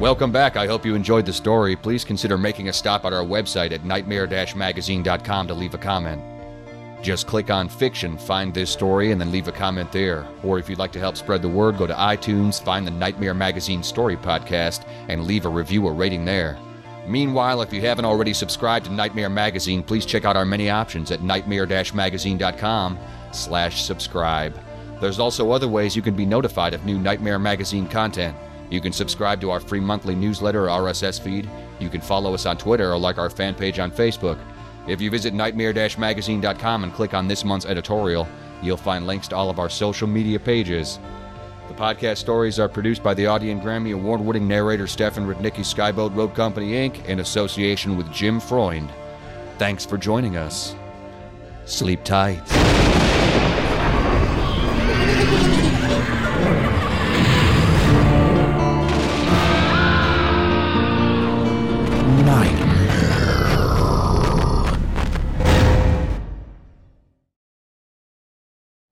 Welcome 0.00 0.32
back. 0.32 0.56
I 0.56 0.66
hope 0.66 0.86
you 0.86 0.94
enjoyed 0.94 1.26
the 1.26 1.32
story. 1.34 1.76
Please 1.76 2.06
consider 2.06 2.38
making 2.38 2.70
a 2.70 2.72
stop 2.72 3.04
at 3.04 3.12
our 3.12 3.22
website 3.22 3.70
at 3.70 3.84
nightmare-magazine.com 3.84 5.46
to 5.46 5.52
leave 5.52 5.74
a 5.74 5.78
comment. 5.78 6.22
Just 7.02 7.26
click 7.26 7.50
on 7.50 7.68
fiction, 7.68 8.16
find 8.16 8.54
this 8.54 8.70
story, 8.70 9.12
and 9.12 9.20
then 9.20 9.30
leave 9.30 9.46
a 9.46 9.52
comment 9.52 9.92
there. 9.92 10.26
Or 10.42 10.58
if 10.58 10.70
you'd 10.70 10.78
like 10.78 10.92
to 10.92 10.98
help 10.98 11.18
spread 11.18 11.42
the 11.42 11.50
word, 11.50 11.76
go 11.76 11.86
to 11.86 11.92
iTunes, 11.92 12.64
find 12.64 12.86
the 12.86 12.90
Nightmare 12.90 13.34
Magazine 13.34 13.82
Story 13.82 14.16
Podcast, 14.16 14.88
and 15.08 15.26
leave 15.26 15.44
a 15.44 15.50
review 15.50 15.84
or 15.84 15.92
rating 15.92 16.24
there. 16.24 16.58
Meanwhile, 17.06 17.60
if 17.60 17.70
you 17.70 17.82
haven't 17.82 18.06
already 18.06 18.32
subscribed 18.32 18.86
to 18.86 18.92
Nightmare 18.92 19.28
Magazine, 19.28 19.82
please 19.82 20.06
check 20.06 20.24
out 20.24 20.34
our 20.34 20.46
many 20.46 20.70
options 20.70 21.10
at 21.10 21.22
nightmare-magazine.com 21.22 22.98
slash 23.32 23.82
subscribe. 23.82 24.58
There's 24.98 25.18
also 25.18 25.50
other 25.50 25.68
ways 25.68 25.94
you 25.94 26.00
can 26.00 26.16
be 26.16 26.24
notified 26.24 26.72
of 26.72 26.86
new 26.86 26.98
Nightmare 26.98 27.38
Magazine 27.38 27.86
content. 27.86 28.34
You 28.70 28.80
can 28.80 28.92
subscribe 28.92 29.40
to 29.40 29.50
our 29.50 29.60
free 29.60 29.80
monthly 29.80 30.14
newsletter 30.14 30.70
or 30.70 30.82
RSS 30.82 31.20
feed. 31.20 31.50
You 31.80 31.88
can 31.88 32.00
follow 32.00 32.32
us 32.34 32.46
on 32.46 32.56
Twitter 32.56 32.92
or 32.92 32.98
like 32.98 33.18
our 33.18 33.28
fan 33.28 33.54
page 33.54 33.78
on 33.78 33.90
Facebook. 33.90 34.38
If 34.86 35.00
you 35.00 35.10
visit 35.10 35.34
nightmare-magazine.com 35.34 36.84
and 36.84 36.94
click 36.94 37.12
on 37.12 37.28
this 37.28 37.44
month's 37.44 37.66
editorial, 37.66 38.26
you'll 38.62 38.76
find 38.76 39.06
links 39.06 39.28
to 39.28 39.36
all 39.36 39.50
of 39.50 39.58
our 39.58 39.68
social 39.68 40.06
media 40.06 40.38
pages. 40.38 40.98
The 41.68 41.74
podcast 41.74 42.18
stories 42.18 42.58
are 42.58 42.68
produced 42.68 43.02
by 43.02 43.14
the 43.14 43.26
Audie 43.28 43.50
and 43.50 43.60
Grammy 43.60 43.94
Award 43.94 44.20
winning 44.20 44.48
narrator 44.48 44.86
Stefan 44.86 45.26
Rudnicki 45.26 45.64
Skyboat 45.64 46.16
Road 46.16 46.34
Company, 46.34 46.72
Inc., 46.72 47.04
in 47.06 47.20
association 47.20 47.96
with 47.96 48.10
Jim 48.12 48.40
Freund. 48.40 48.90
Thanks 49.58 49.86
for 49.86 49.96
joining 49.98 50.36
us. 50.36 50.74
Sleep 51.66 52.02
tight. 52.02 52.99